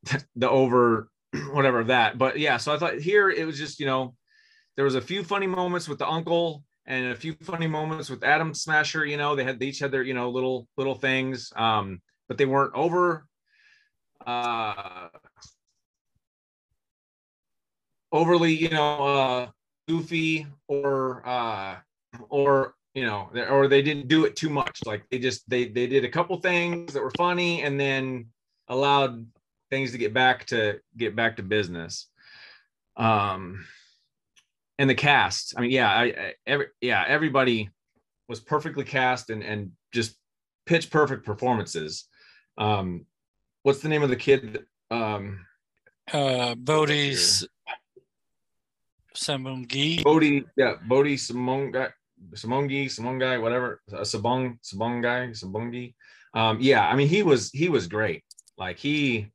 the 0.35 0.49
over 0.49 1.09
whatever 1.51 1.79
of 1.79 1.87
that. 1.87 2.17
But 2.17 2.37
yeah, 2.37 2.57
so 2.57 2.73
I 2.73 2.77
thought 2.77 2.99
here 2.99 3.29
it 3.29 3.45
was 3.45 3.57
just, 3.57 3.79
you 3.79 3.85
know, 3.85 4.15
there 4.75 4.85
was 4.85 4.95
a 4.95 5.01
few 5.01 5.23
funny 5.23 5.47
moments 5.47 5.87
with 5.87 5.99
the 5.99 6.07
uncle 6.07 6.63
and 6.85 7.07
a 7.07 7.15
few 7.15 7.33
funny 7.41 7.67
moments 7.67 8.09
with 8.09 8.23
Atom 8.23 8.53
Smasher, 8.53 9.05
you 9.05 9.15
know, 9.15 9.35
they 9.35 9.43
had 9.43 9.59
they 9.59 9.67
each 9.67 9.79
had 9.79 9.91
their, 9.91 10.03
you 10.03 10.13
know, 10.13 10.29
little 10.29 10.67
little 10.77 10.95
things. 10.95 11.51
Um, 11.55 12.01
but 12.27 12.37
they 12.37 12.45
weren't 12.45 12.73
over 12.75 13.25
uh 14.25 15.07
overly, 18.11 18.53
you 18.53 18.69
know, 18.69 19.07
uh 19.07 19.47
goofy 19.87 20.47
or 20.67 21.25
uh 21.25 21.75
or 22.29 22.75
you 22.93 23.05
know, 23.05 23.29
or 23.49 23.67
they 23.67 23.81
didn't 23.81 24.07
do 24.07 24.25
it 24.25 24.35
too 24.35 24.49
much. 24.49 24.79
Like 24.85 25.03
they 25.09 25.19
just 25.19 25.49
they 25.49 25.65
they 25.65 25.87
did 25.87 26.05
a 26.05 26.09
couple 26.09 26.37
things 26.39 26.93
that 26.93 27.03
were 27.03 27.11
funny 27.17 27.63
and 27.63 27.79
then 27.79 28.27
allowed 28.67 29.25
things 29.69 29.91
to 29.91 29.97
get 29.97 30.13
back 30.13 30.45
to 30.47 30.79
get 30.95 31.15
back 31.15 31.37
to 31.37 31.43
business. 31.43 32.07
Um, 32.95 33.65
and 34.77 34.89
the 34.89 34.95
cast. 34.95 35.55
I 35.57 35.61
mean, 35.61 35.71
yeah, 35.71 35.91
I, 35.91 36.03
I 36.03 36.33
every 36.45 36.67
yeah 36.81 37.03
everybody 37.07 37.69
was 38.27 38.39
perfectly 38.39 38.83
cast 38.83 39.29
and 39.29 39.43
and 39.43 39.71
just 39.91 40.15
pitch 40.65 40.89
perfect 40.91 41.25
performances. 41.25 42.07
Um, 42.57 43.05
what's 43.63 43.79
the 43.79 43.89
name 43.89 44.03
of 44.03 44.09
the 44.09 44.15
kid? 44.15 44.65
Um, 44.91 45.45
uh, 46.11 46.55
Bodhi's 46.55 47.47
Samungi. 49.15 50.03
Bodhi, 50.03 50.45
yeah, 50.55 50.73
Bodhi 50.87 51.17
Samunga. 51.17 51.91
Simongi, 52.31 52.85
Simongai, 52.85 53.41
whatever, 53.41 53.81
uh, 53.91 54.01
Sabong, 54.01 54.57
Sabongai, 54.61 55.31
Sabongi. 55.31 55.93
Um, 56.33 56.57
yeah, 56.59 56.87
I 56.87 56.95
mean, 56.95 57.07
he 57.07 57.23
was 57.23 57.51
he 57.51 57.69
was 57.69 57.87
great. 57.87 58.23
Like 58.57 58.77
he 58.77 59.31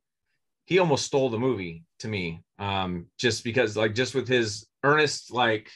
he 0.64 0.78
almost 0.78 1.06
stole 1.06 1.30
the 1.30 1.38
movie 1.38 1.84
to 2.00 2.08
me. 2.08 2.42
Um, 2.58 3.06
just 3.18 3.44
because 3.44 3.76
like 3.76 3.94
just 3.94 4.14
with 4.14 4.28
his 4.28 4.66
earnest 4.84 5.32
like 5.32 5.70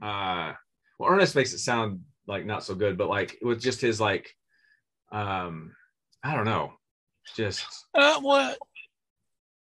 uh 0.00 0.52
well 0.98 1.10
earnest 1.10 1.36
makes 1.36 1.52
it 1.52 1.58
sound 1.58 2.00
like 2.26 2.46
not 2.46 2.64
so 2.64 2.74
good, 2.74 2.96
but 2.96 3.08
like 3.08 3.38
with 3.42 3.60
just 3.60 3.80
his 3.80 4.00
like 4.00 4.30
um 5.10 5.72
I 6.22 6.34
don't 6.34 6.44
know, 6.44 6.72
just 7.36 7.64
uh 7.94 8.20
what 8.20 8.58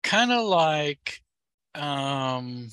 kind 0.04 0.32
of 0.32 0.46
like 0.46 1.20
um 1.76 2.70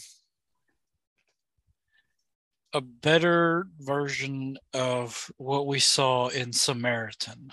a 2.73 2.81
better 2.81 3.67
version 3.79 4.59
of 4.75 5.31
what 5.39 5.67
we 5.67 5.79
saw 5.79 6.29
in 6.29 6.53
Samaritan. 6.53 7.53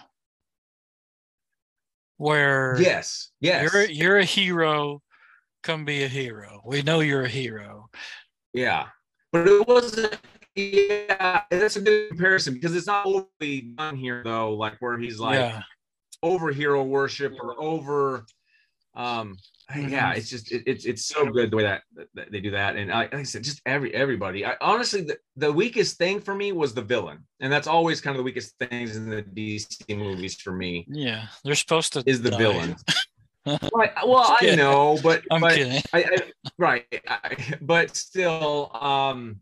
Where 2.17 2.75
yes, 2.79 3.29
yes, 3.39 3.71
you're 3.71 3.85
you're 3.85 4.17
a 4.17 4.25
hero, 4.25 5.03
come 5.61 5.85
be 5.85 6.03
a 6.03 6.07
hero. 6.07 6.61
We 6.65 6.81
know 6.81 7.01
you're 7.01 7.25
a 7.25 7.29
hero, 7.29 7.89
Yeah, 8.53 8.87
but 9.31 9.47
it 9.47 9.67
wasn't. 9.67 10.17
Yeah, 10.55 11.43
that's 11.51 11.75
a 11.75 11.81
good 11.81 12.09
comparison 12.09 12.55
because 12.55 12.75
it's 12.75 12.87
not 12.87 13.05
overly 13.05 13.61
done 13.75 13.97
here 13.97 14.23
though. 14.23 14.53
Like 14.53 14.77
where 14.79 14.97
he's 14.97 15.19
like 15.19 15.35
yeah. 15.35 15.61
over 16.23 16.51
hero 16.51 16.83
worship 16.83 17.33
or 17.39 17.61
over. 17.61 18.25
Um, 18.95 19.37
yeah, 19.75 20.13
it's 20.13 20.29
just 20.29 20.51
it, 20.51 20.63
it's 20.65 20.85
it's 20.85 21.05
so 21.05 21.25
good 21.25 21.51
the 21.51 21.57
way 21.57 21.63
that, 21.63 21.83
that 22.13 22.31
they 22.31 22.39
do 22.39 22.51
that, 22.51 22.75
and 22.75 22.91
I, 22.91 23.01
like 23.01 23.15
I 23.15 23.23
said, 23.23 23.43
just 23.43 23.61
every 23.65 23.93
everybody. 23.93 24.45
I 24.45 24.55
honestly 24.61 25.01
the, 25.01 25.17
the 25.35 25.51
weakest 25.51 25.97
thing 25.97 26.19
for 26.19 26.33
me 26.33 26.51
was 26.53 26.73
the 26.73 26.81
villain, 26.81 27.25
and 27.39 27.51
that's 27.51 27.67
always 27.67 27.99
kind 27.99 28.15
of 28.15 28.19
the 28.19 28.23
weakest 28.23 28.57
things 28.59 28.95
in 28.95 29.09
the 29.09 29.23
DC 29.23 29.97
movies 29.97 30.35
for 30.35 30.53
me 30.53 30.85
Yeah. 30.89 31.27
They're 31.43 31.55
supposed 31.55 31.93
to 31.93 32.03
is 32.05 32.21
the 32.21 32.31
die. 32.31 32.37
villain. 32.37 32.75
right. 33.73 33.91
Well, 34.05 34.35
I 34.39 34.55
know, 34.55 34.99
but 35.03 35.23
I'm 35.31 35.41
but 35.41 35.55
kidding. 35.55 35.81
I, 35.93 36.03
I 36.03 36.17
right, 36.57 36.85
I, 37.07 37.55
but 37.61 37.95
still, 37.95 38.71
um, 38.73 39.41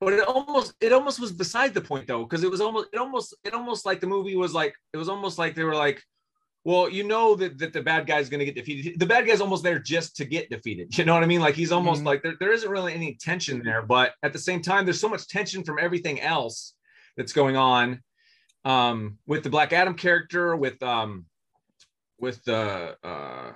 but 0.00 0.14
it 0.14 0.26
almost 0.26 0.74
it 0.80 0.92
almost 0.92 1.20
was 1.20 1.32
beside 1.32 1.74
the 1.74 1.80
point 1.80 2.06
though, 2.06 2.24
because 2.24 2.42
it 2.42 2.50
was 2.50 2.60
almost 2.60 2.88
it 2.92 2.98
almost 2.98 3.36
it 3.44 3.52
almost 3.52 3.84
like 3.84 4.00
the 4.00 4.06
movie 4.06 4.36
was 4.36 4.54
like 4.54 4.74
it 4.94 4.96
was 4.96 5.08
almost 5.08 5.38
like 5.38 5.54
they 5.54 5.64
were 5.64 5.74
like, 5.74 6.02
well, 6.64 6.88
you 6.90 7.04
know 7.04 7.34
that 7.36 7.58
that 7.58 7.72
the 7.72 7.82
bad 7.82 8.06
guy's 8.06 8.28
going 8.28 8.40
to 8.40 8.44
get 8.44 8.54
defeated. 8.54 8.98
The 9.00 9.06
bad 9.06 9.26
guy's 9.26 9.40
almost 9.40 9.62
there 9.62 9.78
just 9.78 10.16
to 10.16 10.24
get 10.24 10.50
defeated. 10.50 10.88
You 10.98 11.04
know 11.04 11.14
what 11.14 11.22
I 11.22 11.26
mean? 11.26 11.40
Like 11.40 11.54
he's 11.54 11.72
almost 11.72 12.02
Mhm. 12.02 12.06
like 12.06 12.22
there, 12.22 12.34
there 12.38 12.52
isn't 12.52 12.70
really 12.70 12.92
any 12.94 13.14
tension 13.14 13.62
there, 13.64 13.82
but 13.82 14.12
at 14.22 14.32
the 14.32 14.38
same 14.38 14.60
time, 14.60 14.84
there's 14.84 15.00
so 15.00 15.08
much 15.08 15.26
tension 15.28 15.64
from 15.64 15.78
everything 15.80 16.20
else 16.20 16.74
that's 17.16 17.32
going 17.32 17.56
on 17.56 18.02
um 18.64 19.18
with 19.26 19.42
the 19.42 19.50
Black 19.50 19.72
Adam 19.72 19.94
character, 19.94 20.54
with 20.54 20.82
um 20.82 21.24
with 22.18 22.44
the 22.44 22.96
uh 23.02 23.52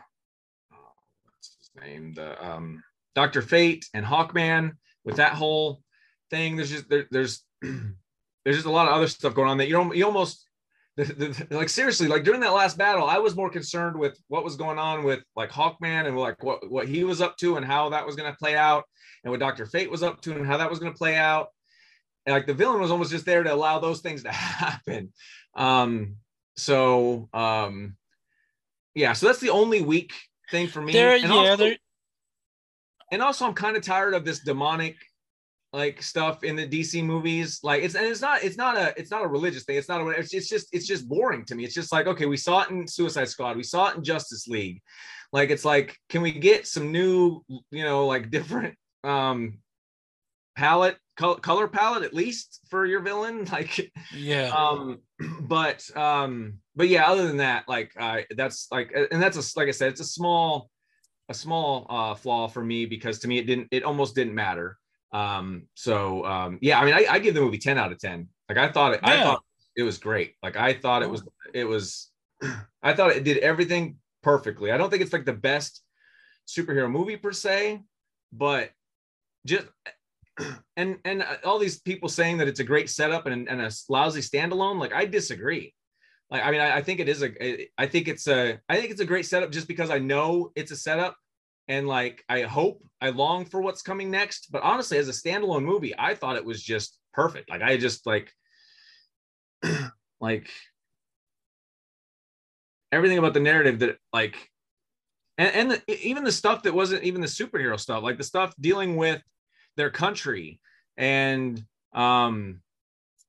what's 1.24 1.56
his 1.60 1.70
name 1.82 2.14
the 2.14 2.42
um 2.42 2.82
dr 3.14 3.42
fate 3.42 3.86
and 3.92 4.06
hawkman 4.06 4.72
with 5.04 5.16
that 5.16 5.32
whole 5.34 5.82
thing 6.30 6.56
there's 6.56 6.70
just 6.70 6.88
there, 6.88 7.06
there's 7.10 7.44
there's 7.62 8.56
just 8.56 8.66
a 8.66 8.70
lot 8.70 8.88
of 8.88 8.94
other 8.94 9.06
stuff 9.06 9.34
going 9.34 9.48
on 9.50 9.58
that 9.58 9.66
you 9.66 9.74
don't 9.74 9.94
you 9.94 10.06
almost 10.06 10.46
the, 10.96 11.04
the, 11.48 11.56
like 11.56 11.68
seriously 11.68 12.08
like 12.08 12.24
during 12.24 12.40
that 12.40 12.52
last 12.52 12.78
battle 12.78 13.06
i 13.06 13.18
was 13.18 13.34
more 13.34 13.50
concerned 13.50 13.98
with 13.98 14.18
what 14.28 14.44
was 14.44 14.56
going 14.56 14.78
on 14.78 15.04
with 15.04 15.20
like 15.36 15.50
hawkman 15.50 16.06
and 16.06 16.16
like 16.16 16.42
what 16.42 16.70
what 16.70 16.88
he 16.88 17.04
was 17.04 17.20
up 17.20 17.36
to 17.36 17.56
and 17.56 17.66
how 17.66 17.88
that 17.88 18.06
was 18.06 18.16
going 18.16 18.30
to 18.30 18.38
play 18.38 18.56
out 18.56 18.84
and 19.22 19.30
what 19.30 19.40
dr 19.40 19.66
fate 19.66 19.90
was 19.90 20.02
up 20.02 20.20
to 20.20 20.32
and 20.32 20.46
how 20.46 20.56
that 20.56 20.70
was 20.70 20.78
going 20.78 20.92
to 20.92 20.98
play 20.98 21.16
out 21.16 21.48
and 22.26 22.34
like 22.34 22.46
the 22.46 22.54
villain 22.54 22.80
was 22.80 22.90
almost 22.90 23.10
just 23.10 23.26
there 23.26 23.42
to 23.42 23.52
allow 23.52 23.78
those 23.78 24.00
things 24.00 24.22
to 24.22 24.32
happen 24.32 25.12
um 25.56 26.16
so 26.56 27.28
um 27.32 27.96
yeah 28.94 29.12
so 29.12 29.26
that's 29.26 29.40
the 29.40 29.50
only 29.50 29.82
weak 29.82 30.12
thing 30.50 30.68
for 30.68 30.80
me 30.80 30.92
There, 30.92 31.14
and, 31.14 31.24
yeah, 31.24 31.30
also, 31.30 31.56
there. 31.56 31.76
and 33.10 33.22
also 33.22 33.46
i'm 33.46 33.54
kind 33.54 33.76
of 33.76 33.82
tired 33.82 34.14
of 34.14 34.24
this 34.24 34.40
demonic 34.40 34.96
like 35.74 36.00
stuff 36.00 36.44
in 36.44 36.54
the 36.54 36.66
dc 36.66 37.04
movies 37.04 37.58
like 37.64 37.82
it's 37.82 37.96
and 37.96 38.06
it's 38.06 38.20
not 38.20 38.42
it's 38.44 38.56
not 38.56 38.76
a 38.76 38.94
it's 38.96 39.10
not 39.10 39.24
a 39.24 39.26
religious 39.26 39.64
thing 39.64 39.76
it's 39.76 39.88
not 39.88 40.00
a 40.00 40.08
it's, 40.10 40.32
it's 40.32 40.48
just 40.48 40.68
it's 40.72 40.86
just 40.86 41.08
boring 41.08 41.44
to 41.44 41.56
me 41.56 41.64
it's 41.64 41.74
just 41.74 41.90
like 41.92 42.06
okay 42.06 42.26
we 42.26 42.36
saw 42.36 42.62
it 42.62 42.70
in 42.70 42.86
suicide 42.86 43.28
squad 43.28 43.56
we 43.56 43.62
saw 43.64 43.88
it 43.88 43.96
in 43.96 44.04
justice 44.04 44.46
league 44.46 44.80
like 45.32 45.50
it's 45.50 45.64
like 45.64 45.98
can 46.08 46.22
we 46.22 46.30
get 46.30 46.64
some 46.66 46.92
new 46.92 47.42
you 47.72 47.82
know 47.82 48.06
like 48.06 48.30
different 48.38 48.76
um 49.02 49.58
palette 50.56 50.96
col- 51.16 51.36
color 51.36 51.66
palette 51.66 52.04
at 52.04 52.14
least 52.14 52.60
for 52.70 52.86
your 52.86 53.00
villain 53.00 53.44
like 53.52 53.90
Yeah. 54.14 54.52
um 54.56 55.00
but 55.40 55.84
um 55.96 56.60
but 56.76 56.88
yeah 56.88 57.06
other 57.10 57.26
than 57.26 57.38
that 57.38 57.64
like 57.68 57.92
uh 57.98 58.20
that's 58.36 58.68
like 58.70 58.94
and 59.10 59.20
that's 59.20 59.36
a 59.36 59.58
like 59.58 59.66
i 59.66 59.72
said 59.72 59.88
it's 59.90 60.00
a 60.00 60.04
small 60.04 60.70
a 61.28 61.34
small 61.34 61.86
uh 61.90 62.14
flaw 62.14 62.46
for 62.46 62.62
me 62.62 62.86
because 62.86 63.18
to 63.20 63.28
me 63.28 63.38
it 63.38 63.46
didn't 63.48 63.66
it 63.72 63.82
almost 63.82 64.14
didn't 64.14 64.36
matter 64.36 64.78
um 65.14 65.66
so 65.74 66.24
um 66.26 66.58
yeah 66.60 66.78
i 66.78 66.84
mean 66.84 66.92
i, 66.92 67.06
I 67.08 67.18
give 67.20 67.34
the 67.34 67.40
movie 67.40 67.58
10 67.58 67.78
out 67.78 67.92
of 67.92 67.98
10 67.98 68.28
like 68.48 68.58
i 68.58 68.68
thought 68.68 68.94
it 68.94 69.00
i 69.02 69.22
thought 69.22 69.42
it 69.76 69.82
was 69.82 69.98
great. 69.98 70.34
Like 70.42 70.56
i 70.56 70.72
thought 70.72 71.02
it 71.02 71.10
was 71.10 71.22
it 71.52 71.64
was 71.64 72.10
i 72.82 72.92
thought 72.92 73.10
it 73.12 73.24
did 73.24 73.38
everything 73.38 73.96
perfectly. 74.22 74.70
I 74.70 74.78
don't 74.78 74.90
think 74.90 75.02
it's 75.02 75.12
like 75.12 75.26
the 75.26 75.32
best 75.32 75.82
superhero 76.46 76.90
movie 76.90 77.16
per 77.16 77.32
se 77.32 77.82
but 78.32 78.70
just 79.46 79.66
and 80.76 80.98
and 81.04 81.24
all 81.44 81.58
these 81.58 81.80
people 81.80 82.08
saying 82.08 82.38
that 82.38 82.48
it's 82.48 82.60
a 82.60 82.64
great 82.64 82.90
setup 82.90 83.26
and, 83.26 83.48
and 83.48 83.60
a 83.60 83.70
lousy 83.88 84.20
standalone 84.20 84.78
like 84.78 84.92
i 84.92 85.04
disagree. 85.04 85.74
Like 86.30 86.44
i 86.44 86.50
mean 86.50 86.60
I, 86.60 86.76
I 86.76 86.82
think 86.82 87.00
it 87.00 87.08
is 87.08 87.22
a 87.22 87.68
i 87.78 87.86
think 87.86 88.08
it's 88.08 88.28
a 88.28 88.58
i 88.68 88.76
think 88.76 88.90
it's 88.90 89.00
a 89.00 89.06
great 89.06 89.26
setup 89.26 89.50
just 89.50 89.68
because 89.68 89.90
i 89.90 89.98
know 89.98 90.52
it's 90.54 90.72
a 90.72 90.76
setup 90.76 91.16
and 91.68 91.86
like 91.88 92.24
i 92.28 92.42
hope 92.42 92.82
i 93.00 93.10
long 93.10 93.44
for 93.44 93.60
what's 93.60 93.82
coming 93.82 94.10
next 94.10 94.50
but 94.50 94.62
honestly 94.62 94.98
as 94.98 95.08
a 95.08 95.12
standalone 95.12 95.64
movie 95.64 95.94
i 95.98 96.14
thought 96.14 96.36
it 96.36 96.44
was 96.44 96.62
just 96.62 96.98
perfect. 97.12 97.48
Like 97.48 97.62
i 97.62 97.76
just 97.76 98.06
like 98.06 98.32
like 100.20 100.50
everything 102.92 103.18
about 103.18 103.34
the 103.34 103.40
narrative 103.40 103.78
that 103.80 103.96
like 104.12 104.50
and, 105.36 105.54
and 105.54 105.70
the, 105.72 106.06
even 106.06 106.22
the 106.22 106.32
stuff 106.32 106.62
that 106.62 106.74
wasn't 106.74 107.02
even 107.02 107.20
the 107.20 107.26
superhero 107.26 107.78
stuff 107.78 108.02
like 108.02 108.18
the 108.18 108.24
stuff 108.24 108.54
dealing 108.60 108.96
with 108.96 109.22
their 109.76 109.90
country 109.90 110.60
and 110.96 111.64
um 111.94 112.60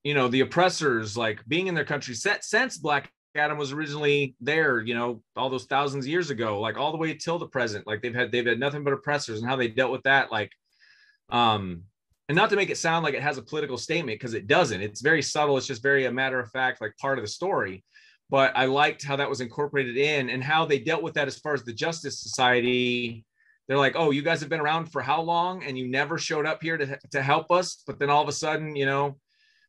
you 0.04 0.14
know 0.14 0.28
the 0.28 0.40
oppressors 0.40 1.16
like 1.16 1.44
being 1.46 1.66
in 1.66 1.74
their 1.74 1.84
country 1.84 2.14
set 2.14 2.44
since 2.44 2.76
black 2.76 3.10
adam 3.38 3.58
was 3.58 3.72
originally 3.72 4.34
there 4.40 4.80
you 4.80 4.94
know 4.94 5.22
all 5.36 5.50
those 5.50 5.64
thousands 5.64 6.04
of 6.04 6.10
years 6.10 6.30
ago 6.30 6.60
like 6.60 6.76
all 6.76 6.92
the 6.92 6.98
way 6.98 7.14
till 7.14 7.38
the 7.38 7.46
present. 7.46 7.86
Like 7.86 8.02
they've 8.02 8.14
had 8.14 8.32
they've 8.32 8.46
had 8.46 8.60
nothing 8.60 8.84
but 8.84 8.92
oppressors 8.92 9.40
and 9.40 9.48
how 9.48 9.56
they 9.56 9.68
dealt 9.68 9.92
with 9.92 10.02
that 10.02 10.30
like 10.30 10.52
um 11.30 11.82
and 12.28 12.36
not 12.36 12.50
to 12.50 12.56
make 12.56 12.70
it 12.70 12.78
sound 12.78 13.04
like 13.04 13.14
it 13.14 13.22
has 13.22 13.38
a 13.38 13.42
political 13.42 13.78
statement 13.78 14.18
because 14.18 14.34
it 14.34 14.48
doesn't. 14.48 14.80
It's 14.82 15.00
very 15.00 15.22
subtle. 15.22 15.56
It's 15.56 15.66
just 15.66 15.82
very 15.82 16.06
a 16.06 16.12
matter 16.12 16.40
of 16.40 16.50
fact 16.50 16.80
like 16.80 16.96
part 17.00 17.18
of 17.18 17.24
the 17.24 17.28
story. 17.28 17.84
But 18.28 18.52
i 18.56 18.64
liked 18.64 19.04
how 19.04 19.14
that 19.16 19.28
was 19.28 19.40
incorporated 19.40 19.96
in 19.96 20.30
and 20.30 20.42
how 20.42 20.64
they 20.64 20.80
dealt 20.80 21.02
with 21.02 21.14
that 21.14 21.28
as 21.28 21.38
far 21.38 21.54
as 21.54 21.62
the 21.62 21.72
justice 21.72 22.20
society. 22.20 23.24
They're 23.68 23.78
like, 23.78 23.94
oh, 23.96 24.10
you 24.10 24.22
guys 24.22 24.40
have 24.40 24.48
been 24.48 24.60
around 24.60 24.86
for 24.86 25.02
how 25.02 25.20
long 25.22 25.64
and 25.64 25.78
you 25.78 25.88
never 25.88 26.18
showed 26.18 26.46
up 26.46 26.62
here 26.62 26.76
to, 26.76 26.98
to 27.12 27.22
help 27.22 27.50
us. 27.50 27.82
But 27.86 27.98
then 27.98 28.10
all 28.10 28.22
of 28.22 28.28
a 28.28 28.32
sudden, 28.32 28.76
you 28.76 28.86
know, 28.86 29.16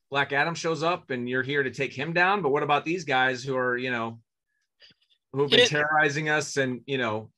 Black 0.09 0.31
Adam 0.31 0.55
shows 0.55 0.83
up 0.83 1.09
and 1.09 1.27
you're 1.27 1.43
here 1.43 1.63
to 1.63 1.71
take 1.71 1.93
him 1.93 2.13
down. 2.13 2.41
But 2.41 2.49
what 2.49 2.63
about 2.63 2.85
these 2.85 3.03
guys 3.03 3.43
who 3.43 3.55
are, 3.57 3.77
you 3.77 3.91
know, 3.91 4.19
who 5.33 5.41
have 5.41 5.51
been 5.51 5.59
It- 5.61 5.69
terrorizing 5.69 6.29
us 6.29 6.57
and, 6.57 6.81
you 6.85 6.97
know, 6.97 7.29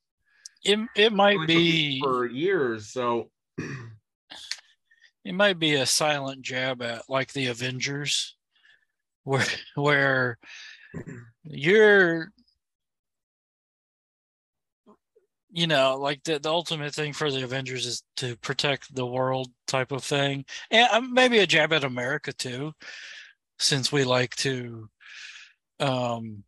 It 0.64 0.80
it 0.96 1.14
might 1.14 1.48
be 1.48 2.00
for 2.02 2.26
years. 2.28 2.92
So, 2.92 3.32
it 5.26 5.34
might 5.34 5.58
be 5.60 5.76
a 5.76 5.86
silent 5.86 6.42
jab 6.42 6.82
at 6.82 7.10
like 7.10 7.34
the 7.34 7.48
Avengers, 7.48 8.36
where 9.24 9.46
where 9.76 10.38
you're 11.44 12.32
you 15.52 15.66
know 15.68 15.98
like 16.00 16.24
the, 16.24 16.40
the 16.40 16.50
ultimate 16.50 16.94
thing 16.94 17.14
for 17.14 17.32
the 17.32 17.44
avengers 17.44 17.86
is 17.86 18.04
to 18.18 18.36
protect 18.38 18.94
the 18.94 19.06
world 19.06 19.48
type 19.68 19.92
of 19.92 20.04
thing. 20.04 20.46
And 20.72 20.88
um, 20.92 21.14
maybe 21.14 21.40
a 21.40 21.48
jab 21.48 21.74
at 21.74 21.84
america 21.84 22.32
too 22.34 22.74
since 23.58 23.92
we 23.92 24.04
like 24.04 24.36
to 24.38 24.90
um 25.80 26.44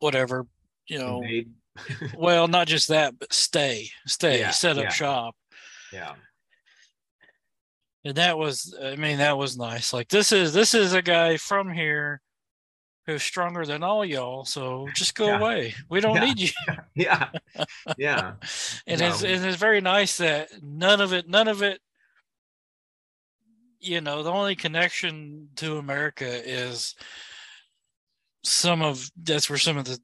whatever 0.00 0.46
you 0.88 0.98
know. 0.98 1.22
Well 2.18 2.48
not 2.48 2.66
just 2.66 2.88
that 2.88 3.18
but 3.18 3.32
stay 3.32 3.88
stay 4.06 4.40
Yeah, 4.40 4.50
set 4.50 4.76
up 4.76 4.84
yeah. 4.84 4.90
shop. 4.90 5.34
Yeah. 5.92 6.14
and 8.04 8.16
that 8.16 8.36
was 8.36 8.76
i 8.82 8.96
mean 8.96 9.18
that 9.18 9.38
was 9.38 9.56
nice. 9.56 9.92
Like 9.92 10.08
this 10.08 10.32
is 10.32 10.52
this 10.52 10.74
is 10.74 10.92
a 10.92 11.02
guy 11.02 11.36
from 11.38 11.72
here 11.72 12.20
who's 13.06 13.22
stronger 13.22 13.64
than 13.66 13.82
all 13.82 14.04
y'all 14.04 14.44
so 14.44 14.88
just 14.94 15.14
go 15.14 15.26
Yeah. 15.28 15.38
away 15.38 15.74
we 15.88 16.00
don't 16.00 16.16
Yeah. 16.16 16.24
need 16.24 16.38
you 16.38 16.50
Yeah. 16.94 17.30
Yeah. 17.96 18.34
and 18.86 19.00
it's 19.00 19.22
and 19.22 19.44
it's 19.44 19.56
very 19.56 19.80
nice 19.80 20.18
that 20.18 20.48
none 20.62 21.00
of 21.00 21.12
it 21.12 21.28
none 21.28 21.48
of 21.48 21.62
it 21.62 21.80
you 23.80 24.00
know 24.00 24.22
the 24.22 24.30
only 24.30 24.54
connection 24.54 25.48
to 25.56 25.78
america 25.78 26.26
is 26.48 26.94
some 28.44 28.82
of 28.82 29.10
that's 29.16 29.48
where 29.48 29.58
some 29.58 29.78
of 29.78 29.84
the 29.84 29.98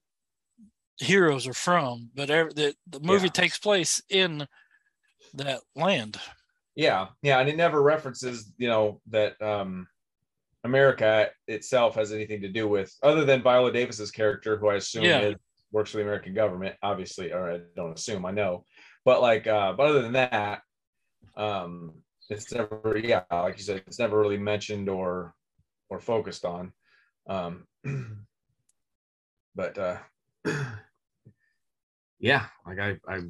heroes 0.98 1.46
are 1.46 1.52
from 1.52 2.10
but 2.14 2.30
ev- 2.30 2.54
the, 2.54 2.74
the 2.88 3.00
movie 3.00 3.26
Yeah. 3.26 3.32
takes 3.32 3.58
place 3.58 4.02
in 4.08 4.46
that 5.34 5.60
land 5.76 6.18
Yeah, 6.74 7.08
yeah, 7.22 7.38
and 7.40 7.48
it 7.48 7.56
never 7.56 7.82
references, 7.82 8.50
you 8.56 8.68
know, 8.68 9.00
that 9.10 9.40
um 9.42 9.86
America 10.64 11.30
itself 11.46 11.94
has 11.94 12.12
anything 12.12 12.40
to 12.42 12.48
do 12.48 12.68
with 12.68 12.92
other 13.02 13.24
than 13.24 13.42
Viola 13.42 13.72
Davis's 13.72 14.10
character, 14.10 14.56
who 14.58 14.68
I 14.68 14.76
assume 14.76 15.04
Yeah. 15.04 15.20
is, 15.20 15.34
works 15.72 15.90
for 15.90 15.98
the 15.98 16.02
American 16.02 16.34
government, 16.34 16.76
obviously, 16.82 17.32
or 17.32 17.52
I 17.52 17.60
don't 17.76 17.92
assume, 17.96 18.24
I 18.26 18.30
know. 18.32 18.64
But 19.04 19.22
like 19.22 19.46
uh 19.46 19.72
but 19.74 19.86
other 19.86 20.02
than 20.02 20.12
that, 20.14 20.62
um 21.36 22.02
it's 22.30 22.52
never 22.52 22.98
yeah, 23.02 23.22
like 23.30 23.56
you 23.58 23.64
said, 23.64 23.82
it's 23.86 23.98
never 23.98 24.18
really 24.18 24.38
mentioned 24.38 24.88
or 24.88 25.34
or 25.90 26.00
focused 26.00 26.44
on. 26.44 26.72
Um 27.28 27.66
but 29.54 29.78
uh 29.78 29.98
yeah, 32.18 32.46
like 32.66 32.78
I 32.78 32.98
I 33.08 33.22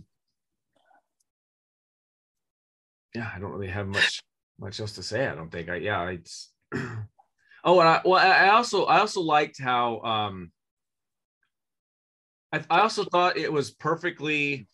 yeah, 3.14 3.30
I 3.34 3.38
don't 3.38 3.52
really 3.52 3.68
have 3.68 3.86
much 3.86 4.22
much 4.58 4.80
else 4.80 4.92
to 4.94 5.02
say. 5.02 5.26
I 5.26 5.34
don't 5.34 5.50
think 5.50 5.68
I 5.68 5.76
yeah 5.76 6.08
it's 6.08 6.52
oh 7.64 7.80
and 7.80 7.88
I 7.88 8.00
well 8.04 8.18
I 8.18 8.48
also 8.50 8.84
I 8.84 8.98
also 9.00 9.20
liked 9.20 9.60
how 9.60 10.00
um 10.00 10.52
I, 12.52 12.62
I 12.70 12.80
also 12.80 13.04
thought 13.04 13.36
it 13.36 13.52
was 13.52 13.70
perfectly 13.70 14.68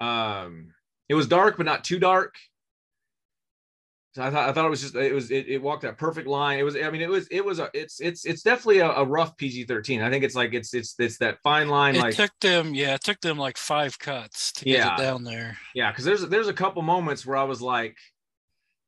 um 0.00 0.72
it 1.08 1.14
was 1.14 1.26
dark 1.28 1.56
but 1.56 1.66
not 1.66 1.84
too 1.84 1.98
dark 1.98 2.34
so 4.14 4.22
I 4.22 4.30
thought 4.30 4.46
I 4.48 4.52
thought 4.52 4.66
it 4.66 4.70
was 4.70 4.82
just 4.82 4.94
it 4.94 5.14
was 5.14 5.30
it, 5.30 5.48
it 5.48 5.62
walked 5.62 5.82
that 5.82 5.96
perfect 5.96 6.28
line. 6.28 6.58
It 6.58 6.64
was 6.64 6.76
I 6.76 6.90
mean 6.90 7.00
it 7.00 7.08
was 7.08 7.26
it 7.28 7.42
was 7.42 7.58
a 7.60 7.70
it's 7.72 7.98
it's 7.98 8.26
it's 8.26 8.42
definitely 8.42 8.80
a, 8.80 8.90
a 8.90 9.04
rough 9.06 9.38
PG 9.38 9.64
thirteen. 9.64 10.02
I 10.02 10.10
think 10.10 10.22
it's 10.22 10.34
like 10.34 10.52
it's 10.52 10.74
it's 10.74 10.94
it's 10.98 11.16
that 11.18 11.38
fine 11.42 11.68
line. 11.68 11.96
It 11.96 12.00
like 12.00 12.14
took 12.14 12.30
them, 12.42 12.74
yeah, 12.74 12.92
it 12.94 13.02
took 13.02 13.20
them 13.22 13.38
like 13.38 13.56
five 13.56 13.98
cuts 13.98 14.52
to 14.52 14.66
Yeah. 14.66 14.82
get 14.82 14.98
it 14.98 15.02
down 15.02 15.24
there. 15.24 15.56
yeah, 15.74 15.90
because 15.90 16.04
there's 16.04 16.28
there's 16.28 16.48
a 16.48 16.52
couple 16.52 16.82
moments 16.82 17.24
where 17.24 17.38
I 17.38 17.44
was 17.44 17.62
like, 17.62 17.96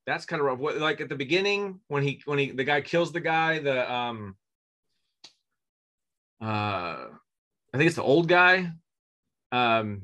that's 0.07 0.27
kind 0.27 0.41
of 0.41 0.47
rough. 0.47 0.59
What, 0.59 0.79
like 0.79 1.01
at 1.01 1.09
the 1.09 1.17
beginning 1.17 1.81
when 1.89 2.03
he 2.03 2.21
when 2.25 2.39
he 2.39 2.51
the 2.51 2.65
guy 2.65 2.81
kills 2.81 3.13
the 3.13 3.21
guy 3.21 3.59
the 3.59 3.93
um 3.93 4.37
uh 6.41 7.07
I 7.73 7.77
think 7.77 7.87
it's 7.87 7.97
the 7.97 8.03
old 8.03 8.29
guy 8.29 8.71
um 9.53 10.03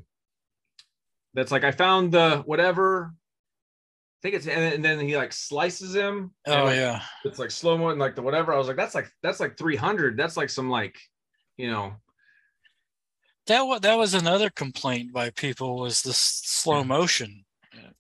that's 1.35 1.53
like 1.53 1.65
I 1.65 1.71
found 1.71 2.13
the 2.13 2.39
whatever. 2.45 3.13
I 3.15 4.21
think 4.23 4.35
it's 4.35 4.47
and, 4.47 4.85
then 4.85 5.01
he 5.01 5.17
like 5.17 5.33
slices 5.33 5.95
him. 5.95 6.33
Oh 6.47 6.65
like, 6.65 6.77
yeah. 6.77 7.03
it's 7.25 7.39
like 7.39 7.51
slow 7.51 7.79
mo 7.79 7.89
and 7.89 8.01
like 8.01 8.17
the 8.17 8.23
whatever. 8.23 8.53
I 8.53 8.59
was 8.59 8.67
like, 8.67 8.77
that's 8.77 8.95
like 8.95 9.11
that's 9.23 9.41
like 9.41 9.57
300. 9.57 10.17
That's 10.17 10.37
like 10.37 10.51
some 10.51 10.69
like, 10.69 10.99
you 11.57 11.71
know, 11.71 11.95
That 13.47 13.63
was 13.63 13.81
that 13.81 13.97
was 13.97 14.15
another 14.15 14.51
complaint 14.51 15.13
by 15.13 15.31
people 15.31 15.79
was 15.79 16.03
the 16.03 16.13
slow 16.13 16.85
motion. 16.85 17.45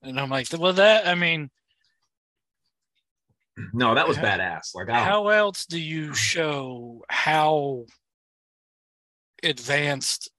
And 0.02 0.18
I'm 0.18 0.30
like, 0.30 0.48
well 0.58 0.72
that 0.74 1.06
I 1.06 1.14
mean, 1.14 1.50
no, 3.72 3.94
that 3.94 4.06
was 4.08 4.16
How- 4.16 4.24
badass. 4.24 4.74
Like, 4.74 4.88
how 4.88 5.28
else 5.28 5.66
do 5.66 5.78
you 5.80 6.14
show 6.14 7.04
how 7.08 7.84
advanced 9.42 10.30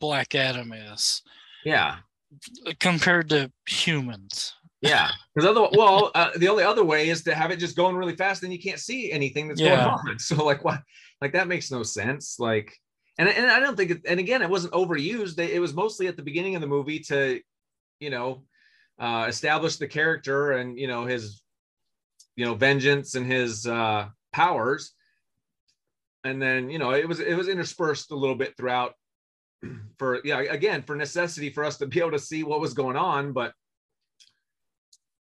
Black 0.00 0.34
Adam 0.34 0.72
is 0.72 1.22
yeah, 1.64 1.96
compared 2.80 3.28
to 3.30 3.50
humans? 3.68 4.54
yeah. 4.80 5.10
Because 5.34 5.48
other 5.50 5.68
well, 5.72 6.10
uh, 6.14 6.30
the 6.36 6.48
only 6.48 6.64
other 6.64 6.84
way 6.84 7.08
is 7.08 7.22
to 7.24 7.34
have 7.34 7.50
it 7.50 7.56
just 7.58 7.76
going 7.76 7.96
really 7.96 8.16
fast, 8.16 8.42
and 8.42 8.52
you 8.52 8.58
can't 8.60 8.80
see 8.80 9.10
anything 9.12 9.48
that's 9.48 9.60
Yeah. 9.60 9.76
going 9.76 9.88
on. 10.10 10.18
So 10.18 10.44
like, 10.44 10.64
what? 10.64 10.80
Like 11.20 11.32
that 11.32 11.48
makes 11.48 11.70
no 11.70 11.82
sense. 11.82 12.36
Like, 12.38 12.72
and 13.18 13.28
and 13.28 13.50
I 13.50 13.60
don't 13.60 13.76
think, 13.76 13.90
it, 13.90 14.02
and 14.06 14.20
again, 14.20 14.42
it 14.42 14.50
wasn't 14.50 14.74
overused. 14.74 15.38
It 15.38 15.60
was 15.60 15.72
mostly 15.74 16.06
at 16.08 16.16
the 16.16 16.22
beginning 16.22 16.54
of 16.56 16.60
the 16.60 16.66
movie 16.66 17.00
to, 17.00 17.40
you 18.00 18.10
know, 18.10 18.44
uh, 18.98 19.26
establish 19.28 19.76
the 19.76 19.86
character 19.88 20.52
and 20.52 20.78
you 20.78 20.88
know 20.88 21.04
his, 21.06 21.42
you 22.36 22.44
know, 22.44 22.54
vengeance 22.54 23.14
and 23.14 23.26
his 23.26 23.66
uh, 23.66 24.08
powers. 24.32 24.92
And 26.24 26.40
then 26.40 26.70
you 26.70 26.78
know 26.78 26.92
it 26.92 27.08
was 27.08 27.20
it 27.20 27.34
was 27.34 27.48
interspersed 27.48 28.10
a 28.10 28.16
little 28.16 28.34
bit 28.34 28.56
throughout 28.56 28.94
for 29.98 30.20
yeah 30.24 30.40
again 30.40 30.82
for 30.82 30.96
necessity 30.96 31.50
for 31.50 31.64
us 31.64 31.78
to 31.78 31.86
be 31.86 32.00
able 32.00 32.12
to 32.12 32.18
see 32.18 32.42
what 32.42 32.60
was 32.60 32.74
going 32.74 32.96
on, 32.96 33.32
but 33.32 33.52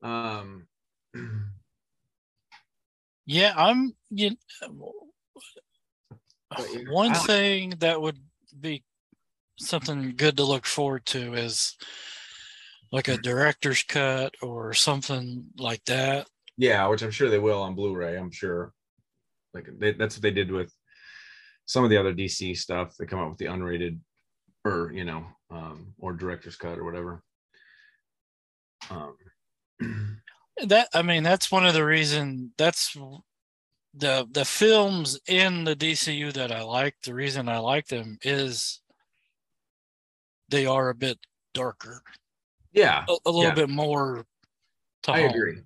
um 0.02 0.66
Yeah, 3.24 3.54
I'm 3.56 3.94
you 4.10 4.36
yeah, 4.60 4.68
one 6.88 7.14
thing 7.14 7.74
that 7.78 8.00
would 8.00 8.18
be 8.58 8.82
something 9.58 10.14
good 10.16 10.36
to 10.36 10.44
look 10.44 10.66
forward 10.66 11.06
to 11.06 11.34
is 11.34 11.76
like 12.90 13.08
a 13.08 13.16
director's 13.16 13.82
cut 13.84 14.34
or 14.42 14.74
something 14.74 15.46
like 15.56 15.84
that. 15.84 16.26
Yeah 16.56 16.86
which 16.86 17.02
i'm 17.02 17.10
sure 17.10 17.28
they 17.30 17.38
will 17.38 17.62
on 17.62 17.74
blu-ray 17.74 18.16
i'm 18.16 18.30
sure 18.30 18.72
like 19.54 19.68
they, 19.78 19.92
that's 19.92 20.16
what 20.16 20.22
they 20.22 20.30
did 20.30 20.50
with 20.50 20.72
some 21.66 21.84
of 21.84 21.90
the 21.90 21.96
other 21.96 22.14
dc 22.14 22.56
stuff 22.56 22.94
they 22.98 23.06
come 23.06 23.18
out 23.18 23.30
with 23.30 23.38
the 23.38 23.46
unrated 23.46 23.98
or 24.64 24.92
you 24.94 25.04
know 25.04 25.24
um 25.50 25.94
or 25.98 26.12
director's 26.12 26.56
cut 26.56 26.78
or 26.78 26.84
whatever 26.84 27.22
um 28.90 29.16
That 30.66 30.88
I 30.92 31.00
mean, 31.00 31.22
that's 31.22 31.50
one 31.50 31.64
of 31.66 31.72
the 31.72 31.84
reason 31.84 32.52
that's 32.58 32.94
the 33.94 34.26
the 34.30 34.44
films 34.44 35.18
in 35.26 35.64
the 35.64 35.74
DCU 35.74 36.30
that 36.34 36.52
I 36.52 36.62
like. 36.62 36.94
The 37.02 37.14
reason 37.14 37.48
I 37.48 37.58
like 37.58 37.88
them 37.88 38.18
is 38.22 38.80
they 40.50 40.66
are 40.66 40.90
a 40.90 40.94
bit 40.94 41.18
darker, 41.54 42.02
yeah 42.72 43.04
a, 43.08 43.16
a 43.24 43.30
little 43.30 43.48
Yeah. 43.48 43.54
bit 43.54 43.70
more. 43.70 44.26
I 45.08 45.20
home. 45.22 45.30
agree 45.30 45.60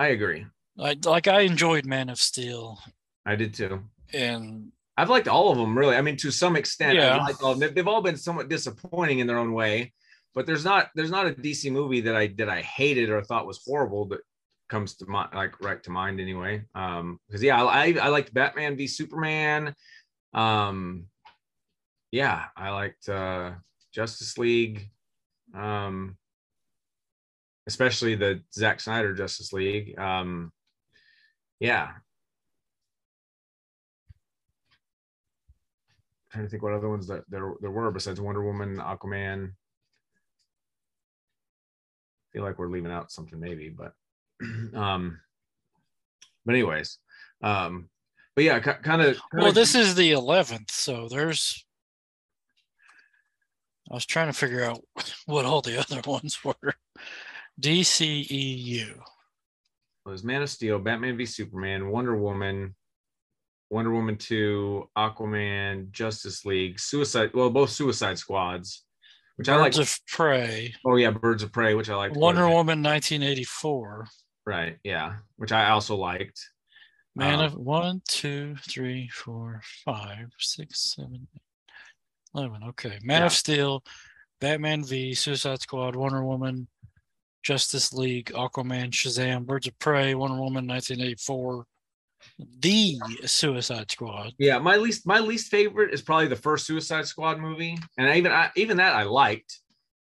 i 0.00 0.08
agree 0.08 0.44
I, 0.78 0.96
like 1.04 1.28
I 1.28 1.42
enjoyed 1.42 1.86
Man 1.86 2.08
of 2.08 2.18
Steel, 2.18 2.80
i 3.24 3.36
did 3.36 3.54
too 3.54 3.84
and 4.12 4.72
I've 4.96 5.08
liked 5.08 5.28
all 5.28 5.50
of 5.50 5.56
them 5.56 5.78
really. 5.78 5.96
I 5.96 6.02
mean, 6.02 6.16
to 6.18 6.30
some 6.30 6.56
extent, 6.56 6.96
Yeah. 6.96 7.16
I've 7.16 7.22
liked 7.22 7.42
all 7.42 7.52
of 7.52 7.58
them. 7.58 7.72
They've, 7.72 7.88
all 7.88 8.02
been 8.02 8.18
somewhat 8.18 8.50
disappointing 8.50 9.20
in 9.20 9.26
their 9.26 9.38
own 9.38 9.54
way. 9.54 9.94
But 10.34 10.46
there's 10.46 10.64
not 10.64 10.90
there's 10.94 11.10
not 11.10 11.26
a 11.26 11.30
DC 11.30 11.72
movie 11.72 12.02
that 12.02 12.14
I 12.14 12.28
that 12.38 12.48
I 12.48 12.60
hated 12.60 13.10
or 13.10 13.22
thought 13.22 13.46
was 13.46 13.62
horrible 13.66 14.04
that 14.08 14.20
comes 14.68 14.94
to 14.96 15.06
mind 15.06 15.30
like 15.34 15.60
right 15.60 15.82
to 15.82 15.90
mind 15.90 16.20
anyway. 16.20 16.64
Um, 16.74 17.18
because 17.26 17.42
yeah, 17.42 17.64
I, 17.64 17.86
I 17.86 17.96
I 18.02 18.08
liked 18.08 18.32
Batman 18.32 18.76
v 18.76 18.86
Superman. 18.86 19.74
Um, 20.32 21.06
yeah, 22.12 22.44
I 22.56 22.70
liked 22.70 23.08
uh 23.08 23.52
Justice 23.92 24.38
League. 24.38 24.88
Um, 25.52 26.16
especially 27.66 28.14
the 28.14 28.42
Zack 28.52 28.80
Snyder 28.80 29.14
Justice 29.14 29.52
League. 29.52 29.98
Um, 29.98 30.52
yeah, 31.58 31.90
trying 36.30 36.44
to 36.44 36.50
think 36.50 36.62
what 36.62 36.72
other 36.72 36.88
ones 36.88 37.06
that 37.08 37.24
there 37.28 37.54
there 37.60 37.70
were 37.70 37.90
besides 37.90 38.20
Wonder 38.20 38.42
Woman, 38.42 38.76
Aquaman. 38.76 39.50
I 42.22 42.32
feel 42.32 42.44
like 42.44 42.58
we're 42.58 42.68
leaving 42.68 42.92
out 42.92 43.10
something 43.10 43.40
maybe, 43.40 43.68
but 43.68 43.92
um 44.74 45.18
but 46.44 46.54
anyways, 46.54 46.98
um 47.42 47.88
but 48.34 48.44
yeah, 48.44 48.60
kind 48.60 49.02
of 49.02 49.18
well, 49.32 49.52
this 49.52 49.74
is 49.74 49.94
the 49.96 50.12
eleventh, 50.12 50.70
so 50.70 51.08
there's. 51.08 51.64
I 53.90 53.94
was 53.94 54.06
trying 54.06 54.28
to 54.28 54.32
figure 54.32 54.62
out 54.62 54.80
what 55.26 55.44
all 55.44 55.62
the 55.62 55.78
other 55.78 56.00
ones 56.06 56.38
were. 56.44 56.74
DCEU. 57.60 58.98
was 60.06 60.24
Man 60.24 60.42
of 60.42 60.50
Steel, 60.50 60.78
Batman 60.78 61.16
v 61.16 61.26
Superman, 61.26 61.88
Wonder 61.90 62.16
Woman, 62.16 62.74
Wonder 63.70 63.92
Woman 63.92 64.16
2, 64.16 64.88
Aquaman, 64.96 65.90
Justice 65.92 66.44
League, 66.44 66.80
Suicide, 66.80 67.30
well, 67.34 67.50
both 67.50 67.70
Suicide 67.70 68.18
Squads, 68.18 68.84
which 69.36 69.48
I 69.48 69.56
like. 69.56 69.72
Birds 69.74 69.78
of 69.78 69.98
Prey. 70.08 70.74
Oh 70.84 70.96
yeah, 70.96 71.10
Birds 71.10 71.42
of 71.42 71.52
Prey, 71.52 71.74
which 71.74 71.90
I 71.90 71.94
like. 71.96 72.14
Wonder. 72.16 72.48
Woman 72.48 72.82
1984. 72.82 74.06
Right, 74.46 74.78
yeah, 74.82 75.16
which 75.36 75.52
I 75.52 75.70
also 75.70 75.96
liked. 75.96 76.40
Man 77.14 77.40
Um, 77.40 77.44
of 77.44 77.54
one, 77.54 78.02
two, 78.08 78.56
three, 78.68 79.08
four, 79.08 79.60
five, 79.84 80.30
six, 80.38 80.94
seven, 80.96 81.28
eight, 81.34 81.42
eleven. 82.34 82.62
Okay. 82.70 82.98
Man 83.02 83.20
Yeah. 83.20 83.26
of 83.26 83.32
Steel, 83.32 83.84
Batman 84.40 84.84
v 84.84 85.14
Suicide 85.14 85.60
Squad, 85.60 85.94
Wonder 85.96 86.24
Woman, 86.24 86.66
Justice 87.42 87.92
League, 87.92 88.32
Aquaman, 88.34 88.90
Shazam, 88.90 89.46
Birds 89.46 89.66
of 89.66 89.78
Prey, 89.78 90.14
Wonder 90.14 90.36
Woman 90.36 90.66
1984, 90.66 91.64
The 92.60 92.98
Suicide 93.24 93.90
Squad. 93.90 94.32
Yeah, 94.38 94.58
my 94.58 94.76
least 94.76 95.06
my 95.06 95.20
least 95.20 95.50
favorite 95.50 95.94
is 95.94 96.02
probably 96.02 96.28
the 96.28 96.36
first 96.36 96.66
Suicide 96.66 97.06
Squad 97.06 97.38
movie, 97.38 97.78
and 97.96 98.08
I 98.08 98.16
even 98.16 98.32
I, 98.32 98.50
even 98.56 98.76
that 98.76 98.94
I 98.94 99.04
liked. 99.04 99.58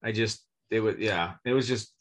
I 0.03 0.11
just 0.11 0.45
it 0.69 0.79
was 0.79 0.95
yeah, 0.97 1.33
it 1.45 1.53
was 1.53 1.67
just 1.67 1.93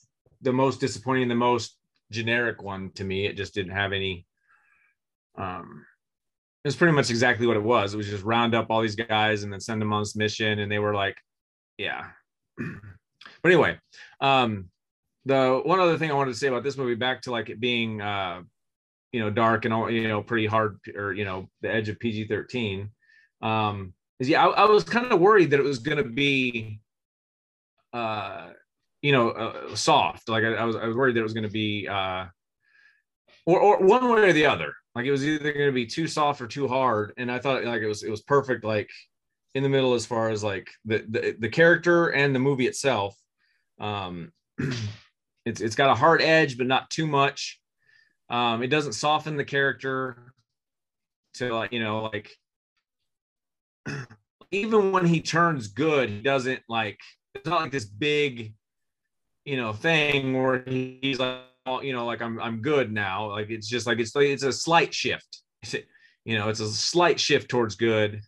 the 0.42 0.52
most 0.52 0.80
disappointing, 0.80 1.28
the 1.28 1.34
most 1.34 1.76
generic 2.10 2.62
one 2.62 2.90
to 2.94 3.04
me. 3.04 3.26
It 3.26 3.36
just 3.36 3.54
didn't 3.54 3.72
have 3.72 3.92
any. 3.92 4.26
Um, 5.36 5.84
it 6.64 6.68
was 6.68 6.76
pretty 6.76 6.94
much 6.94 7.10
exactly 7.10 7.46
what 7.46 7.56
it 7.56 7.62
was. 7.62 7.92
It 7.92 7.98
was 7.98 8.08
just 8.08 8.24
round 8.24 8.54
up 8.54 8.68
all 8.70 8.80
these 8.80 8.94
guys 8.94 9.42
and 9.42 9.52
then 9.52 9.60
send 9.60 9.82
them 9.82 9.92
on 9.92 10.02
this 10.02 10.16
mission, 10.16 10.60
and 10.60 10.70
they 10.70 10.78
were 10.78 10.94
like, 10.94 11.16
yeah. 11.76 12.04
but 12.56 13.52
anyway, 13.52 13.78
um, 14.20 14.70
the 15.24 15.60
one 15.64 15.80
other 15.80 15.98
thing 15.98 16.10
I 16.10 16.14
wanted 16.14 16.32
to 16.32 16.38
say 16.38 16.48
about 16.48 16.64
this 16.64 16.76
movie, 16.76 16.94
back 16.94 17.22
to 17.22 17.30
like 17.30 17.50
it 17.50 17.60
being 17.60 18.00
uh 18.00 18.42
you 19.12 19.20
know 19.20 19.30
dark 19.30 19.64
and 19.64 19.72
all 19.72 19.90
you 19.90 20.08
know 20.08 20.22
pretty 20.22 20.46
hard 20.46 20.78
or 20.96 21.12
you 21.12 21.24
know 21.24 21.48
the 21.62 21.72
edge 21.72 21.88
of 21.88 22.00
pg-13 22.00 22.88
um 23.42 23.94
is 24.18 24.28
yeah 24.28 24.44
i, 24.44 24.64
I 24.64 24.64
was 24.64 24.82
kind 24.82 25.12
of 25.12 25.20
worried 25.20 25.50
that 25.50 25.60
it 25.60 25.64
was 25.64 25.78
going 25.78 25.98
to 25.98 26.10
be 26.10 26.80
uh 27.92 28.48
you 29.04 29.12
know 29.12 29.30
uh, 29.30 29.76
soft. 29.76 30.28
Like 30.28 30.44
I, 30.44 30.54
I 30.54 30.64
was 30.64 30.76
i 30.76 30.86
was 30.86 30.96
worried 30.96 31.14
that 31.14 31.20
it 31.20 31.30
was 31.30 31.34
going 31.34 31.44
to 31.44 31.52
be 31.52 31.86
uh 31.86 32.24
or, 33.46 33.60
or 33.60 33.78
one 33.84 34.08
way 34.08 34.22
or 34.22 34.32
the 34.32 34.46
other. 34.46 34.72
Like 34.94 35.04
it 35.04 35.10
was 35.10 35.24
either 35.24 35.52
going 35.52 35.66
to 35.66 35.72
be 35.72 35.86
too 35.86 36.08
soft 36.08 36.40
or 36.40 36.46
too 36.46 36.66
hard 36.66 37.12
and 37.16 37.30
i 37.30 37.38
thought 37.38 37.64
like 37.64 37.82
it 37.82 37.86
was 37.86 38.02
it 38.02 38.10
was 38.10 38.22
perfect 38.22 38.64
like 38.64 38.88
in 39.54 39.62
the 39.62 39.68
middle 39.68 39.94
as 39.94 40.06
far 40.06 40.30
as 40.30 40.42
like 40.42 40.70
the 40.84 41.04
the, 41.08 41.36
the 41.38 41.48
character 41.48 42.08
and 42.08 42.34
the 42.34 42.38
movie 42.38 42.66
itself 42.66 43.16
um 43.80 44.32
it's 45.44 45.60
it's 45.60 45.76
got 45.76 45.90
a 45.90 45.94
hard 45.94 46.22
edge, 46.22 46.56
but 46.58 46.66
not 46.66 46.90
too 46.90 47.06
much. 47.06 47.60
Um, 48.30 48.62
it 48.62 48.68
doesn't 48.68 48.94
soften 48.94 49.36
the 49.36 49.44
character 49.44 50.32
to 51.34 51.52
like 51.54 51.72
you 51.72 51.80
know 51.80 52.04
like 52.04 52.30
even 54.50 54.92
when 54.92 55.04
he 55.04 55.20
turns 55.20 55.68
good, 55.68 56.08
he 56.08 56.20
doesn't 56.20 56.60
like 56.68 56.98
it's 57.34 57.46
not 57.46 57.60
like 57.60 57.72
this 57.72 57.84
big 57.84 58.54
you 59.44 59.56
know 59.56 59.72
thing 59.72 60.40
where 60.40 60.62
he's 60.64 61.18
like 61.18 61.40
you 61.82 61.92
know 61.92 62.06
like 62.06 62.22
I'm 62.22 62.40
I'm 62.40 62.62
good 62.62 62.92
now. 62.92 63.30
Like 63.30 63.50
it's 63.50 63.68
just 63.68 63.86
like 63.86 63.98
it's 63.98 64.14
like 64.14 64.26
it's 64.26 64.42
a 64.42 64.52
slight 64.52 64.94
shift. 64.94 65.42
You 66.26 66.38
know, 66.38 66.48
it's 66.48 66.60
a 66.60 66.68
slight 66.68 67.20
shift 67.20 67.50
towards 67.50 67.74
good, 67.74 68.22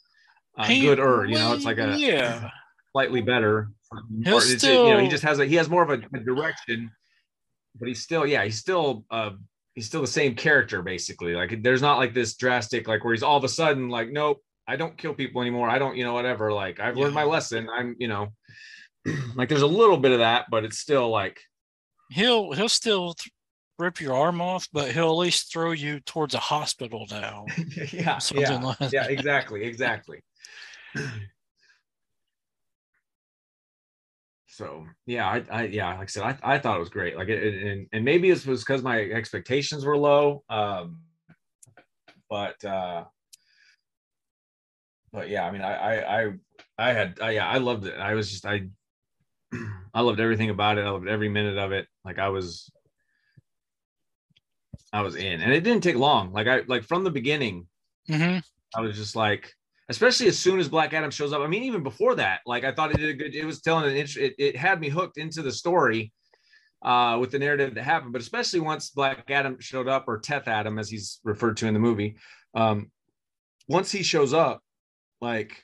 uh, 0.58 0.64
hey, 0.64 0.82
gooder. 0.82 1.24
You 1.24 1.36
know, 1.36 1.54
it's 1.54 1.64
like 1.64 1.78
a 1.78 1.96
yeah 1.96 2.50
slightly 2.92 3.20
better. 3.22 3.70
He'll 4.24 4.40
still, 4.40 4.88
you 4.88 4.94
know, 4.94 5.00
he 5.00 5.08
just 5.08 5.22
has 5.22 5.38
a 5.38 5.46
he 5.46 5.54
has 5.56 5.68
more 5.68 5.82
of 5.82 5.88
a, 5.90 6.02
a 6.14 6.20
direction, 6.20 6.90
but 7.78 7.88
he's 7.88 8.02
still 8.02 8.26
yeah 8.26 8.44
he's 8.44 8.58
still 8.58 9.04
uh 9.10 9.30
he's 9.74 9.86
still 9.86 10.00
the 10.00 10.06
same 10.06 10.34
character 10.34 10.82
basically. 10.82 11.34
Like 11.34 11.62
there's 11.62 11.82
not 11.82 11.98
like 11.98 12.14
this 12.14 12.36
drastic 12.36 12.88
like 12.88 13.04
where 13.04 13.14
he's 13.14 13.22
all 13.22 13.36
of 13.36 13.44
a 13.44 13.48
sudden 13.48 13.88
like 13.88 14.10
nope 14.10 14.42
I 14.68 14.76
don't 14.76 14.96
kill 14.98 15.14
people 15.14 15.40
anymore. 15.42 15.68
I 15.68 15.78
don't 15.78 15.96
you 15.96 16.04
know 16.04 16.14
whatever 16.14 16.52
like 16.52 16.80
I've 16.80 16.96
yeah. 16.96 17.04
learned 17.04 17.14
my 17.14 17.24
lesson. 17.24 17.68
I'm 17.70 17.96
you 17.98 18.08
know 18.08 18.32
like 19.36 19.48
there's 19.48 19.62
a 19.62 19.66
little 19.66 19.98
bit 19.98 20.12
of 20.12 20.18
that, 20.18 20.46
but 20.50 20.64
it's 20.64 20.78
still 20.78 21.08
like 21.08 21.40
he'll 22.10 22.52
he'll 22.52 22.68
still 22.68 23.14
th- 23.14 23.32
rip 23.78 24.00
your 24.00 24.14
arm 24.14 24.40
off, 24.40 24.66
but 24.72 24.90
he'll 24.90 25.10
at 25.10 25.18
least 25.18 25.52
throw 25.52 25.72
you 25.72 26.00
towards 26.00 26.34
a 26.34 26.38
hospital 26.38 27.06
now. 27.10 27.44
yeah, 27.92 28.18
yeah, 28.34 28.58
like 28.58 28.92
yeah, 28.92 29.06
exactly, 29.06 29.64
exactly. 29.64 30.20
so 34.56 34.86
yeah, 35.04 35.28
I, 35.28 35.44
I, 35.50 35.64
yeah, 35.66 35.88
like 35.90 36.00
I 36.00 36.06
said, 36.06 36.22
I, 36.22 36.54
I 36.54 36.58
thought 36.58 36.78
it 36.78 36.80
was 36.80 36.88
great. 36.88 37.14
Like, 37.14 37.28
it, 37.28 37.62
and 37.62 37.86
and 37.92 38.04
maybe 38.06 38.30
it 38.30 38.46
was 38.46 38.60
because 38.62 38.82
my 38.82 39.02
expectations 39.02 39.84
were 39.84 39.98
low. 39.98 40.44
Um, 40.48 41.00
but 42.30 42.64
uh, 42.64 43.04
but 45.12 45.28
yeah, 45.28 45.46
I 45.46 45.50
mean, 45.50 45.60
I 45.60 45.74
I 45.74 46.20
I, 46.20 46.32
I 46.78 46.92
had 46.94 47.18
I, 47.20 47.30
yeah, 47.32 47.46
I 47.46 47.58
loved 47.58 47.84
it. 47.84 47.98
I 47.98 48.14
was 48.14 48.30
just 48.30 48.46
I 48.46 48.68
I 49.92 50.00
loved 50.00 50.20
everything 50.20 50.48
about 50.48 50.78
it. 50.78 50.86
I 50.86 50.90
loved 50.90 51.06
every 51.06 51.28
minute 51.28 51.58
of 51.58 51.72
it. 51.72 51.86
Like 52.02 52.18
I 52.18 52.30
was 52.30 52.70
I 54.90 55.02
was 55.02 55.16
in, 55.16 55.42
and 55.42 55.52
it 55.52 55.64
didn't 55.64 55.82
take 55.82 55.96
long. 55.96 56.32
Like 56.32 56.46
I 56.46 56.62
like 56.66 56.84
from 56.84 57.04
the 57.04 57.10
beginning, 57.10 57.66
mm-hmm. 58.08 58.38
I 58.74 58.80
was 58.80 58.96
just 58.96 59.16
like, 59.16 59.52
especially 59.88 60.26
as 60.26 60.38
soon 60.38 60.58
as 60.58 60.68
Black 60.68 60.92
Adam 60.92 61.10
shows 61.10 61.32
up. 61.32 61.40
I 61.40 61.46
mean, 61.46 61.62
even 61.62 61.82
before 61.82 62.14
that, 62.16 62.40
like 62.46 62.64
I 62.64 62.72
thought 62.72 62.90
it 62.90 62.98
did 62.98 63.10
a 63.10 63.14
good. 63.14 63.34
It 63.34 63.44
was 63.44 63.60
telling 63.60 63.90
an 63.90 63.96
it, 63.96 64.34
it 64.38 64.56
had 64.56 64.80
me 64.80 64.88
hooked 64.88 65.18
into 65.18 65.42
the 65.42 65.52
story 65.52 66.12
uh, 66.82 67.18
with 67.20 67.30
the 67.30 67.38
narrative 67.38 67.74
that 67.74 67.82
happened. 67.82 68.12
But 68.12 68.22
especially 68.22 68.60
once 68.60 68.90
Black 68.90 69.30
Adam 69.30 69.58
showed 69.60 69.88
up, 69.88 70.04
or 70.08 70.18
Teth 70.18 70.48
Adam, 70.48 70.78
as 70.78 70.90
he's 70.90 71.20
referred 71.24 71.56
to 71.58 71.66
in 71.66 71.74
the 71.74 71.80
movie, 71.80 72.16
um, 72.54 72.90
once 73.68 73.90
he 73.90 74.02
shows 74.02 74.32
up, 74.32 74.62
like, 75.20 75.62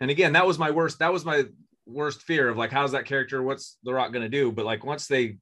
and 0.00 0.10
again, 0.10 0.32
that 0.32 0.46
was 0.46 0.58
my 0.58 0.70
worst. 0.70 0.98
That 0.98 1.12
was 1.12 1.24
my 1.24 1.44
worst 1.86 2.22
fear 2.22 2.48
of 2.48 2.56
like, 2.56 2.70
how's 2.70 2.92
that 2.92 3.06
character? 3.06 3.42
What's 3.42 3.78
The 3.82 3.94
Rock 3.94 4.12
gonna 4.12 4.28
do? 4.28 4.52
But 4.52 4.66
like 4.66 4.84
once 4.84 5.06
they, 5.06 5.38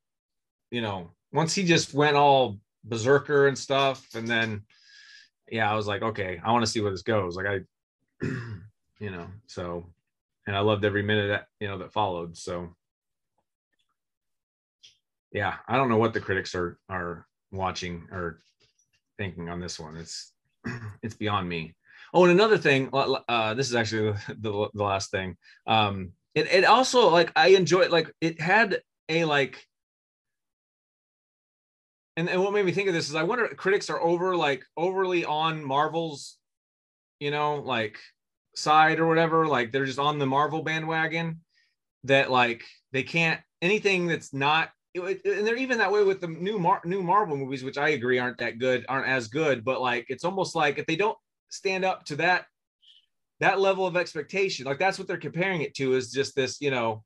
you 0.71 0.81
know, 0.81 1.11
once 1.33 1.55
he 1.55 1.65
just 1.65 1.93
went 1.93 2.17
all 2.17 2.59
berserker 2.85 3.49
and 3.49 3.59
stuff, 3.59 4.07
and 4.15 4.29
then 4.29 4.63
yeah, 5.51 5.71
I 5.71 5.75
was 5.75 5.87
like, 5.87 6.03
okay, 6.03 6.41
I 6.43 6.53
want 6.53 6.65
to 6.65 6.71
see 6.71 6.81
where 6.81 6.91
this 6.91 7.03
goes. 7.03 7.37
Like 7.37 7.47
I, 7.47 7.61
you 9.01 9.11
know, 9.11 9.27
so 9.47 9.87
and 10.47 10.57
I 10.57 10.61
loved 10.61 10.85
every 10.85 11.03
minute 11.03 11.29
that 11.29 11.47
you 11.61 11.69
know 11.69 11.79
that 11.79 11.93
followed. 11.93 12.37
So 12.37 12.75
yeah, 15.33 15.57
I 15.67 15.77
don't 15.77 15.89
know 15.89 15.97
what 15.97 16.13
the 16.13 16.21
critics 16.21 16.55
are 16.55 16.79
are 16.89 17.27
watching 17.51 18.09
or 18.13 18.41
thinking 19.19 19.49
on 19.49 19.61
this 19.61 19.79
one. 19.79 19.97
It's 19.97 20.33
it's 21.03 21.15
beyond 21.15 21.49
me. 21.49 21.75
Oh, 22.15 22.25
and 22.25 22.33
another 22.33 22.59
thing, 22.59 22.91
uh, 22.93 23.55
this 23.55 23.69
is 23.69 23.75
actually 23.75 24.13
the, 24.29 24.69
the, 24.75 24.85
last 24.85 25.11
thing. 25.11 25.37
Um, 25.67 26.13
it, 26.35 26.47
it 26.53 26.65
also 26.65 27.09
like 27.09 27.33
I 27.37 27.49
enjoy 27.49 27.83
it. 27.83 27.93
Like 27.93 28.13
it 28.21 28.41
had 28.41 28.83
a 29.09 29.25
like, 29.25 29.67
and, 32.17 32.29
and 32.29 32.43
what 32.43 32.53
made 32.53 32.67
me 32.67 32.73
think 32.73 32.89
of 32.89 32.95
this 32.95 33.09
is 33.09 33.15
I 33.15 33.23
wonder 33.23 33.49
critics 33.49 33.89
are 33.89 34.01
over 34.01 34.37
like 34.37 34.65
overly 34.77 35.25
on 35.25 35.65
Marvel's, 35.65 36.37
you 37.19 37.31
know, 37.31 37.57
like 37.57 37.99
side 38.55 39.01
or 39.01 39.07
whatever. 39.07 39.47
Like 39.47 39.73
they're 39.73 39.87
just 39.87 39.99
on 39.99 40.19
the 40.19 40.27
Marvel 40.27 40.63
bandwagon 40.63 41.41
that 42.05 42.31
like 42.31 42.65
they 42.93 43.03
can't 43.03 43.41
anything 43.61 44.07
that's 44.07 44.33
not 44.33 44.71
and 44.95 45.47
they're 45.47 45.57
even 45.57 45.79
that 45.79 45.91
way 45.91 46.05
with 46.05 46.21
the 46.21 46.29
new 46.29 46.59
Mar- 46.59 46.83
new 46.85 47.03
Marvel 47.03 47.37
movies, 47.37 47.65
which 47.65 47.79
I 47.79 47.91
agree 47.91 48.19
aren't 48.19 48.39
that 48.39 48.59
good, 48.59 48.85
aren't 48.89 49.09
as 49.09 49.29
good. 49.29 49.65
But 49.65 49.81
like, 49.81 50.07
it's 50.09 50.25
almost 50.25 50.55
like 50.55 50.79
if 50.79 50.87
they 50.87 50.97
don't 50.97 51.17
stand 51.49 51.85
up 51.85 52.05
to 52.07 52.17
that 52.17 52.45
that 53.41 53.59
level 53.59 53.87
of 53.87 53.97
expectation, 53.97 54.67
like 54.67 54.79
that's 54.79 54.99
what 54.99 55.09
they're 55.09 55.17
comparing 55.17 55.63
it 55.63 55.75
to, 55.75 55.95
is 55.95 56.13
just 56.13 56.37
this, 56.37 56.61
you 56.61 56.71
know, 56.71 57.03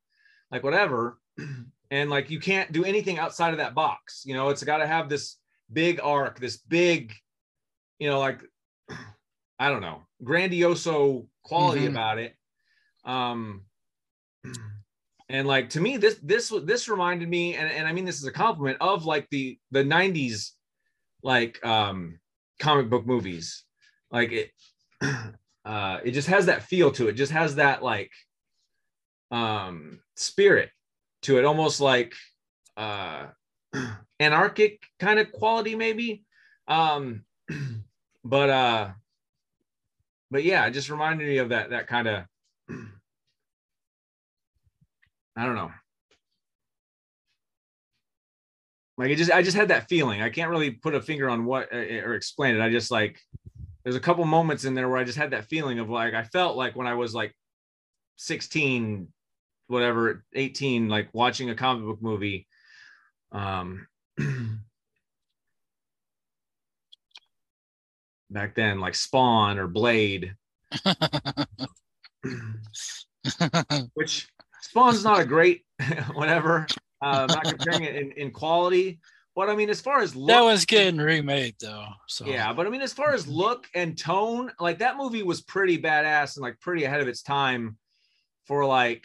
like 0.50 0.64
whatever, 0.64 1.18
and 1.90 2.10
like 2.10 2.28
you 2.28 2.40
can't 2.40 2.72
do 2.72 2.84
anything 2.84 3.18
outside 3.18 3.52
of 3.52 3.58
that 3.58 3.74
box. 3.74 4.24
You 4.26 4.34
know, 4.34 4.48
it's 4.48 4.64
got 4.64 4.78
to 4.78 4.86
have 4.86 5.08
this 5.08 5.36
big 5.72 6.00
arc, 6.02 6.40
this 6.40 6.56
big, 6.56 7.14
you 8.00 8.10
know, 8.10 8.18
like 8.18 8.42
I 9.60 9.70
don't 9.70 9.80
know, 9.80 10.02
grandioso 10.24 11.26
quality 11.46 11.82
mm-hmm. 11.82 11.90
about 11.90 12.18
it. 12.18 12.34
Um, 13.04 13.62
and 15.28 15.46
like 15.46 15.70
to 15.70 15.80
me 15.80 15.96
this 15.96 16.18
this 16.22 16.52
this 16.64 16.88
reminded 16.88 17.28
me 17.28 17.54
and, 17.54 17.70
and 17.70 17.86
i 17.86 17.92
mean 17.92 18.04
this 18.04 18.18
is 18.18 18.26
a 18.26 18.32
compliment 18.32 18.76
of 18.80 19.04
like 19.04 19.28
the 19.30 19.58
the 19.70 19.82
90s 19.82 20.52
like 21.22 21.64
um 21.64 22.18
comic 22.60 22.88
book 22.88 23.06
movies 23.06 23.64
like 24.10 24.32
it 24.32 24.50
uh 25.64 25.98
it 26.04 26.12
just 26.12 26.28
has 26.28 26.46
that 26.46 26.62
feel 26.62 26.90
to 26.90 27.08
it 27.08 27.14
just 27.14 27.32
has 27.32 27.56
that 27.56 27.82
like 27.82 28.10
um 29.30 29.98
spirit 30.14 30.70
to 31.22 31.38
it 31.38 31.44
almost 31.44 31.80
like 31.80 32.14
uh 32.76 33.26
anarchic 34.20 34.80
kind 35.00 35.18
of 35.18 35.32
quality 35.32 35.74
maybe 35.74 36.24
um 36.68 37.24
but 38.24 38.50
uh 38.50 38.90
but 40.30 40.44
yeah 40.44 40.66
it 40.66 40.72
just 40.72 40.90
reminded 40.90 41.26
me 41.26 41.38
of 41.38 41.50
that 41.50 41.70
that 41.70 41.86
kind 41.86 42.08
of 42.08 42.24
I 45.36 45.44
don't 45.44 45.54
know. 45.54 45.70
Like 48.96 49.10
it 49.10 49.16
just, 49.16 49.30
I 49.30 49.42
just 49.42 49.56
had 49.56 49.68
that 49.68 49.88
feeling. 49.88 50.22
I 50.22 50.30
can't 50.30 50.50
really 50.50 50.70
put 50.70 50.94
a 50.94 51.02
finger 51.02 51.28
on 51.28 51.44
what 51.44 51.72
uh, 51.72 51.76
or 51.76 52.14
explain 52.14 52.56
it. 52.56 52.62
I 52.62 52.70
just 52.70 52.90
like, 52.90 53.20
there's 53.84 53.96
a 53.96 54.00
couple 54.00 54.24
moments 54.24 54.64
in 54.64 54.74
there 54.74 54.88
where 54.88 54.98
I 54.98 55.04
just 55.04 55.18
had 55.18 55.32
that 55.32 55.44
feeling 55.44 55.78
of 55.78 55.90
like, 55.90 56.14
I 56.14 56.24
felt 56.24 56.56
like 56.56 56.74
when 56.74 56.86
I 56.86 56.94
was 56.94 57.14
like 57.14 57.34
16, 58.16 59.08
whatever, 59.66 60.24
18, 60.34 60.88
like 60.88 61.10
watching 61.12 61.50
a 61.50 61.54
comic 61.54 61.84
book 61.84 62.02
movie. 62.02 62.46
Um, 63.32 63.86
back 68.30 68.54
then, 68.54 68.80
like 68.80 68.94
Spawn 68.94 69.58
or 69.58 69.66
Blade. 69.66 70.34
which 73.94 74.28
Spawn's 74.62 75.04
not 75.04 75.20
a 75.20 75.24
great 75.24 75.64
whatever. 76.14 76.66
Uh, 77.02 77.26
not 77.26 77.44
comparing 77.44 77.84
it 77.84 77.94
in, 77.94 78.10
in 78.12 78.30
quality, 78.30 78.98
but 79.34 79.50
I 79.50 79.54
mean, 79.54 79.68
as 79.68 79.82
far 79.82 80.00
as 80.00 80.16
look, 80.16 80.28
that 80.28 80.40
was 80.40 80.64
getting 80.64 80.98
remade 80.98 81.56
though. 81.60 81.86
So 82.08 82.24
yeah, 82.24 82.52
but 82.54 82.66
I 82.66 82.70
mean, 82.70 82.80
as 82.80 82.94
far 82.94 83.12
as 83.12 83.28
look 83.28 83.68
and 83.74 83.96
tone, 83.96 84.50
like 84.58 84.78
that 84.78 84.96
movie 84.96 85.22
was 85.22 85.42
pretty 85.42 85.78
badass 85.78 86.36
and 86.36 86.42
like 86.42 86.58
pretty 86.58 86.84
ahead 86.84 87.02
of 87.02 87.08
its 87.08 87.22
time 87.22 87.76
for 88.46 88.64
like 88.64 89.04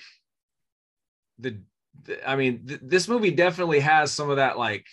the. 1.37 1.59
the 2.05 2.29
I 2.29 2.37
mean, 2.37 2.65
th- 2.65 2.79
this 2.81 3.09
movie 3.09 3.31
definitely 3.31 3.81
has 3.81 4.13
some 4.13 4.29
of 4.29 4.37
that 4.37 4.57
like 4.57 4.85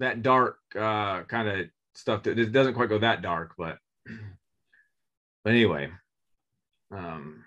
that 0.00 0.22
dark 0.22 0.58
uh 0.74 1.22
kind 1.24 1.48
of 1.48 1.66
stuff 2.00 2.24
that 2.24 2.38
it 2.38 2.52
doesn't 2.52 2.74
quite 2.74 2.88
go 2.88 2.98
that 2.98 3.22
dark, 3.22 3.54
but 3.56 3.78
but 5.44 5.50
anyway, 5.50 5.90
um 6.90 7.44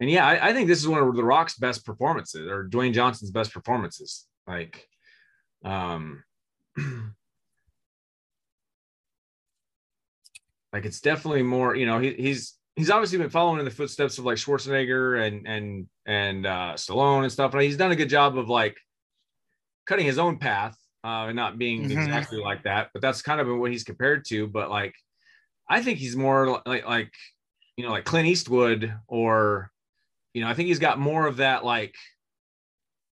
and 0.00 0.10
yeah, 0.10 0.26
I, 0.26 0.48
I, 0.48 0.52
think 0.54 0.66
this 0.66 0.78
is 0.78 0.88
one 0.88 1.02
of 1.02 1.14
the 1.14 1.22
Rock's 1.22 1.56
best 1.58 1.84
performances, 1.84 2.48
or 2.48 2.66
Dwayne 2.66 2.94
Johnson's 2.94 3.30
best 3.30 3.52
performances. 3.52 4.26
Like, 4.46 4.88
um, 5.62 6.24
like 10.72 10.86
it's 10.86 11.00
definitely 11.00 11.42
more. 11.42 11.76
You 11.76 11.84
know, 11.84 11.98
he, 11.98 12.14
he's 12.14 12.54
he's 12.76 12.88
obviously 12.90 13.18
been 13.18 13.28
following 13.28 13.58
in 13.58 13.66
the 13.66 13.70
footsteps 13.70 14.16
of 14.16 14.24
like 14.24 14.38
Schwarzenegger 14.38 15.26
and 15.26 15.46
and 15.46 15.86
and 16.06 16.46
uh, 16.46 16.72
Stallone 16.76 17.24
and 17.24 17.32
stuff, 17.32 17.52
and 17.52 17.62
he's 17.62 17.76
done 17.76 17.92
a 17.92 17.96
good 17.96 18.08
job 18.08 18.38
of 18.38 18.48
like 18.48 18.78
cutting 19.84 20.06
his 20.06 20.18
own 20.18 20.38
path 20.38 20.78
uh, 21.04 21.26
and 21.28 21.36
not 21.36 21.58
being 21.58 21.82
mm-hmm. 21.82 21.98
exactly 21.98 22.38
like 22.40 22.64
that. 22.64 22.90
But 22.92 23.02
that's 23.02 23.22
kind 23.22 23.40
of 23.40 23.48
what 23.58 23.70
he's 23.70 23.84
compared 23.84 24.24
to. 24.26 24.46
But 24.46 24.70
like, 24.70 24.94
I 25.68 25.82
think 25.82 25.98
he's 25.98 26.16
more 26.16 26.60
like 26.66 26.86
like 26.86 27.12
you 27.76 27.84
know 27.84 27.90
like 27.90 28.04
Clint 28.04 28.28
Eastwood 28.28 28.94
or 29.06 29.70
you 30.34 30.42
know, 30.42 30.48
I 30.48 30.54
think 30.54 30.68
he's 30.68 30.78
got 30.78 30.98
more 30.98 31.26
of 31.26 31.38
that 31.38 31.64
like 31.64 31.94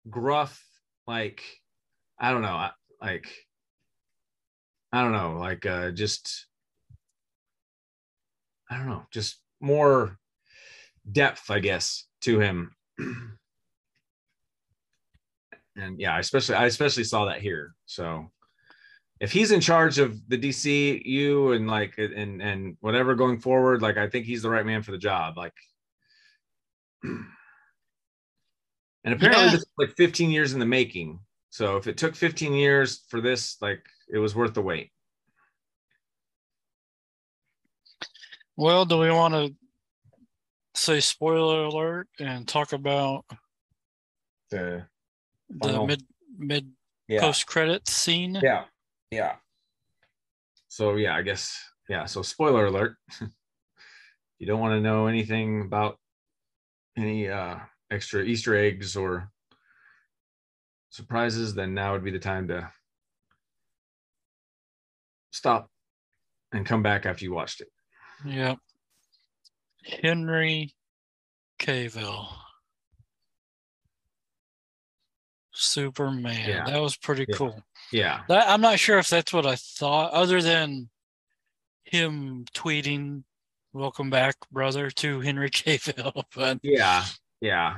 gruff, 0.09 0.63
like 1.07 1.43
I 2.19 2.31
don't 2.31 2.41
know, 2.41 2.69
like 3.01 3.27
I 4.91 5.01
don't 5.01 5.11
know, 5.11 5.37
like 5.39 5.65
uh 5.65 5.91
just 5.91 6.47
I 8.69 8.77
don't 8.77 8.87
know, 8.87 9.05
just 9.11 9.37
more 9.61 10.17
depth, 11.11 11.51
I 11.51 11.59
guess, 11.59 12.05
to 12.21 12.39
him. 12.39 12.75
and 15.75 15.99
yeah, 15.99 16.15
I 16.15 16.19
especially 16.19 16.55
I 16.55 16.65
especially 16.65 17.03
saw 17.03 17.25
that 17.25 17.41
here. 17.41 17.73
So 17.85 18.31
if 19.19 19.31
he's 19.31 19.51
in 19.51 19.61
charge 19.61 19.99
of 19.99 20.19
the 20.27 20.37
DCU 20.37 21.55
and 21.55 21.67
like 21.67 21.97
and 21.97 22.41
and 22.41 22.77
whatever 22.81 23.15
going 23.15 23.39
forward, 23.39 23.81
like 23.81 23.97
I 23.97 24.09
think 24.09 24.25
he's 24.25 24.41
the 24.41 24.49
right 24.49 24.65
man 24.65 24.83
for 24.83 24.91
the 24.91 24.97
job. 24.97 25.37
Like 25.37 25.53
and 27.03 27.25
apparently 29.05 29.45
yeah. 29.45 29.51
this 29.51 29.61
is 29.61 29.67
like 29.77 29.95
15 29.97 30.29
years 30.29 30.53
in 30.53 30.59
the 30.59 30.65
making. 30.65 31.19
So 31.49 31.77
if 31.77 31.87
it 31.87 31.97
took 31.97 32.15
15 32.15 32.53
years 32.53 33.03
for 33.09 33.21
this, 33.21 33.57
like 33.61 33.85
it 34.11 34.17
was 34.17 34.35
worth 34.35 34.53
the 34.53 34.61
wait. 34.61 34.91
Well, 38.55 38.85
do 38.85 38.97
we 38.99 39.09
want 39.09 39.33
to 39.33 39.55
say 40.75 40.99
spoiler 40.99 41.63
alert 41.65 42.07
and 42.19 42.47
talk 42.47 42.73
about 42.73 43.25
the 44.49 44.85
the 45.61 45.85
mid 45.85 46.03
mid 46.37 46.71
yeah. 47.07 47.21
post 47.21 47.45
credit 47.45 47.87
scene? 47.87 48.39
Yeah. 48.41 48.65
Yeah. 49.11 49.35
So 50.67 50.95
yeah, 50.95 51.15
I 51.15 51.21
guess 51.21 51.57
yeah. 51.89 52.05
So 52.05 52.21
spoiler 52.21 52.65
alert. 52.65 52.95
you 54.39 54.47
don't 54.47 54.59
want 54.59 54.73
to 54.73 54.81
know 54.81 55.07
anything 55.07 55.61
about 55.61 55.97
any 56.97 57.29
uh 57.29 57.57
extra 57.91 58.23
Easter 58.23 58.55
eggs 58.55 58.95
or 58.95 59.29
surprises, 60.89 61.53
then 61.55 61.73
now 61.73 61.93
would 61.93 62.03
be 62.03 62.11
the 62.11 62.19
time 62.19 62.47
to 62.47 62.71
stop 65.31 65.69
and 66.51 66.65
come 66.65 66.83
back 66.83 67.05
after 67.05 67.25
you 67.25 67.33
watched 67.33 67.61
it. 67.61 67.67
Yep. 68.25 68.57
Henry 70.01 70.73
Cavill. 71.59 72.27
Superman. 75.53 76.49
Yeah. 76.49 76.65
That 76.65 76.81
was 76.81 76.97
pretty 76.97 77.25
yeah. 77.27 77.35
cool. 77.35 77.63
Yeah. 77.91 78.21
That, 78.27 78.49
I'm 78.49 78.61
not 78.61 78.79
sure 78.79 78.97
if 78.97 79.09
that's 79.09 79.33
what 79.33 79.45
I 79.45 79.55
thought, 79.55 80.11
other 80.13 80.41
than 80.41 80.89
him 81.83 82.45
tweeting, 82.53 83.23
Welcome 83.75 84.11
back, 84.11 84.35
brother, 84.51 84.91
to 84.91 85.19
Henry 85.21 85.49
Cavill. 85.51 86.23
But 86.35 86.59
yeah, 86.61 87.05
yeah. 87.41 87.77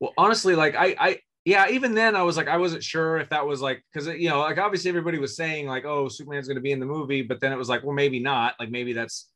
Well, 0.00 0.14
honestly, 0.16 0.54
like 0.54 0.74
I, 0.76 0.96
I, 0.98 1.18
yeah, 1.44 1.68
even 1.68 1.94
then 1.94 2.16
I 2.16 2.22
was 2.22 2.38
like, 2.38 2.48
I 2.48 2.56
wasn't 2.56 2.82
sure 2.82 3.18
if 3.18 3.28
that 3.28 3.46
was 3.46 3.60
like, 3.60 3.84
because 3.92 4.08
you 4.08 4.30
know, 4.30 4.40
like 4.40 4.56
obviously 4.56 4.88
everybody 4.88 5.18
was 5.18 5.36
saying 5.36 5.66
like, 5.66 5.84
oh, 5.84 6.08
Superman's 6.08 6.48
going 6.48 6.56
to 6.56 6.62
be 6.62 6.72
in 6.72 6.80
the 6.80 6.86
movie, 6.86 7.20
but 7.20 7.38
then 7.38 7.52
it 7.52 7.56
was 7.56 7.68
like, 7.68 7.84
well, 7.84 7.92
maybe 7.92 8.18
not. 8.18 8.54
Like 8.58 8.70
maybe 8.70 8.94
that's, 8.94 9.28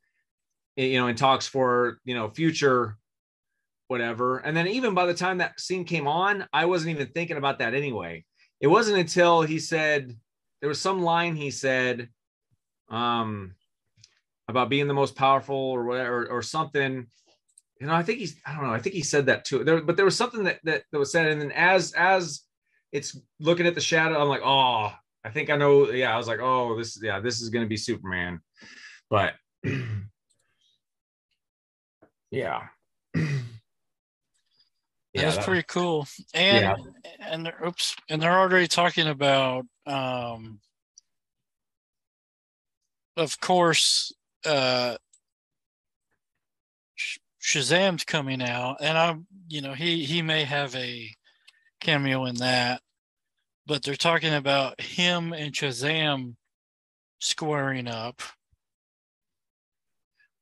you 0.76 0.98
know, 0.98 1.08
in 1.08 1.16
talks 1.16 1.46
for 1.46 1.98
you 2.06 2.14
know 2.14 2.30
future 2.30 2.96
whatever. 3.88 4.38
And 4.38 4.56
then 4.56 4.68
even 4.68 4.94
by 4.94 5.06
the 5.06 5.14
time 5.14 5.38
that 5.38 5.58
scene 5.60 5.84
came 5.84 6.06
on, 6.06 6.46
I 6.52 6.66
wasn't 6.66 6.94
even 6.94 7.08
thinking 7.08 7.36
about 7.36 7.58
that 7.58 7.74
anyway. 7.74 8.24
It 8.60 8.68
wasn't 8.68 8.98
until 8.98 9.42
he 9.42 9.58
said 9.58 10.14
there 10.60 10.68
was 10.68 10.80
some 10.80 11.02
line 11.02 11.36
he 11.36 11.50
said 11.50 12.08
um 12.90 13.54
about 14.48 14.70
being 14.70 14.88
the 14.88 14.94
most 14.94 15.14
powerful 15.14 15.56
or 15.56 15.84
whatever 15.84 16.26
or, 16.26 16.40
something. 16.42 17.06
You 17.80 17.86
know, 17.86 17.92
I 17.92 18.02
think 18.02 18.18
he's 18.18 18.40
I 18.46 18.54
don't 18.54 18.64
know, 18.64 18.72
I 18.72 18.78
think 18.78 18.94
he 18.94 19.02
said 19.02 19.26
that 19.26 19.44
too. 19.44 19.64
There, 19.64 19.82
but 19.82 19.96
there 19.96 20.04
was 20.04 20.16
something 20.16 20.44
that, 20.44 20.60
that 20.64 20.84
that 20.90 20.98
was 20.98 21.12
said, 21.12 21.26
and 21.30 21.40
then 21.40 21.52
as 21.52 21.92
as 21.92 22.40
it's 22.92 23.18
looking 23.40 23.66
at 23.66 23.74
the 23.74 23.80
shadow, 23.80 24.20
I'm 24.20 24.28
like, 24.28 24.42
oh, 24.42 24.92
I 25.24 25.30
think 25.30 25.50
I 25.50 25.56
know. 25.56 25.90
Yeah, 25.90 26.14
I 26.14 26.16
was 26.16 26.26
like, 26.26 26.40
oh, 26.40 26.76
this 26.76 26.98
yeah, 27.02 27.20
this 27.20 27.40
is 27.40 27.50
gonna 27.50 27.66
be 27.66 27.76
Superman. 27.76 28.40
But 29.10 29.34
yeah. 32.30 32.62
Yeah, 35.12 35.22
that's 35.22 35.36
that, 35.36 35.44
pretty 35.44 35.64
cool. 35.68 36.06
And 36.34 36.62
yeah. 36.62 36.76
and 37.20 37.52
oops, 37.64 37.96
and 38.08 38.20
they're 38.20 38.38
already 38.38 38.68
talking 38.68 39.08
about 39.08 39.64
um 39.86 40.60
of 43.16 43.40
course 43.40 44.12
uh 44.44 44.96
Shazam's 47.42 48.04
coming 48.04 48.42
out 48.42 48.76
and 48.80 48.98
I'm 48.98 49.26
you 49.48 49.62
know 49.62 49.72
he 49.72 50.04
he 50.04 50.22
may 50.22 50.44
have 50.44 50.74
a 50.76 51.10
cameo 51.80 52.26
in 52.26 52.34
that 52.36 52.82
but 53.68 53.82
they're 53.82 53.94
talking 53.94 54.32
about 54.32 54.80
him 54.80 55.34
and 55.34 55.52
Shazam 55.52 56.36
squaring 57.20 57.86
up. 57.86 58.22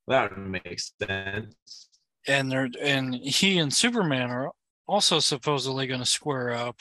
That 0.06 0.38
makes 0.38 0.92
sense. 1.02 1.85
And 2.28 2.50
they're 2.50 2.68
and 2.82 3.14
he 3.14 3.58
and 3.58 3.72
Superman 3.72 4.30
are 4.30 4.50
also 4.86 5.20
supposedly 5.20 5.86
going 5.86 6.00
to 6.00 6.06
square 6.06 6.52
up 6.52 6.80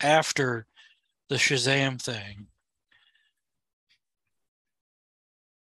after 0.00 0.66
the 1.28 1.36
Shazam 1.36 2.00
thing. 2.00 2.46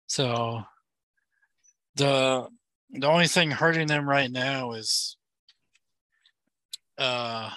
So 0.07 0.63
the 1.95 2.47
the 2.91 3.07
only 3.07 3.27
thing 3.27 3.51
hurting 3.51 3.87
them 3.87 4.07
right 4.07 4.31
now 4.31 4.73
is 4.73 5.17
uh 6.97 7.49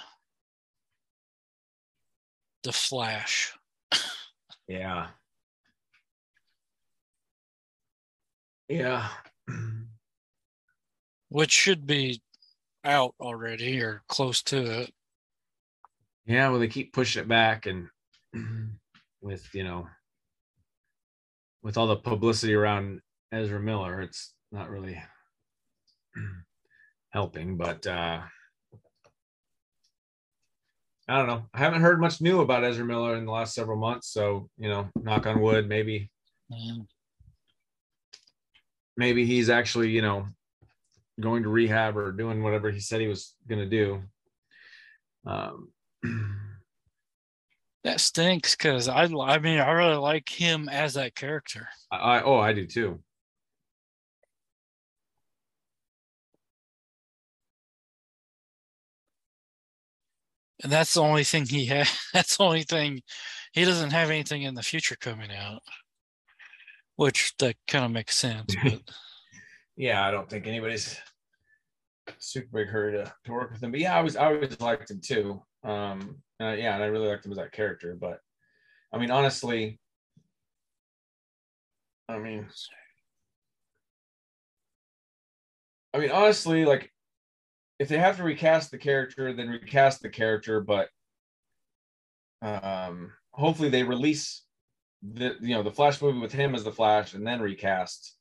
the 2.63 2.71
Flash. 2.71 3.53
yeah. 4.67 5.07
Yeah. 8.67 9.07
Which 11.29 11.51
should 11.51 11.85
be 11.85 12.21
out 12.83 13.13
already 13.19 13.81
or 13.81 14.01
close 14.07 14.41
to 14.43 14.81
it. 14.81 14.93
Yeah, 16.25 16.49
well, 16.49 16.59
they 16.59 16.67
keep 16.67 16.93
pushing 16.93 17.21
it 17.21 17.27
back, 17.27 17.65
and 17.65 17.87
with 19.21 19.47
you 19.53 19.63
know, 19.63 19.87
with 21.63 21.77
all 21.77 21.87
the 21.87 21.95
publicity 21.95 22.53
around 22.53 23.01
Ezra 23.31 23.59
Miller, 23.59 24.01
it's 24.01 24.33
not 24.51 24.69
really 24.69 25.01
helping. 27.09 27.57
But 27.57 27.85
uh, 27.87 28.21
I 31.07 31.17
don't 31.17 31.27
know. 31.27 31.45
I 31.53 31.59
haven't 31.59 31.81
heard 31.81 32.01
much 32.01 32.19
new 32.19 32.41
about 32.41 32.65
Ezra 32.65 32.85
Miller 32.85 33.15
in 33.15 33.25
the 33.25 33.31
last 33.31 33.53
several 33.53 33.77
months, 33.77 34.09
so 34.11 34.49
you 34.57 34.69
know, 34.69 34.89
knock 34.95 35.27
on 35.27 35.41
wood, 35.41 35.67
maybe. 35.67 36.09
Mm. 36.51 36.87
Maybe 38.97 39.25
he's 39.25 39.49
actually, 39.49 39.91
you 39.91 40.01
know, 40.01 40.27
going 41.19 41.43
to 41.43 41.49
rehab 41.49 41.97
or 41.97 42.11
doing 42.11 42.43
whatever 42.43 42.71
he 42.71 42.79
said 42.79 43.01
he 43.01 43.07
was 43.07 43.35
going 43.47 43.59
to 43.59 43.69
do. 43.69 44.03
Um, 45.25 45.69
that 47.83 47.99
stinks 47.99 48.55
because 48.55 48.87
I, 48.87 49.03
I 49.03 49.39
mean, 49.39 49.59
I 49.59 49.71
really 49.71 49.95
like 49.95 50.29
him 50.29 50.69
as 50.69 50.93
that 50.93 51.15
character. 51.15 51.67
I, 51.91 51.97
I 51.97 52.23
oh, 52.23 52.37
I 52.37 52.53
do 52.53 52.65
too. 52.65 52.99
And 60.63 60.71
that's 60.71 60.95
the 60.95 61.01
only 61.01 61.23
thing 61.23 61.45
he 61.45 61.65
has. 61.67 61.89
That's 62.13 62.37
the 62.37 62.43
only 62.43 62.63
thing 62.63 63.01
he 63.51 63.63
doesn't 63.63 63.91
have 63.91 64.09
anything 64.09 64.41
in 64.41 64.55
the 64.55 64.63
future 64.63 64.95
coming 64.95 65.31
out, 65.31 65.61
which 66.95 67.33
that 67.37 67.55
kind 67.67 67.85
of 67.85 67.91
makes 67.91 68.17
sense. 68.17 68.55
But 68.63 68.81
yeah, 69.77 70.05
I 70.05 70.11
don't 70.11 70.29
think 70.29 70.47
anybody's 70.47 70.97
super 72.17 72.47
big 72.51 72.67
hurry 72.67 72.93
to, 72.93 73.13
to 73.25 73.31
work 73.31 73.51
with 73.51 73.63
him. 73.63 73.71
But 73.71 73.79
yeah, 73.79 73.97
I 73.97 74.01
was 74.01 74.15
I 74.15 74.25
always 74.25 74.59
liked 74.59 74.89
him 74.89 74.99
too. 75.01 75.41
Um, 75.63 76.17
uh, 76.41 76.55
yeah, 76.57 76.73
and 76.73 76.83
I 76.83 76.87
really 76.87 77.07
liked 77.07 77.25
him 77.25 77.31
as 77.31 77.37
that 77.37 77.51
character. 77.51 77.95
But 77.99 78.19
I 78.91 78.97
mean, 78.97 79.11
honestly, 79.11 79.79
I 82.09 82.17
mean, 82.17 82.47
I 85.93 85.99
mean, 85.99 86.11
honestly, 86.11 86.65
like 86.65 86.91
if 87.79 87.87
they 87.87 87.97
have 87.99 88.17
to 88.17 88.23
recast 88.23 88.71
the 88.71 88.77
character, 88.79 89.31
then 89.33 89.49
recast 89.49 90.01
the 90.01 90.09
character. 90.09 90.59
But 90.59 90.89
um, 92.41 93.11
hopefully, 93.31 93.69
they 93.69 93.83
release 93.83 94.43
the 95.03 95.35
you 95.39 95.53
know 95.53 95.63
the 95.63 95.71
Flash 95.71 96.01
movie 96.01 96.19
with 96.19 96.33
him 96.33 96.55
as 96.55 96.63
the 96.63 96.71
Flash, 96.71 97.13
and 97.13 97.25
then 97.25 97.41
recast. 97.41 98.16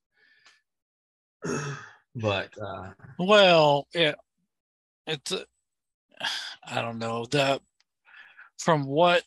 But 2.14 2.50
uh, 2.60 2.90
well, 3.18 3.86
yeah, 3.94 4.14
it's 5.06 5.32
uh, 5.32 5.44
I 6.66 6.80
don't 6.80 6.98
know 6.98 7.26
that 7.26 7.60
from 8.58 8.84
what 8.84 9.22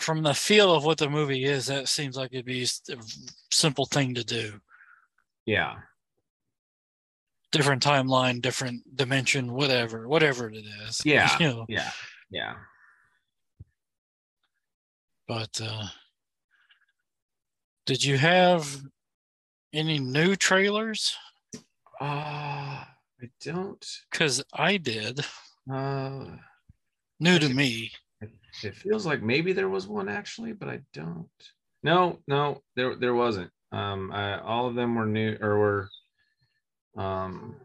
from 0.00 0.22
the 0.22 0.34
feel 0.34 0.74
of 0.74 0.84
what 0.84 0.98
the 0.98 1.10
movie 1.10 1.44
is, 1.44 1.66
that 1.66 1.88
seems 1.88 2.16
like 2.16 2.30
it'd 2.32 2.46
be 2.46 2.62
a 2.64 2.96
simple 3.50 3.86
thing 3.86 4.14
to 4.14 4.24
do. 4.24 4.60
Yeah, 5.46 5.76
different 7.52 7.82
timeline, 7.82 8.40
different 8.40 8.96
dimension, 8.96 9.52
whatever, 9.52 10.08
whatever 10.08 10.48
it 10.48 10.64
is. 10.86 11.00
Yeah. 11.04 11.36
You 11.38 11.46
know, 11.48 11.66
Yeah. 11.68 11.90
Yeah. 12.30 12.54
but 15.26 15.60
uh 15.62 15.86
did 17.90 18.04
you 18.04 18.16
have 18.16 18.84
any 19.72 19.98
new 19.98 20.36
trailers? 20.36 21.16
Uh 22.00 22.84
I 22.86 23.28
don't 23.42 23.84
Because 24.08 24.44
I 24.54 24.76
did. 24.76 25.18
uh 25.68 26.26
New 27.18 27.40
to 27.40 27.48
me. 27.48 27.90
it 28.62 28.76
feels 28.76 29.06
like 29.06 29.22
maybe 29.22 29.52
there 29.52 29.68
was 29.68 29.88
one 29.88 30.08
actually, 30.08 30.52
but 30.52 30.68
I 30.68 30.82
don't. 30.92 31.28
No, 31.82 32.20
no, 32.28 32.62
there 32.76 32.94
there 32.94 33.14
wasn't. 33.14 33.50
Um 33.72 34.12
I, 34.12 34.38
all 34.38 34.68
of 34.68 34.76
them 34.76 34.94
were 34.94 35.06
new 35.06 35.36
or 35.40 35.58
were 35.58 35.88
um 36.96 37.56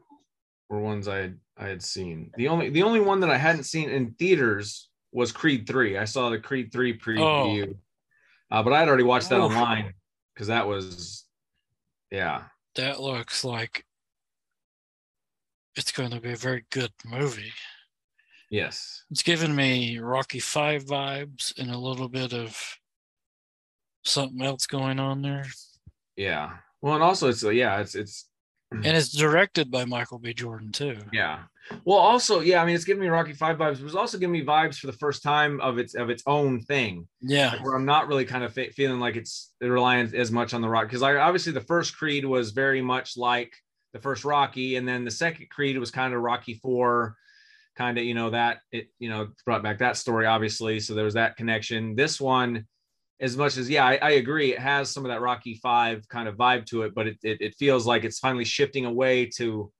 were 0.71 0.79
ones 0.79 1.07
I 1.07 1.17
had 1.17 1.39
I 1.55 1.67
had 1.67 1.83
seen. 1.83 2.31
The 2.35 2.47
only 2.47 2.71
the 2.71 2.81
only 2.81 2.99
one 2.99 3.19
that 3.19 3.29
I 3.29 3.37
hadn't 3.37 3.65
seen 3.65 3.91
in 3.91 4.15
theaters 4.15 4.89
was 5.11 5.31
Creed 5.31 5.67
3. 5.67 5.99
I 5.99 6.05
saw 6.05 6.31
the 6.31 6.39
Creed 6.39 6.71
3 6.73 6.97
preview. 6.97 7.75
Uh, 8.49 8.63
but 8.63 8.73
I 8.73 8.79
had 8.79 8.87
already 8.87 9.03
watched 9.03 9.29
that 9.29 9.39
Oof. 9.39 9.51
online 9.51 9.93
because 10.35 10.47
that 10.47 10.67
was 10.67 11.25
yeah. 12.11 12.43
That 12.75 12.99
looks 12.99 13.43
like 13.43 13.85
it's 15.75 15.91
going 15.91 16.11
to 16.11 16.19
be 16.19 16.33
a 16.33 16.37
very 16.37 16.65
good 16.71 16.91
movie. 17.05 17.53
Yes. 18.51 19.03
It's 19.09 19.23
giving 19.23 19.55
me 19.55 19.97
Rocky 19.99 20.39
Five 20.39 20.85
vibes 20.85 21.57
and 21.57 21.71
a 21.71 21.77
little 21.77 22.09
bit 22.09 22.33
of 22.33 22.57
something 24.03 24.41
else 24.41 24.67
going 24.67 24.99
on 24.99 25.21
there. 25.21 25.45
Yeah. 26.15 26.51
Well, 26.81 26.95
and 26.95 27.03
also 27.03 27.29
it's 27.29 27.43
yeah, 27.43 27.79
it's 27.79 27.95
it's 27.95 28.27
And 28.71 28.85
it's 28.85 29.09
directed 29.11 29.71
by 29.71 29.85
Michael 29.85 30.19
B. 30.19 30.33
Jordan 30.33 30.71
too. 30.71 30.97
yeah. 31.13 31.43
Well, 31.83 31.97
also 31.97 32.41
yeah, 32.41 32.61
I 32.61 32.65
mean 32.65 32.75
it's 32.75 32.83
giving 32.85 33.01
me 33.01 33.07
Rocky 33.07 33.33
Five 33.33 33.57
vibes. 33.57 33.79
It 33.79 33.83
was 33.83 33.95
also 33.95 34.17
giving 34.19 34.33
me 34.33 34.43
vibes 34.45 34.77
for 34.77 34.85
the 34.87 34.93
first 34.93 35.23
time 35.23 35.59
of 35.61 35.79
its 35.79 35.95
of 35.95 36.09
its 36.11 36.21
own 36.27 36.61
thing, 36.61 37.07
Yeah. 37.21 37.51
like, 37.53 37.63
where 37.65 37.73
I'm 37.75 37.85
not 37.85 38.07
really 38.07 38.25
kind 38.25 38.43
of 38.43 38.53
fe- 38.53 38.69
feeling 38.69 38.99
like 38.99 39.15
it's 39.15 39.51
relying 39.61 40.13
as 40.15 40.31
much 40.31 40.53
on 40.53 40.61
the 40.61 40.69
rock 40.69 40.85
because 40.87 41.01
like 41.01 41.17
obviously 41.17 41.53
the 41.53 41.61
first 41.61 41.97
Creed 41.97 42.23
was 42.25 42.51
very 42.51 42.81
much 42.83 43.17
like 43.17 43.51
the 43.93 43.99
first 43.99 44.25
Rocky, 44.25 44.75
and 44.75 44.87
then 44.87 45.05
the 45.05 45.11
second 45.11 45.49
Creed 45.49 45.77
was 45.79 45.89
kind 45.89 46.13
of 46.13 46.21
Rocky 46.21 46.55
Four, 46.55 47.15
kind 47.75 47.97
of 47.97 48.03
you 48.03 48.13
know 48.13 48.29
that 48.29 48.59
it 48.71 48.89
you 48.99 49.09
know 49.09 49.29
brought 49.45 49.63
back 49.63 49.79
that 49.79 49.97
story 49.97 50.25
obviously, 50.27 50.79
so 50.79 50.93
there 50.93 51.05
was 51.05 51.15
that 51.15 51.35
connection. 51.37 51.95
This 51.95 52.19
one. 52.21 52.67
As 53.19 53.37
much 53.37 53.55
as 53.57 53.69
yeah, 53.69 53.85
I, 53.85 53.95
I 54.01 54.09
agree, 54.11 54.51
it 54.53 54.59
has 54.59 54.91
some 54.91 55.05
of 55.05 55.09
that 55.09 55.21
Rocky 55.21 55.55
Five 55.55 56.07
kind 56.09 56.27
of 56.27 56.35
vibe 56.35 56.65
to 56.67 56.81
it, 56.83 56.93
but 56.93 57.07
it, 57.07 57.17
it 57.23 57.37
it 57.39 57.55
feels 57.55 57.87
like 57.87 58.03
it's 58.03 58.19
finally 58.19 58.43
shifting 58.45 58.85
away 58.85 59.27
to 59.37 59.71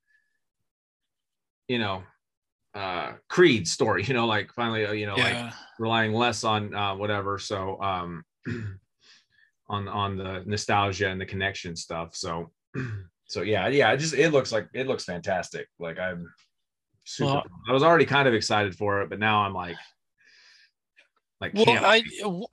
you 1.68 1.80
know 1.80 2.04
uh 2.74 3.14
creed 3.30 3.68
story 3.68 4.04
you 4.08 4.14
know 4.14 4.26
like 4.28 4.52
finally 4.54 4.86
uh, 4.86 4.92
you 4.92 5.06
know 5.06 5.16
like 5.16 5.54
relying 5.80 6.14
less 6.14 6.44
on 6.44 6.74
uh 6.76 6.96
whatever 6.96 7.40
so 7.40 7.82
um 7.82 8.24
on 9.70 9.88
on 9.88 10.18
the 10.18 10.44
nostalgia 10.46 11.10
and 11.10 11.20
the 11.20 11.26
connection 11.26 11.76
stuff 11.76 12.16
so 12.16 12.52
so 13.28 13.42
yeah 13.42 13.68
yeah 13.68 13.92
it 13.92 13.98
just 13.98 14.14
it 14.14 14.32
looks 14.32 14.52
like 14.52 14.68
it 14.74 14.88
looks 14.88 15.06
fantastic 15.06 15.68
like 15.80 15.98
i'm 15.98 16.32
super 17.04 17.34
Well- 17.34 17.44
i 17.70 17.72
was 17.72 17.82
already 17.84 18.06
kind 18.06 18.28
of 18.28 18.34
excited 18.34 18.76
for 18.76 19.02
it 19.02 19.10
but 19.10 19.20
now 19.20 19.40
i'm 19.40 19.54
like 19.54 19.78
like 21.54 21.68
Well, 21.68 21.86
I. 21.86 22.04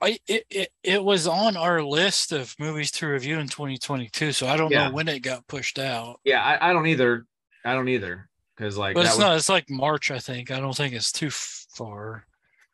I 0.01 0.19
it, 0.27 0.69
it, 0.83 1.03
was 1.03 1.27
on 1.27 1.55
our 1.57 1.81
list 1.83 2.31
of 2.31 2.55
movies 2.59 2.91
to 2.91 3.07
review 3.07 3.39
in 3.39 3.47
2022, 3.47 4.31
so 4.31 4.47
I 4.47 4.57
don't 4.57 4.71
Yeah. 4.71 4.87
know 4.89 4.93
when 4.93 5.07
it 5.07 5.19
got 5.19 5.47
pushed 5.47 5.79
out. 5.79 6.19
yeah 6.23 6.41
I, 6.43 6.69
I 6.69 6.73
don't 6.73 6.87
either 6.87 7.25
i 7.65 7.73
don't 7.73 7.87
either 7.89 8.29
because 8.55 8.77
like 8.77 8.93
But 8.95 9.05
it's 9.05 9.15
was- 9.15 9.19
not. 9.19 9.35
It's 9.37 9.49
like 9.49 9.69
March, 9.69 10.11
I 10.11 10.19
think. 10.19 10.51
I 10.51 10.59
don't 10.59 10.75
think 10.75 10.93
it's 10.93 11.11
too 11.11 11.29
far. 11.31 12.25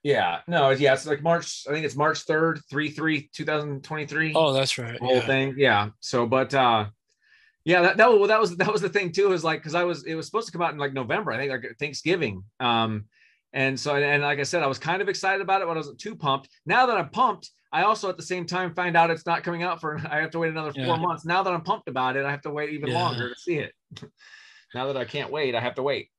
yeah 0.04 0.40
no 0.48 0.70
yeah 0.72 0.94
it's 0.94 1.06
like 1.06 1.22
march 1.22 1.66
i 1.70 1.74
think 1.74 1.86
it's 1.86 1.96
march 1.96 2.26
3rd 2.26 2.62
3 2.70 2.90
3 2.90 3.30
2023 3.34 4.34
Oh, 4.36 4.54
that's 4.54 4.78
right. 4.78 4.98
whole 5.00 5.16
Yeah. 5.16 5.26
thing. 5.28 5.56
Yeah. 5.58 5.90
So, 6.00 6.26
but 6.26 6.54
uh 6.54 6.86
yeah, 7.66 7.82
that, 7.82 7.98
that 7.98 8.10
was 8.10 8.20
well, 8.20 8.28
that 8.30 8.40
was 8.40 8.56
that 8.58 8.72
was 8.72 8.82
the 8.82 8.90
thing 8.90 9.12
too, 9.12 9.34
is 9.34 9.44
like 9.44 9.60
because 9.60 9.76
I 9.76 9.84
was 9.84 10.06
it 10.06 10.16
was 10.16 10.26
supposed 10.26 10.48
to 10.48 10.52
come 10.54 10.62
out 10.62 10.72
in 10.72 10.80
like 10.80 10.94
November, 10.94 11.32
I 11.34 11.38
think 11.38 11.52
like 11.52 11.76
Thanksgiving. 11.78 12.44
Um, 12.60 13.06
and 13.54 13.80
so 13.80 13.96
and 13.96 14.24
like 14.24 14.40
I 14.40 14.44
said, 14.44 14.64
I 14.64 14.68
was 14.68 14.80
kind 14.80 15.02
of 15.02 15.10
excited 15.10 15.42
about 15.42 15.62
it, 15.62 15.66
but 15.68 15.74
I 15.74 15.78
wasn't 15.78 16.00
too 16.00 16.16
pumped. 16.16 16.50
Now 16.66 16.86
that 16.86 16.98
I'm 16.98 17.10
pumped, 17.10 17.50
I 17.72 17.84
also 17.84 18.10
at 18.10 18.18
the 18.18 18.24
same 18.24 18.46
time 18.46 18.74
find 18.74 18.96
out 18.98 19.10
it's 19.12 19.26
not 19.26 19.44
coming 19.44 19.64
out 19.64 19.82
for 19.82 19.98
I 20.10 20.22
have 20.22 20.32
to 20.32 20.40
wait 20.40 20.52
another 20.52 20.74
Yeah. 20.76 20.86
four 20.86 20.98
months. 20.98 21.26
Now 21.26 21.44
that 21.44 21.54
I'm 21.54 21.64
pumped 21.64 21.88
about 21.88 22.16
it, 22.16 22.26
I 22.26 22.32
have 22.32 22.42
to 22.42 22.52
wait 22.52 22.72
even 22.72 22.90
Yeah. 22.90 22.96
longer 22.96 23.30
to 23.30 23.36
see 23.40 23.56
it. 23.58 23.74
now 24.74 24.88
that 24.88 24.98
I 24.98 25.06
can't 25.06 25.32
wait, 25.32 25.56
I 25.56 25.60
have 25.62 25.76
to 25.76 25.84
wait. 25.84 26.10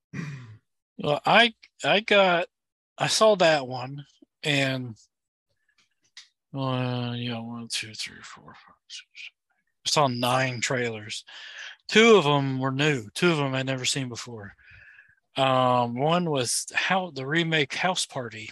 Well, 0.99 1.21
I 1.25 1.55
I 1.85 2.01
got 2.01 2.47
I 2.99 3.07
saw 3.07 3.35
that 3.37 3.67
one 3.67 4.05
and 4.43 4.97
uh 6.55 7.15
yeah, 7.17 7.39
one, 7.39 7.69
two, 7.71 7.95
three, 7.95 8.21
four, 8.23 8.45
five, 8.47 8.75
six. 8.89 9.07
I 9.87 9.91
saw 9.91 10.09
nine 10.09 10.61
trailers. 10.61 11.25
Two 11.89 12.17
of 12.17 12.25
them 12.25 12.59
were 12.59 12.71
new. 12.73 13.09
Two 13.15 13.31
of 13.31 13.39
them 13.39 13.55
I'd 13.55 13.67
never 13.67 13.85
seen 13.85 14.09
before. 14.09 14.55
Um, 15.37 15.95
one 15.97 16.29
was 16.31 16.67
how 16.75 17.11
the 17.11 17.27
remake 17.27 17.75
House 17.75 18.05
Party, 18.07 18.51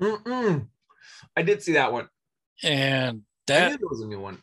Mm-mm. 0.00 0.66
I 1.36 1.42
did 1.42 1.62
see 1.62 1.72
that 1.72 1.92
one. 1.92 2.08
and 2.62 3.22
that 3.46 3.78
was 3.82 4.00
a 4.00 4.06
new 4.06 4.20
one. 4.20 4.38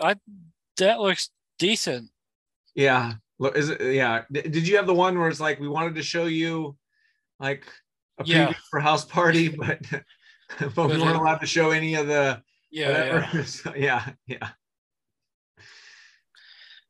I 0.00 0.16
that 0.78 1.00
looks 1.00 1.30
decent. 1.58 2.10
Yeah. 2.74 3.14
Look, 3.38 3.56
is 3.56 3.68
it? 3.70 3.80
Yeah. 3.94 4.22
Did 4.32 4.66
you 4.66 4.76
have 4.76 4.86
the 4.86 4.94
one 4.94 5.18
where 5.18 5.28
it's 5.28 5.40
like 5.40 5.60
we 5.60 5.68
wanted 5.68 5.94
to 5.96 6.02
show 6.02 6.24
you, 6.26 6.76
like, 7.38 7.64
a 8.18 8.24
preview 8.24 8.28
Yeah. 8.28 8.52
for 8.70 8.80
House 8.80 9.04
Party, 9.04 9.48
but 9.56 9.80
but 10.58 10.76
we 10.76 10.96
weren't 10.98 11.10
it- 11.10 11.16
allowed 11.16 11.38
to 11.38 11.46
show 11.46 11.70
any 11.70 11.94
of 11.96 12.06
the 12.06 12.42
Yeah, 12.70 12.88
whatever. 12.88 13.28
yeah. 13.36 13.42
So, 13.44 13.74
yeah. 13.76 14.08
Yeah. 14.26 14.48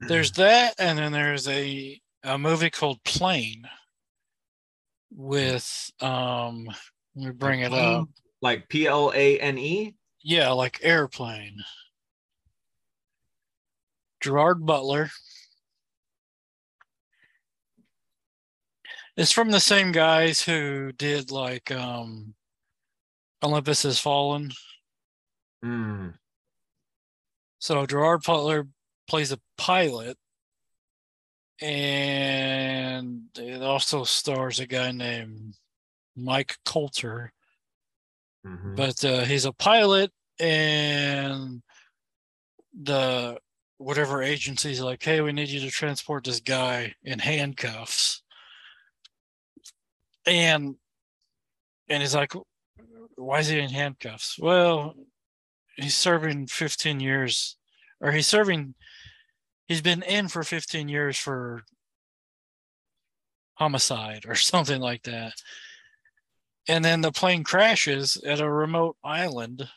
There's 0.01 0.33
that, 0.33 0.75
and 0.79 0.99
then 0.99 1.11
there's 1.13 1.49
a 1.49 2.01
a 2.27 2.37
movie 2.37 2.71
called 2.71 3.03
Plane 3.05 3.67
with 5.11 5.91
um. 6.01 6.67
Let 7.15 7.27
me 7.27 7.31
bring 7.33 7.61
it 7.61 7.73
up. 7.73 8.09
Like 8.43 8.69
P 8.69 8.87
L 8.87 9.11
A 9.15 9.41
N 9.41 9.57
E. 9.57 9.95
Yeah, 10.23 10.51
like 10.51 10.81
airplane. 10.83 11.57
Gerard 14.21 14.67
Butler. 14.67 15.11
It's 19.17 19.33
from 19.33 19.51
the 19.51 19.61
same 19.61 19.93
guys 19.93 20.43
who 20.43 20.93
did 20.93 21.31
like 21.31 21.71
um 21.71 22.35
Olympus 23.43 23.85
Has 23.85 23.99
Fallen. 23.99 24.51
Mm. 25.65 26.15
So 27.59 27.87
Gerard 27.87 28.23
Butler 28.27 28.69
plays 29.09 29.33
a 29.33 29.41
pilot, 29.57 30.19
and 31.61 33.29
it 33.37 33.63
also 33.63 34.05
stars 34.05 34.61
a 34.61 34.67
guy 34.67 34.93
named 34.93 35.57
Mike 36.17 36.59
Colter. 36.65 37.33
Mhm. 38.45 38.77
But 38.77 39.05
uh, 39.05 39.25
he's 39.25 39.45
a 39.45 39.53
pilot, 39.53 40.13
and 40.39 41.63
the 42.73 43.39
whatever 43.79 44.23
agency's 44.23 44.81
like, 44.81 45.03
"Hey, 45.03 45.21
we 45.21 45.33
need 45.33 45.49
you 45.49 45.61
to 45.61 45.71
transport 45.71 46.25
this 46.25 46.41
guy 46.41 46.95
in 47.03 47.19
handcuffs," 47.19 48.23
and 50.27 50.77
and 51.89 52.03
he's 52.03 52.15
like, 52.15 52.33
"Why 53.17 53.41
is 53.41 53.49
he 53.49 53.59
in 53.59 53.71
handcuffs?" 53.71 54.39
Well, 54.39 54.95
he's 55.77 55.97
serving 55.97 56.49
15 56.49 57.01
years, 57.01 57.59
or 58.01 58.13
he's 58.13 58.29
serving. 58.29 58.75
He's 59.67 59.83
been 59.83 60.03
in 60.03 60.29
for 60.29 60.43
15 60.45 60.89
years 60.89 61.19
for 61.19 61.63
homicide 63.55 64.25
or 64.27 64.35
something 64.35 64.81
like 64.81 65.03
that. 65.05 65.33
And 66.69 66.85
then 66.85 67.01
the 67.01 67.13
plane 67.13 67.45
crashes 67.45 68.17
at 68.27 68.41
a 68.41 68.51
remote 68.51 68.97
island. 69.05 69.69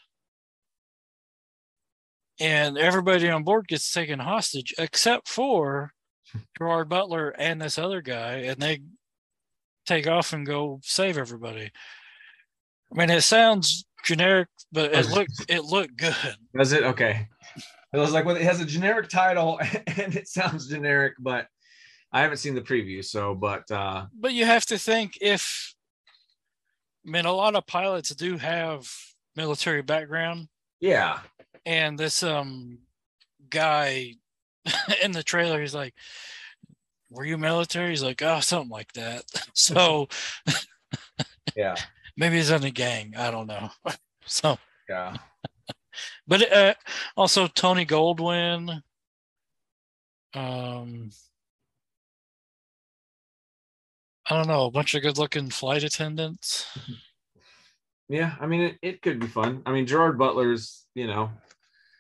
And 2.39 2.77
everybody 2.77 3.29
on 3.29 3.43
board 3.43 3.67
gets 3.67 3.91
taken 3.91 4.19
hostage 4.19 4.73
except 4.77 5.27
for 5.27 5.91
Gerard 6.57 6.89
Butler 6.89 7.29
and 7.29 7.61
this 7.61 7.77
other 7.77 8.01
guy. 8.01 8.37
And 8.37 8.61
they 8.61 8.81
take 9.85 10.07
off 10.07 10.33
and 10.33 10.45
go 10.45 10.79
save 10.83 11.17
everybody. 11.17 11.71
I 12.91 12.97
mean, 12.97 13.09
it 13.09 13.21
sounds 13.21 13.85
generic, 14.03 14.47
but 14.71 14.93
it 14.93 15.09
looked 15.09 15.45
it 15.47 15.63
looked 15.63 15.97
good. 15.97 16.35
Does 16.57 16.71
it? 16.71 16.83
Okay. 16.83 17.27
It 17.93 17.97
was 17.97 18.11
like, 18.11 18.25
well, 18.25 18.35
it 18.35 18.43
has 18.43 18.61
a 18.61 18.65
generic 18.65 19.09
title 19.09 19.59
and 19.87 20.15
it 20.15 20.27
sounds 20.27 20.67
generic, 20.67 21.13
but 21.19 21.47
I 22.11 22.21
haven't 22.21 22.37
seen 22.37 22.55
the 22.55 22.61
preview. 22.61 23.03
So, 23.03 23.33
but 23.35 23.69
uh, 23.71 24.05
But 24.13 24.33
you 24.33 24.45
have 24.45 24.65
to 24.67 24.77
think 24.77 25.17
if 25.21 25.73
I 27.05 27.11
mean 27.11 27.25
a 27.25 27.33
lot 27.33 27.55
of 27.55 27.65
pilots 27.65 28.09
do 28.15 28.37
have 28.37 28.87
military 29.35 29.81
background. 29.81 30.47
yeah. 30.79 31.19
and 31.65 31.97
this 31.97 32.23
um 32.23 32.79
guy 33.49 34.15
in 35.03 35.11
the 35.11 35.23
trailer 35.23 35.59
he's 35.61 35.73
like 35.75 35.93
were 37.11 37.25
you 37.25 37.39
military? 37.39 37.89
He's 37.89 38.03
like, 38.03 38.21
oh, 38.21 38.39
something 38.39 38.69
like 38.69 38.93
that. 38.93 39.23
so 39.53 40.07
Yeah. 41.55 41.75
maybe 42.15 42.35
he's 42.35 42.51
in 42.51 42.63
a 42.63 42.69
gang. 42.69 43.15
I 43.17 43.31
don't 43.31 43.47
know. 43.47 43.71
so, 44.25 44.59
Yeah. 44.87 45.15
But 46.29 46.53
uh, 46.53 46.73
also 47.17 47.47
Tony 47.47 47.85
Goldwyn. 47.85 48.81
Um, 50.33 51.09
I 54.29 54.35
don't 54.35 54.47
know, 54.47 54.65
a 54.65 54.71
bunch 54.71 54.93
of 54.93 55.01
good-looking 55.01 55.49
flight 55.49 55.83
attendants. 55.83 56.65
Yeah. 58.11 58.33
I 58.41 58.47
mean, 58.47 58.61
it, 58.61 58.77
it 58.81 59.01
could 59.03 59.19
be 59.19 59.27
fun. 59.27 59.61
I 59.67 59.71
mean, 59.71 59.85
Gerard 59.85 60.17
Butler's, 60.17 60.87
you 60.95 61.05
know, 61.05 61.29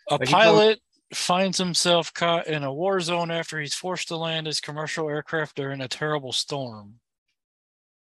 A 0.09 0.15
Like 0.15 0.27
pilot 0.27 0.79
finds 1.13 1.57
himself 1.59 2.11
caught 2.13 2.47
in 2.47 2.63
a 2.63 2.73
war 2.73 2.99
zone 2.99 3.31
after 3.31 3.59
he's 3.59 3.75
forced 3.75 4.07
to 4.07 4.17
land 4.17 4.47
his 4.47 4.59
commercial 4.59 5.07
aircraft 5.07 5.55
during 5.55 5.81
a 5.81 5.87
terrible 5.87 6.31
storm. 6.31 6.95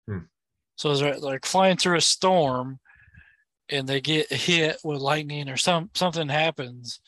Hmm. 0.09 0.19
So 0.77 0.91
like 0.93 1.45
flying 1.45 1.77
through 1.77 1.97
a 1.97 2.01
storm 2.01 2.79
and 3.69 3.89
they 3.89 4.01
get 4.01 4.33
hit 4.33 4.79
with 4.85 5.01
lightning 5.01 5.49
or 5.49 5.57
some 5.57 5.91
something 5.95 6.29
happens 6.29 7.01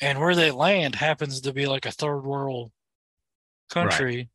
and 0.00 0.18
where 0.18 0.34
they 0.34 0.50
land 0.50 0.94
happens 0.94 1.40
to 1.40 1.52
be 1.52 1.66
like 1.66 1.86
a 1.86 1.92
third 1.92 2.20
world 2.20 2.70
country 3.70 4.28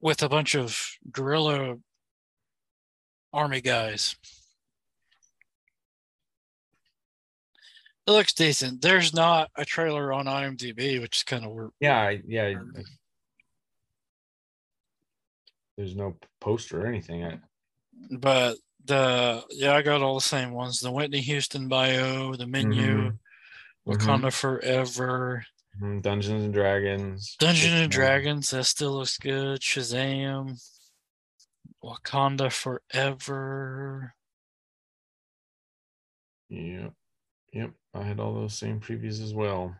with 0.00 0.22
a 0.22 0.28
bunch 0.28 0.54
of 0.54 0.78
guerrilla 1.10 1.76
army 3.32 3.60
guys. 3.60 4.16
It 8.06 8.12
looks 8.12 8.32
decent. 8.32 8.80
There's 8.80 9.12
not 9.12 9.50
a 9.54 9.66
trailer 9.66 10.12
on 10.12 10.24
IMDb, 10.24 10.98
which 11.00 11.18
is 11.18 11.22
kind 11.24 11.44
of 11.44 11.50
weird. 11.50 11.70
yeah, 11.78 12.14
yeah. 12.26 12.54
There's 15.76 15.94
no 15.94 16.16
poster 16.40 16.82
or 16.82 16.86
anything. 16.86 17.40
But 18.10 18.56
the 18.88 19.44
yeah, 19.50 19.74
I 19.74 19.82
got 19.82 20.02
all 20.02 20.16
the 20.16 20.20
same 20.20 20.50
ones: 20.52 20.80
the 20.80 20.90
Whitney 20.90 21.20
Houston 21.20 21.68
bio, 21.68 22.34
the 22.34 22.46
menu, 22.46 23.12
Mhm. 23.12 23.18
Wakanda 23.86 24.32
Forever, 24.32 25.46
Mhm, 25.80 26.02
Dungeons 26.02 26.42
and 26.44 26.52
Dragons. 26.52 27.36
Dungeons 27.38 27.80
and 27.80 27.92
Dragons. 27.92 28.50
That 28.50 28.64
still 28.64 28.92
looks 28.98 29.16
good. 29.16 29.60
Shazam, 29.60 30.60
Wakanda 31.82 32.50
Forever. 32.52 34.14
Yep. 36.50 36.92
Yep. 37.52 37.70
I 37.94 38.02
had 38.02 38.20
all 38.20 38.34
those 38.34 38.58
same 38.58 38.80
previews 38.80 39.22
as 39.22 39.34
well. 39.34 39.74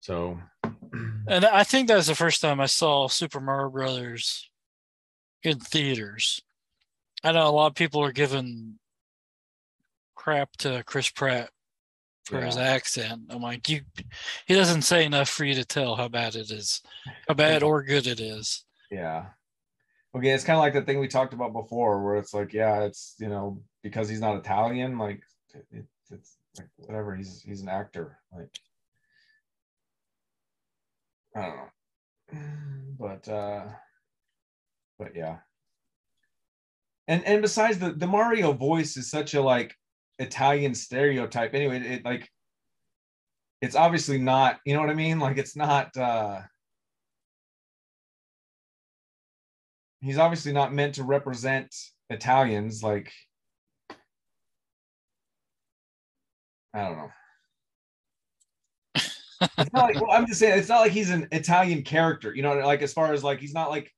So 0.00 0.40
And 1.28 1.44
I 1.44 1.62
think 1.64 1.88
that 1.88 1.96
was 1.96 2.06
the 2.08 2.14
first 2.14 2.40
time 2.40 2.60
I 2.60 2.66
saw 2.66 3.06
Super 3.08 3.40
Mario 3.40 3.70
Brothers 3.70 4.50
in 5.42 5.58
theaters. 5.60 6.40
I 7.22 7.32
know 7.32 7.46
a 7.46 7.50
lot 7.50 7.66
of 7.66 7.74
people 7.74 8.02
are 8.02 8.12
giving 8.12 8.78
crap 10.14 10.56
to 10.58 10.82
Chris 10.84 11.10
Pratt 11.10 11.50
for 12.24 12.40
his 12.40 12.56
accent. 12.56 13.22
I'm 13.30 13.42
like, 13.42 13.68
you 13.68 13.82
he 14.46 14.54
doesn't 14.54 14.82
say 14.82 15.04
enough 15.04 15.28
for 15.28 15.44
you 15.44 15.54
to 15.54 15.64
tell 15.64 15.96
how 15.96 16.08
bad 16.08 16.36
it 16.36 16.50
is, 16.50 16.80
how 17.28 17.34
bad 17.34 17.62
or 17.62 17.82
good 17.82 18.06
it 18.06 18.20
is. 18.20 18.64
yeah. 18.90 19.26
Okay, 20.14 20.30
it's 20.30 20.44
kind 20.44 20.56
of 20.56 20.60
like 20.60 20.72
the 20.72 20.82
thing 20.82 20.98
we 20.98 21.06
talked 21.06 21.34
about 21.34 21.52
before, 21.52 22.02
where 22.02 22.16
it's 22.16 22.34
like, 22.34 22.52
yeah, 22.52 22.82
it's 22.82 23.14
you 23.18 23.28
know 23.28 23.62
because 23.82 24.08
he's 24.08 24.20
not 24.20 24.36
Italian, 24.36 24.98
like 24.98 25.22
it, 25.70 25.84
it's 26.10 26.36
like 26.58 26.68
whatever. 26.76 27.14
He's 27.14 27.42
he's 27.42 27.60
an 27.60 27.68
actor, 27.68 28.18
like 28.36 28.58
I 31.36 31.42
don't 31.42 31.56
know, 31.56 32.40
but 32.98 33.28
uh, 33.28 33.66
but 34.98 35.14
yeah. 35.14 35.36
And 37.10 37.24
and 37.26 37.42
besides 37.42 37.78
the 37.78 37.92
the 37.92 38.06
Mario 38.06 38.52
voice 38.52 38.96
is 38.96 39.10
such 39.10 39.34
a 39.34 39.42
like 39.42 39.74
Italian 40.20 40.74
stereotype. 40.74 41.54
Anyway, 41.54 41.78
it, 41.78 41.86
it 41.86 42.04
like 42.04 42.30
it's 43.60 43.74
obviously 43.74 44.16
not. 44.16 44.60
You 44.64 44.74
know 44.74 44.80
what 44.80 44.90
I 44.90 44.94
mean? 44.94 45.18
Like 45.18 45.36
it's 45.36 45.56
not. 45.56 45.96
uh 45.96 46.42
he's 50.00 50.18
obviously 50.18 50.52
not 50.52 50.72
meant 50.72 50.94
to 50.94 51.04
represent 51.04 51.74
Italians. 52.10 52.82
Like, 52.82 53.12
I 56.72 56.84
don't 56.84 56.96
know. 56.96 57.10
It's 59.58 59.72
not 59.72 59.94
like, 59.94 60.00
well, 60.00 60.10
I'm 60.12 60.26
just 60.26 60.38
saying 60.38 60.58
it's 60.58 60.68
not 60.68 60.82
like 60.82 60.92
he's 60.92 61.10
an 61.10 61.26
Italian 61.32 61.82
character, 61.82 62.34
you 62.34 62.42
know, 62.42 62.54
like 62.58 62.82
as 62.82 62.92
far 62.92 63.12
as 63.12 63.24
like 63.24 63.40
he's 63.40 63.54
not 63.54 63.70
like 63.70 63.90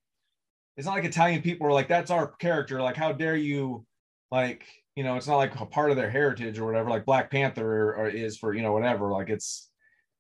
it's 0.77 0.87
not 0.87 0.95
like 0.95 1.05
Italian 1.05 1.43
people 1.43 1.67
are 1.67 1.73
like 1.73 1.89
that's 1.89 2.11
our 2.11 2.29
character. 2.29 2.81
Like, 2.81 2.97
how 2.97 3.13
dare 3.13 3.37
you, 3.37 3.85
like, 4.31 4.65
you 4.97 5.05
know, 5.05 5.17
it's 5.17 5.27
not 5.27 5.37
like 5.37 5.59
a 5.61 5.67
part 5.67 5.91
of 5.91 5.97
their 5.97 6.11
heritage 6.11 6.59
or 6.59 6.67
whatever, 6.67 6.91
like 6.91 7.05
Black 7.05 7.31
Panther 7.31 7.67
or, 7.67 7.97
or 7.97 8.09
is 8.09 8.39
for 8.39 8.55
you 8.55 8.63
know 8.63 8.73
whatever. 8.73 9.11
Like 9.11 9.29
it's 9.29 9.71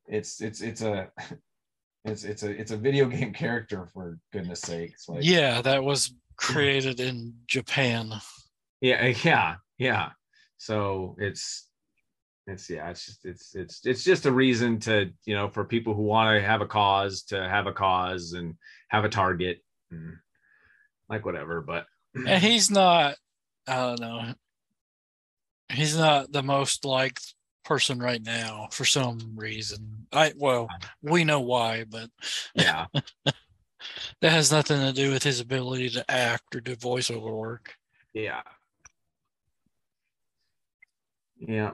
it's 0.07 0.41
it's 0.41 0.61
it's 0.61 0.83
a 0.83 1.11
it's 2.05 2.25
it's 2.25 2.43
a 2.43 2.51
it's 2.51 2.71
a 2.71 2.77
video 2.77 3.07
game 3.07 3.33
character 3.45 3.87
for 3.93 4.19
goodness 4.33 4.61
sakes. 4.61 5.09
Like 5.09 5.21
Yeah, 5.23 5.63
that 5.63 5.83
was 5.83 6.15
created 6.37 7.01
in 7.01 7.35
Japan. 7.47 8.13
yeah 8.81 8.97
eh, 8.97 9.15
yeah 9.23 9.57
yeah 9.79 10.11
so 10.57 11.15
it's 11.19 11.69
it's 12.47 12.69
yeah 12.69 12.91
it's 12.91 13.07
just 13.07 13.25
it's 13.25 13.55
it's 13.55 13.87
it's 13.87 14.03
just 14.03 14.27
a 14.27 14.33
reason 14.33 14.79
to 14.81 15.11
you 15.25 15.35
know 15.35 15.49
for 15.49 15.65
people 15.65 15.95
who 15.95 16.03
want 16.03 16.37
to 16.37 16.45
have 16.45 16.61
a 16.61 16.67
cause 16.67 17.23
to 17.23 17.37
have 17.49 17.67
a 17.67 17.73
cause 17.73 18.33
and 18.33 18.55
have 18.89 19.05
a 19.05 19.09
target 19.09 19.59
and 19.93 20.17
like 21.13 21.25
whatever 21.27 21.61
but 21.61 21.87
And 22.27 22.43
he's 22.43 22.71
not, 22.71 23.17
I 23.67 23.77
don't 23.77 24.01
know, 24.01 24.35
he's 25.73 25.97
not 25.97 26.31
the 26.33 26.43
most 26.43 26.85
liked 26.85 27.35
person 27.65 27.99
right 28.01 28.23
now 28.23 28.69
for 28.73 28.85
some 28.85 29.19
reason. 29.37 30.07
I 30.13 30.33
well, 30.37 30.69
we 31.03 31.25
know 31.25 31.41
why, 31.41 31.85
but 31.89 32.11
yeah 32.55 32.87
that 34.21 34.33
has 34.33 34.51
nothing 34.53 34.81
to 34.81 34.93
do 34.93 35.11
with 35.11 35.23
his 35.23 35.41
ability 35.41 35.91
to 35.91 36.11
act 36.11 36.55
or 36.55 36.61
do 36.61 36.75
voiceover 36.77 37.33
work. 37.37 37.75
yeah 38.15 38.43
yeah 41.39 41.73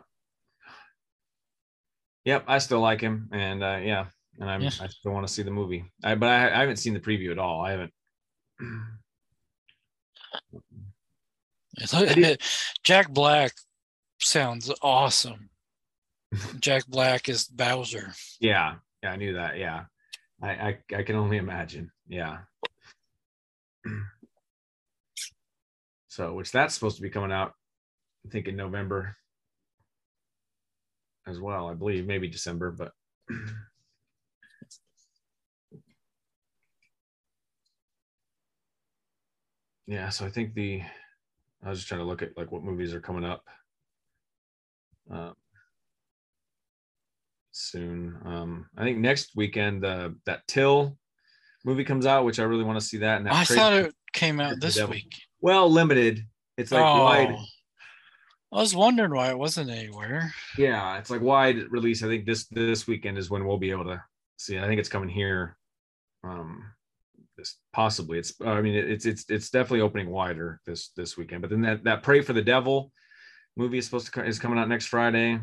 yep 2.24 2.45
i 2.49 2.57
still 2.59 2.80
like 2.80 3.01
him 3.01 3.28
and 3.32 3.62
uh 3.62 3.78
yeah 3.82 4.07
and 4.41 4.49
i'm 4.51 4.62
Yeah. 4.62 4.70
i 4.80 4.86
still 4.86 5.12
want 5.12 5.26
to 5.26 5.32
see 5.32 5.43
the 5.43 5.51
movie 5.51 5.84
i 6.05 6.14
but 6.14 6.28
I, 6.28 6.47
I 6.55 6.61
haven't 6.61 6.76
seen 6.78 6.95
the 6.95 7.01
preview 7.01 7.30
at 7.32 7.39
all 7.39 7.61
i 7.62 7.72
haven't 7.72 7.93
Jack 12.85 13.11
Black 13.11 13.53
sounds 14.20 14.70
awesome. 14.83 15.51
Jack 16.61 16.87
Black 16.87 17.29
is 17.29 17.45
Bowser. 17.45 18.12
Yeah, 18.41 18.76
yeah, 19.03 19.11
I 19.12 19.16
knew 19.16 19.35
that. 19.35 19.59
Yeah, 19.59 19.85
I 20.43 20.49
I, 20.51 20.79
I 20.97 21.03
can 21.03 21.16
only 21.16 21.37
imagine. 21.37 21.91
Yeah. 22.09 22.39
So, 26.11 26.33
which 26.35 26.51
that's 26.51 26.74
supposed 26.74 26.97
to 26.97 27.03
be 27.03 27.11
coming 27.11 27.31
out, 27.31 27.53
I 28.26 28.31
think 28.31 28.49
in 28.49 28.57
November 28.57 29.14
as 31.29 31.39
well. 31.39 31.68
I 31.68 31.74
believe 31.74 32.09
maybe 32.09 32.26
December, 32.26 32.72
but 32.72 32.91
yeah. 39.89 40.09
So 40.11 40.24
I 40.24 40.30
think 40.30 40.55
the 40.55 40.82
I 41.64 41.68
was 41.70 41.78
just 41.78 41.89
trying 41.89 42.01
to 42.01 42.07
look 42.07 42.22
at 42.22 42.36
like 42.36 42.53
what 42.53 42.62
movies 42.62 42.95
are 42.95 43.01
coming 43.01 43.24
up. 43.24 43.43
Um, 45.11 45.34
soon. 47.51 48.16
Um, 48.24 48.66
I 48.76 48.84
think 48.84 48.99
next 48.99 49.30
weekend 49.34 49.84
uh, 49.84 50.11
that 50.26 50.47
Till 50.47 50.97
movie 51.64 51.84
comes 51.84 52.07
out, 52.07 52.24
which 52.24 52.39
I 52.39 52.45
really 52.45 52.64
want 52.64 52.78
to 52.78 52.84
see 52.86 52.99
that. 52.99 53.16
And 53.18 53.26
that 53.26 53.32
I 53.32 53.45
Crazy- 53.45 53.55
thought 53.57 53.72
it 53.72 53.95
came 54.12 54.39
out 54.41 54.61
this 54.61 54.76
devil. 54.76 54.93
week. 54.95 55.12
well 55.41 55.70
limited. 55.70 56.24
It's 56.57 56.70
like 56.72 56.82
wide. 56.82 57.34
Oh. 57.36 57.45
I 58.51 58.61
was 58.61 58.74
wondering 58.74 59.11
why 59.14 59.28
it 59.30 59.39
wasn't 59.39 59.70
anywhere. 59.70 60.32
Yeah, 60.57 60.97
it's 60.99 61.11
like 61.11 61.20
wide 61.20 61.59
release. 61.70 62.03
I 62.03 62.07
think 62.07 62.24
this 62.24 62.47
this 62.49 62.86
weekend 62.86 63.18
is 63.18 63.28
when 63.28 63.47
we'll 63.47 63.59
be 63.59 63.70
able 63.70 63.84
to 63.84 64.03
see. 64.39 64.57
it. 64.57 64.62
I 64.62 64.66
think 64.66 64.80
it's 64.80 64.89
coming 64.89 65.09
here. 65.11 65.57
Um, 66.24 66.64
this 67.39 67.57
possibly. 67.72 68.18
It's. 68.18 68.34
I 68.45 68.61
mean, 68.61 68.74
it's 68.74 69.07
it's 69.07 69.24
it's 69.30 69.49
definitely 69.49 69.80
opening 69.80 70.11
wider 70.11 70.61
this 70.66 70.91
this 70.97 71.16
weekend. 71.16 71.41
But 71.41 71.51
then 71.51 71.62
that 71.62 71.84
that 71.84 72.03
Prey 72.03 72.20
for 72.20 72.34
the 72.34 72.43
Devil 72.43 72.93
movie 73.57 73.78
is 73.78 73.86
supposed 73.86 74.07
to 74.07 74.12
co- 74.12 74.22
is 74.22 74.39
coming 74.39 74.59
out 74.59 74.68
next 74.68 74.86
Friday. 74.86 75.41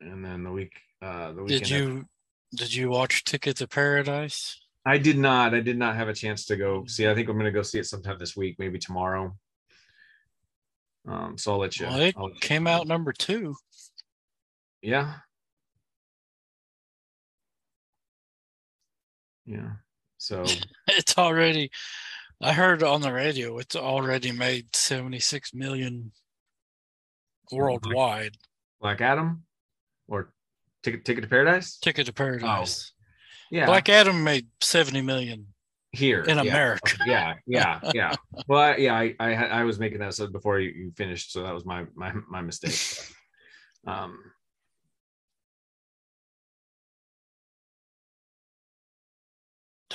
And 0.00 0.24
then 0.24 0.42
the 0.42 0.50
week, 0.50 0.72
uh, 1.02 1.32
the 1.32 1.42
weekend. 1.44 1.60
Did 1.60 1.70
you 1.70 2.04
did 2.54 2.74
you 2.74 2.88
watch 2.88 3.24
Ticket 3.24 3.56
to 3.58 3.68
Paradise? 3.68 4.60
I 4.84 4.98
did 4.98 5.18
not. 5.18 5.54
I 5.54 5.60
did 5.60 5.78
not 5.78 5.96
have 5.96 6.08
a 6.08 6.14
chance 6.14 6.46
to 6.46 6.56
go 6.56 6.84
see. 6.86 7.08
I 7.08 7.14
think 7.14 7.28
I'm 7.28 7.36
going 7.36 7.46
to 7.46 7.52
go 7.52 7.62
see 7.62 7.78
it 7.78 7.86
sometime 7.86 8.18
this 8.18 8.36
week, 8.36 8.56
maybe 8.58 8.78
tomorrow. 8.78 9.36
Um, 11.08 11.36
so 11.38 11.52
I'll 11.52 11.58
let 11.58 11.78
you. 11.78 11.86
Well, 11.86 12.00
it 12.00 12.14
I'll 12.16 12.24
let 12.24 12.34
you 12.34 12.40
came 12.40 12.66
out 12.66 12.86
number 12.86 13.12
two. 13.12 13.56
yeah. 14.82 15.14
Yeah. 19.46 19.70
So 20.18 20.44
It's 20.88 21.16
already 21.18 21.70
I 22.42 22.52
heard 22.52 22.82
on 22.82 23.00
the 23.00 23.12
radio 23.12 23.58
it's 23.58 23.76
already 23.76 24.32
made 24.32 24.74
76 24.74 25.54
million 25.54 26.12
worldwide. 27.50 28.36
Black 28.80 29.00
Adam 29.00 29.44
or 30.08 30.32
Ticket 30.82 31.04
Ticket 31.04 31.22
to 31.24 31.30
Paradise? 31.30 31.78
Ticket 31.78 32.06
to 32.06 32.12
Paradise. 32.12 32.92
Yeah. 33.50 33.66
Black 33.66 33.88
Adam 33.88 34.22
made 34.22 34.48
70 34.60 35.02
million 35.02 35.46
here 35.92 36.22
in 36.22 36.36
yeah. 36.36 36.42
America. 36.42 36.96
yeah, 37.06 37.34
yeah, 37.46 37.80
yeah. 37.94 38.14
Well, 38.48 38.60
I, 38.60 38.76
yeah, 38.76 38.94
I, 38.94 39.14
I 39.18 39.32
I 39.32 39.64
was 39.64 39.78
making 39.78 39.98
that 40.00 40.14
so 40.14 40.26
before 40.26 40.60
you, 40.60 40.70
you 40.70 40.92
finished, 40.96 41.32
so 41.32 41.42
that 41.42 41.54
was 41.54 41.64
my 41.64 41.86
my 41.94 42.12
my 42.28 42.42
mistake. 42.42 42.78
um 43.86 44.18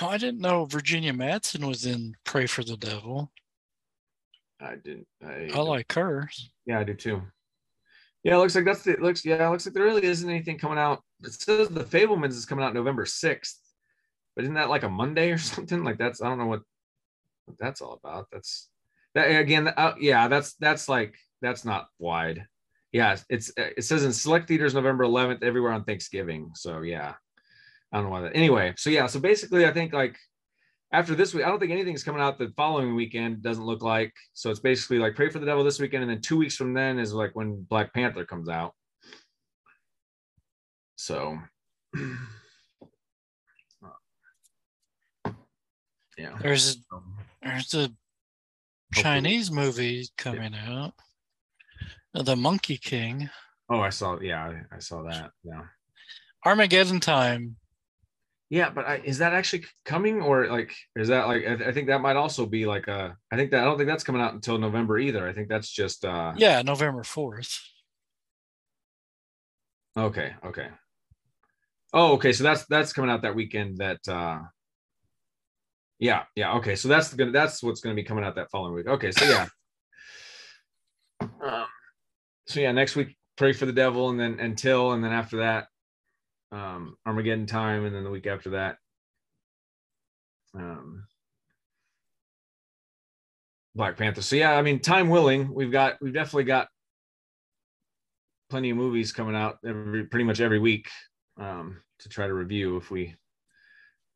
Oh, 0.02 0.08
I 0.08 0.18
didn't 0.18 0.41
know 0.41 0.66
Virginia 0.66 1.14
Madsen 1.14 1.68
was 1.68 1.86
in 1.86 2.16
Prey 2.26 2.47
for 2.47 2.64
the 2.64 2.76
Devil. 2.76 3.32
I 4.60 4.76
didn't 4.76 5.08
I, 5.24 5.49
I 5.54 5.60
like 5.60 5.91
her. 5.93 6.30
yeah, 6.66 6.80
I 6.80 6.84
do 6.84 6.93
too. 6.93 7.22
Yeah, 8.24 8.36
it 8.36 8.39
looks 8.39 8.56
like 8.56 8.66
that's 8.66 8.84
the 8.84 8.91
it 8.93 9.02
looks 9.02 9.24
yeah, 9.24 9.47
it 9.47 9.52
looks 9.52 9.66
like 9.66 9.74
there 9.74 9.84
really 9.84 10.04
isn't 10.04 10.30
anything 10.30 10.58
coming 10.58 10.78
out. 10.78 11.04
It 11.24 11.34
says 11.34 11.70
the 11.70 11.84
Fabelmans 11.84 12.30
is 12.30 12.45
coming 12.45 12.66
out 12.66 12.74
November 12.74 13.06
6th, 13.06 13.56
but 14.36 14.43
isn't 14.43 14.56
that 14.56 14.70
like 14.70 14.84
a 14.84 14.89
Monday 14.89 15.32
or 15.32 15.38
something? 15.39 15.84
Like 15.84 15.97
that's 15.97 16.22
I 16.22 16.30
don't 16.30 16.39
know 16.39 16.47
what 16.47 16.62
what 17.45 17.58
that's 17.60 17.82
all 17.82 17.93
about. 17.93 18.28
That's 18.32 18.70
that 19.14 19.28
again, 19.28 19.68
uh, 19.68 19.93
yeah, 19.99 20.28
that's 20.28 20.54
that's 20.56 20.89
like 20.89 21.16
that's 21.41 21.66
not 21.66 21.88
wide. 21.99 22.45
Yeah, 22.91 23.18
it's 23.30 23.52
it 23.56 23.84
says 23.84 24.04
in 24.04 24.14
select 24.14 24.47
theaters 24.47 24.74
November 24.74 25.06
11th, 25.06 25.43
everywhere 25.43 25.72
on 25.72 25.84
Thanksgiving. 25.84 26.52
So 26.56 26.82
yeah, 26.82 27.14
I 27.91 27.97
don't 27.97 28.05
know 28.05 28.11
why 28.11 28.21
that. 28.21 28.35
Anyway, 28.35 28.73
so 28.77 28.89
yeah, 28.89 29.07
so 29.07 29.19
basically, 29.19 29.65
I 29.65 29.73
think 29.73 29.93
like 29.93 30.17
after 30.93 31.15
this 31.15 31.33
week, 31.33 31.45
I 31.45 31.49
don't 31.49 31.59
think 31.59 31.71
anything's 31.71 32.03
coming 32.03 32.21
out 32.21 32.37
the 32.37 32.53
following 32.55 32.95
weekend. 32.95 33.41
Doesn't 33.41 33.65
look 33.65 33.81
like. 33.81 34.13
So 34.33 34.49
it's 34.49 34.59
basically 34.59 34.99
like 34.99 35.15
Prey 35.15 35.29
for 35.29 35.39
the 35.39 35.45
Devil 35.45 35.63
this 35.63 35.79
weekend, 35.79 36.03
and 36.03 36.11
then 36.11 36.21
two 36.21 36.37
weeks 36.37 36.55
from 36.55 36.73
then 36.73 36.99
is 36.99 37.13
like 37.13 37.31
when 37.33 37.63
Black 37.63 37.93
Panther 37.93 38.25
comes 38.25 38.49
out. 38.49 38.73
So. 40.95 41.37
Yeah. 46.21 46.37
There's 46.39 46.75
a, 46.75 46.97
there's 47.41 47.73
a 47.73 47.89
Chinese 48.93 49.51
movie 49.51 50.07
coming 50.17 50.53
out. 50.53 50.93
The 52.13 52.35
Monkey 52.35 52.77
King. 52.77 53.29
Oh, 53.69 53.79
I 53.79 53.89
saw. 53.89 54.19
Yeah, 54.19 54.45
I, 54.71 54.75
I 54.75 54.79
saw 54.79 55.01
that. 55.03 55.31
Yeah. 55.43 55.63
Armageddon 56.45 56.99
time. 56.99 57.55
Yeah, 58.52 58.70
but 58.70 58.86
I, 58.86 58.97
is 59.06 59.20
that 59.20 59.32
actually 59.32 59.64
coming 59.86 60.22
or 60.22 60.47
like 60.47 60.76
is 60.97 61.08
that 61.08 61.26
like 61.26 61.45
I, 61.47 61.70
I 61.70 61.72
think 61.72 61.88
that 61.88 62.02
might 62.02 62.18
also 62.18 62.45
be 62.45 62.66
like 62.66 62.89
a 62.89 63.16
I 63.32 63.38
think 63.38 63.49
that 63.52 63.62
I 63.62 63.64
don't 63.64 63.78
think 63.78 63.88
that's 63.88 64.04
coming 64.04 64.22
out 64.22 64.34
until 64.34 64.58
November 64.58 64.99
either. 64.99 65.26
I 65.26 65.32
think 65.32 65.47
that's 65.47 65.70
just 65.72 66.04
uh 66.04 66.34
Yeah, 66.36 66.62
November 66.62 67.04
4th. 67.04 67.58
okay, 69.97 70.36
okay. 70.45 70.68
Oh, 71.93 72.14
okay. 72.16 72.34
So 72.34 72.43
that's 72.43 72.66
that's 72.66 72.91
coming 72.91 73.10
out 73.10 73.22
that 73.22 73.36
weekend 73.36 73.78
that 73.78 74.06
uh 74.06 74.39
yeah, 75.99 76.24
yeah, 76.36 76.56
okay. 76.56 76.76
So 76.76 76.89
that's 76.89 77.14
gonna 77.14 77.32
that's 77.32 77.64
what's 77.64 77.80
gonna 77.80 77.95
be 77.95 78.04
coming 78.04 78.26
out 78.26 78.36
that 78.36 78.52
following 78.52 78.74
week. 78.74 78.88
Okay, 78.88 79.12
so 79.12 79.26
yeah. 79.26 79.47
Um, 81.41 81.66
so 82.47 82.60
yeah, 82.60 82.72
next 82.72 82.95
week 82.95 83.16
prey 83.38 83.54
for 83.54 83.66
the 83.66 83.72
devil 83.74 84.10
and 84.10 84.20
then 84.20 84.39
until 84.39 84.91
and 84.91 85.04
then 85.04 85.12
after 85.12 85.38
that 85.38 85.68
um 86.52 86.97
Armageddon 87.06 87.45
time 87.45 87.86
and 87.86 87.95
then 87.95 88.04
the 88.04 88.10
week 88.10 88.28
after 88.28 88.52
that 88.52 88.78
um 90.54 91.06
Black 93.74 93.97
Panther. 93.97 94.22
So 94.22 94.36
yeah, 94.36 94.58
I 94.58 94.62
mean 94.62 94.80
time 94.80 95.10
willing, 95.10 95.54
we've 95.54 95.72
got 95.72 95.95
we've 96.02 96.14
definitely 96.14 96.43
got 96.43 96.68
plenty 98.49 98.70
of 98.70 98.78
movies 98.78 99.14
coming 99.14 99.36
out 99.36 99.60
every 99.66 100.06
pretty 100.06 100.26
much 100.26 100.41
every 100.41 100.60
week 100.60 100.89
um 101.39 101.82
to 101.99 102.10
try 102.10 102.28
to 102.28 102.34
review 102.34 102.76
if 102.76 102.91
we 102.91 103.16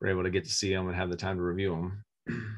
were 0.02 0.10
able 0.10 0.24
to 0.24 0.30
get 0.30 0.44
to 0.44 0.50
see 0.50 0.74
them 0.74 0.88
and 0.88 0.96
have 0.96 1.10
the 1.10 1.16
time 1.16 1.38
to 1.38 1.44
review 1.44 1.70
them. 1.70 2.04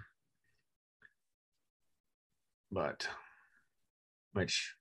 but 2.72 3.08
which 4.34 4.74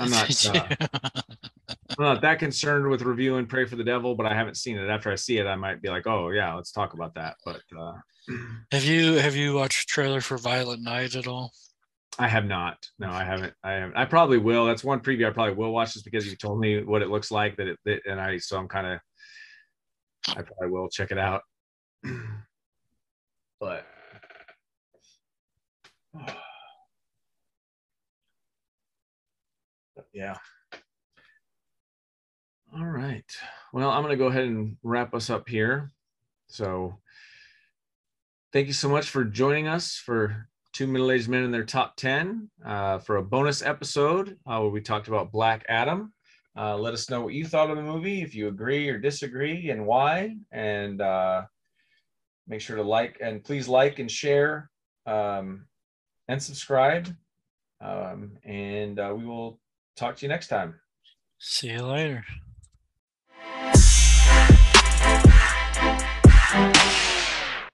I'm 0.00 0.10
not. 0.10 0.46
Uh, 0.46 0.76
I'm 1.98 2.04
not 2.04 2.20
that 2.22 2.38
concerned 2.38 2.88
with 2.88 3.02
reviewing 3.02 3.46
Prey 3.46 3.64
for 3.64 3.76
the 3.76 3.84
Devil, 3.84 4.14
but 4.14 4.26
I 4.26 4.34
haven't 4.34 4.56
seen 4.56 4.76
it. 4.76 4.88
After 4.88 5.10
I 5.10 5.14
see 5.14 5.38
it, 5.38 5.46
I 5.46 5.56
might 5.56 5.80
be 5.80 5.88
like, 5.88 6.06
"Oh 6.06 6.30
yeah, 6.30 6.54
let's 6.54 6.72
talk 6.72 6.94
about 6.94 7.14
that." 7.14 7.36
But 7.44 7.60
uh, 7.78 7.94
have 8.72 8.84
you 8.84 9.14
have 9.14 9.36
you 9.36 9.54
watched 9.54 9.88
trailer 9.88 10.20
for 10.20 10.36
Violent 10.36 10.82
Night 10.82 11.16
at 11.16 11.26
all? 11.26 11.52
I 12.18 12.28
have 12.28 12.46
not. 12.46 12.86
No, 12.98 13.10
I 13.10 13.24
haven't. 13.24 13.52
I 13.62 13.72
haven't. 13.72 13.96
I 13.96 14.04
probably 14.06 14.38
will. 14.38 14.66
That's 14.66 14.84
one 14.84 15.00
preview 15.00 15.26
I 15.26 15.30
probably 15.30 15.54
will 15.54 15.72
watch 15.72 15.92
just 15.92 16.04
because 16.04 16.26
you 16.26 16.36
told 16.36 16.60
me 16.60 16.82
what 16.82 17.02
it 17.02 17.08
looks 17.08 17.30
like. 17.30 17.56
That 17.56 17.68
it, 17.68 17.78
that, 17.84 18.00
and 18.06 18.20
I 18.20 18.38
so 18.38 18.58
I'm 18.58 18.68
kind 18.68 18.86
of. 18.86 19.00
I 20.28 20.42
probably 20.42 20.70
will 20.70 20.88
check 20.88 21.10
it 21.10 21.18
out. 21.18 21.42
but. 23.60 23.86
But 26.14 26.36
yeah. 30.16 30.36
All 32.74 32.86
right. 32.86 33.30
Well, 33.74 33.90
I'm 33.90 34.02
going 34.02 34.12
to 34.12 34.16
go 34.16 34.28
ahead 34.28 34.44
and 34.44 34.78
wrap 34.82 35.12
us 35.12 35.28
up 35.28 35.46
here. 35.46 35.92
So, 36.46 36.98
thank 38.50 38.66
you 38.66 38.72
so 38.72 38.88
much 38.88 39.10
for 39.10 39.24
joining 39.24 39.68
us 39.68 39.96
for 39.96 40.48
two 40.72 40.86
middle-aged 40.86 41.28
men 41.28 41.42
in 41.42 41.50
their 41.50 41.64
top 41.64 41.96
10 41.96 42.50
uh, 42.64 42.98
for 42.98 43.18
a 43.18 43.22
bonus 43.22 43.60
episode 43.60 44.38
uh, 44.46 44.58
where 44.60 44.70
we 44.70 44.80
talked 44.80 45.08
about 45.08 45.32
Black 45.32 45.66
Adam. 45.68 46.14
Uh, 46.56 46.78
let 46.78 46.94
us 46.94 47.10
know 47.10 47.20
what 47.20 47.34
you 47.34 47.44
thought 47.46 47.68
of 47.68 47.76
the 47.76 47.82
movie, 47.82 48.22
if 48.22 48.34
you 48.34 48.48
agree 48.48 48.88
or 48.88 48.98
disagree, 48.98 49.68
and 49.68 49.84
why. 49.84 50.34
And 50.50 51.02
uh, 51.02 51.42
make 52.48 52.62
sure 52.62 52.76
to 52.76 52.82
like 52.82 53.18
and 53.20 53.44
please 53.44 53.68
like 53.68 53.98
and 53.98 54.10
share 54.10 54.70
um, 55.04 55.66
and 56.26 56.42
subscribe. 56.42 57.14
Um, 57.82 58.38
and 58.44 58.98
uh, 58.98 59.14
we 59.14 59.26
will 59.26 59.60
talk 59.96 60.16
to 60.16 60.26
you 60.26 60.28
next 60.28 60.48
time. 60.48 60.80
See 61.38 61.68
you 61.70 61.82
later. 61.82 62.24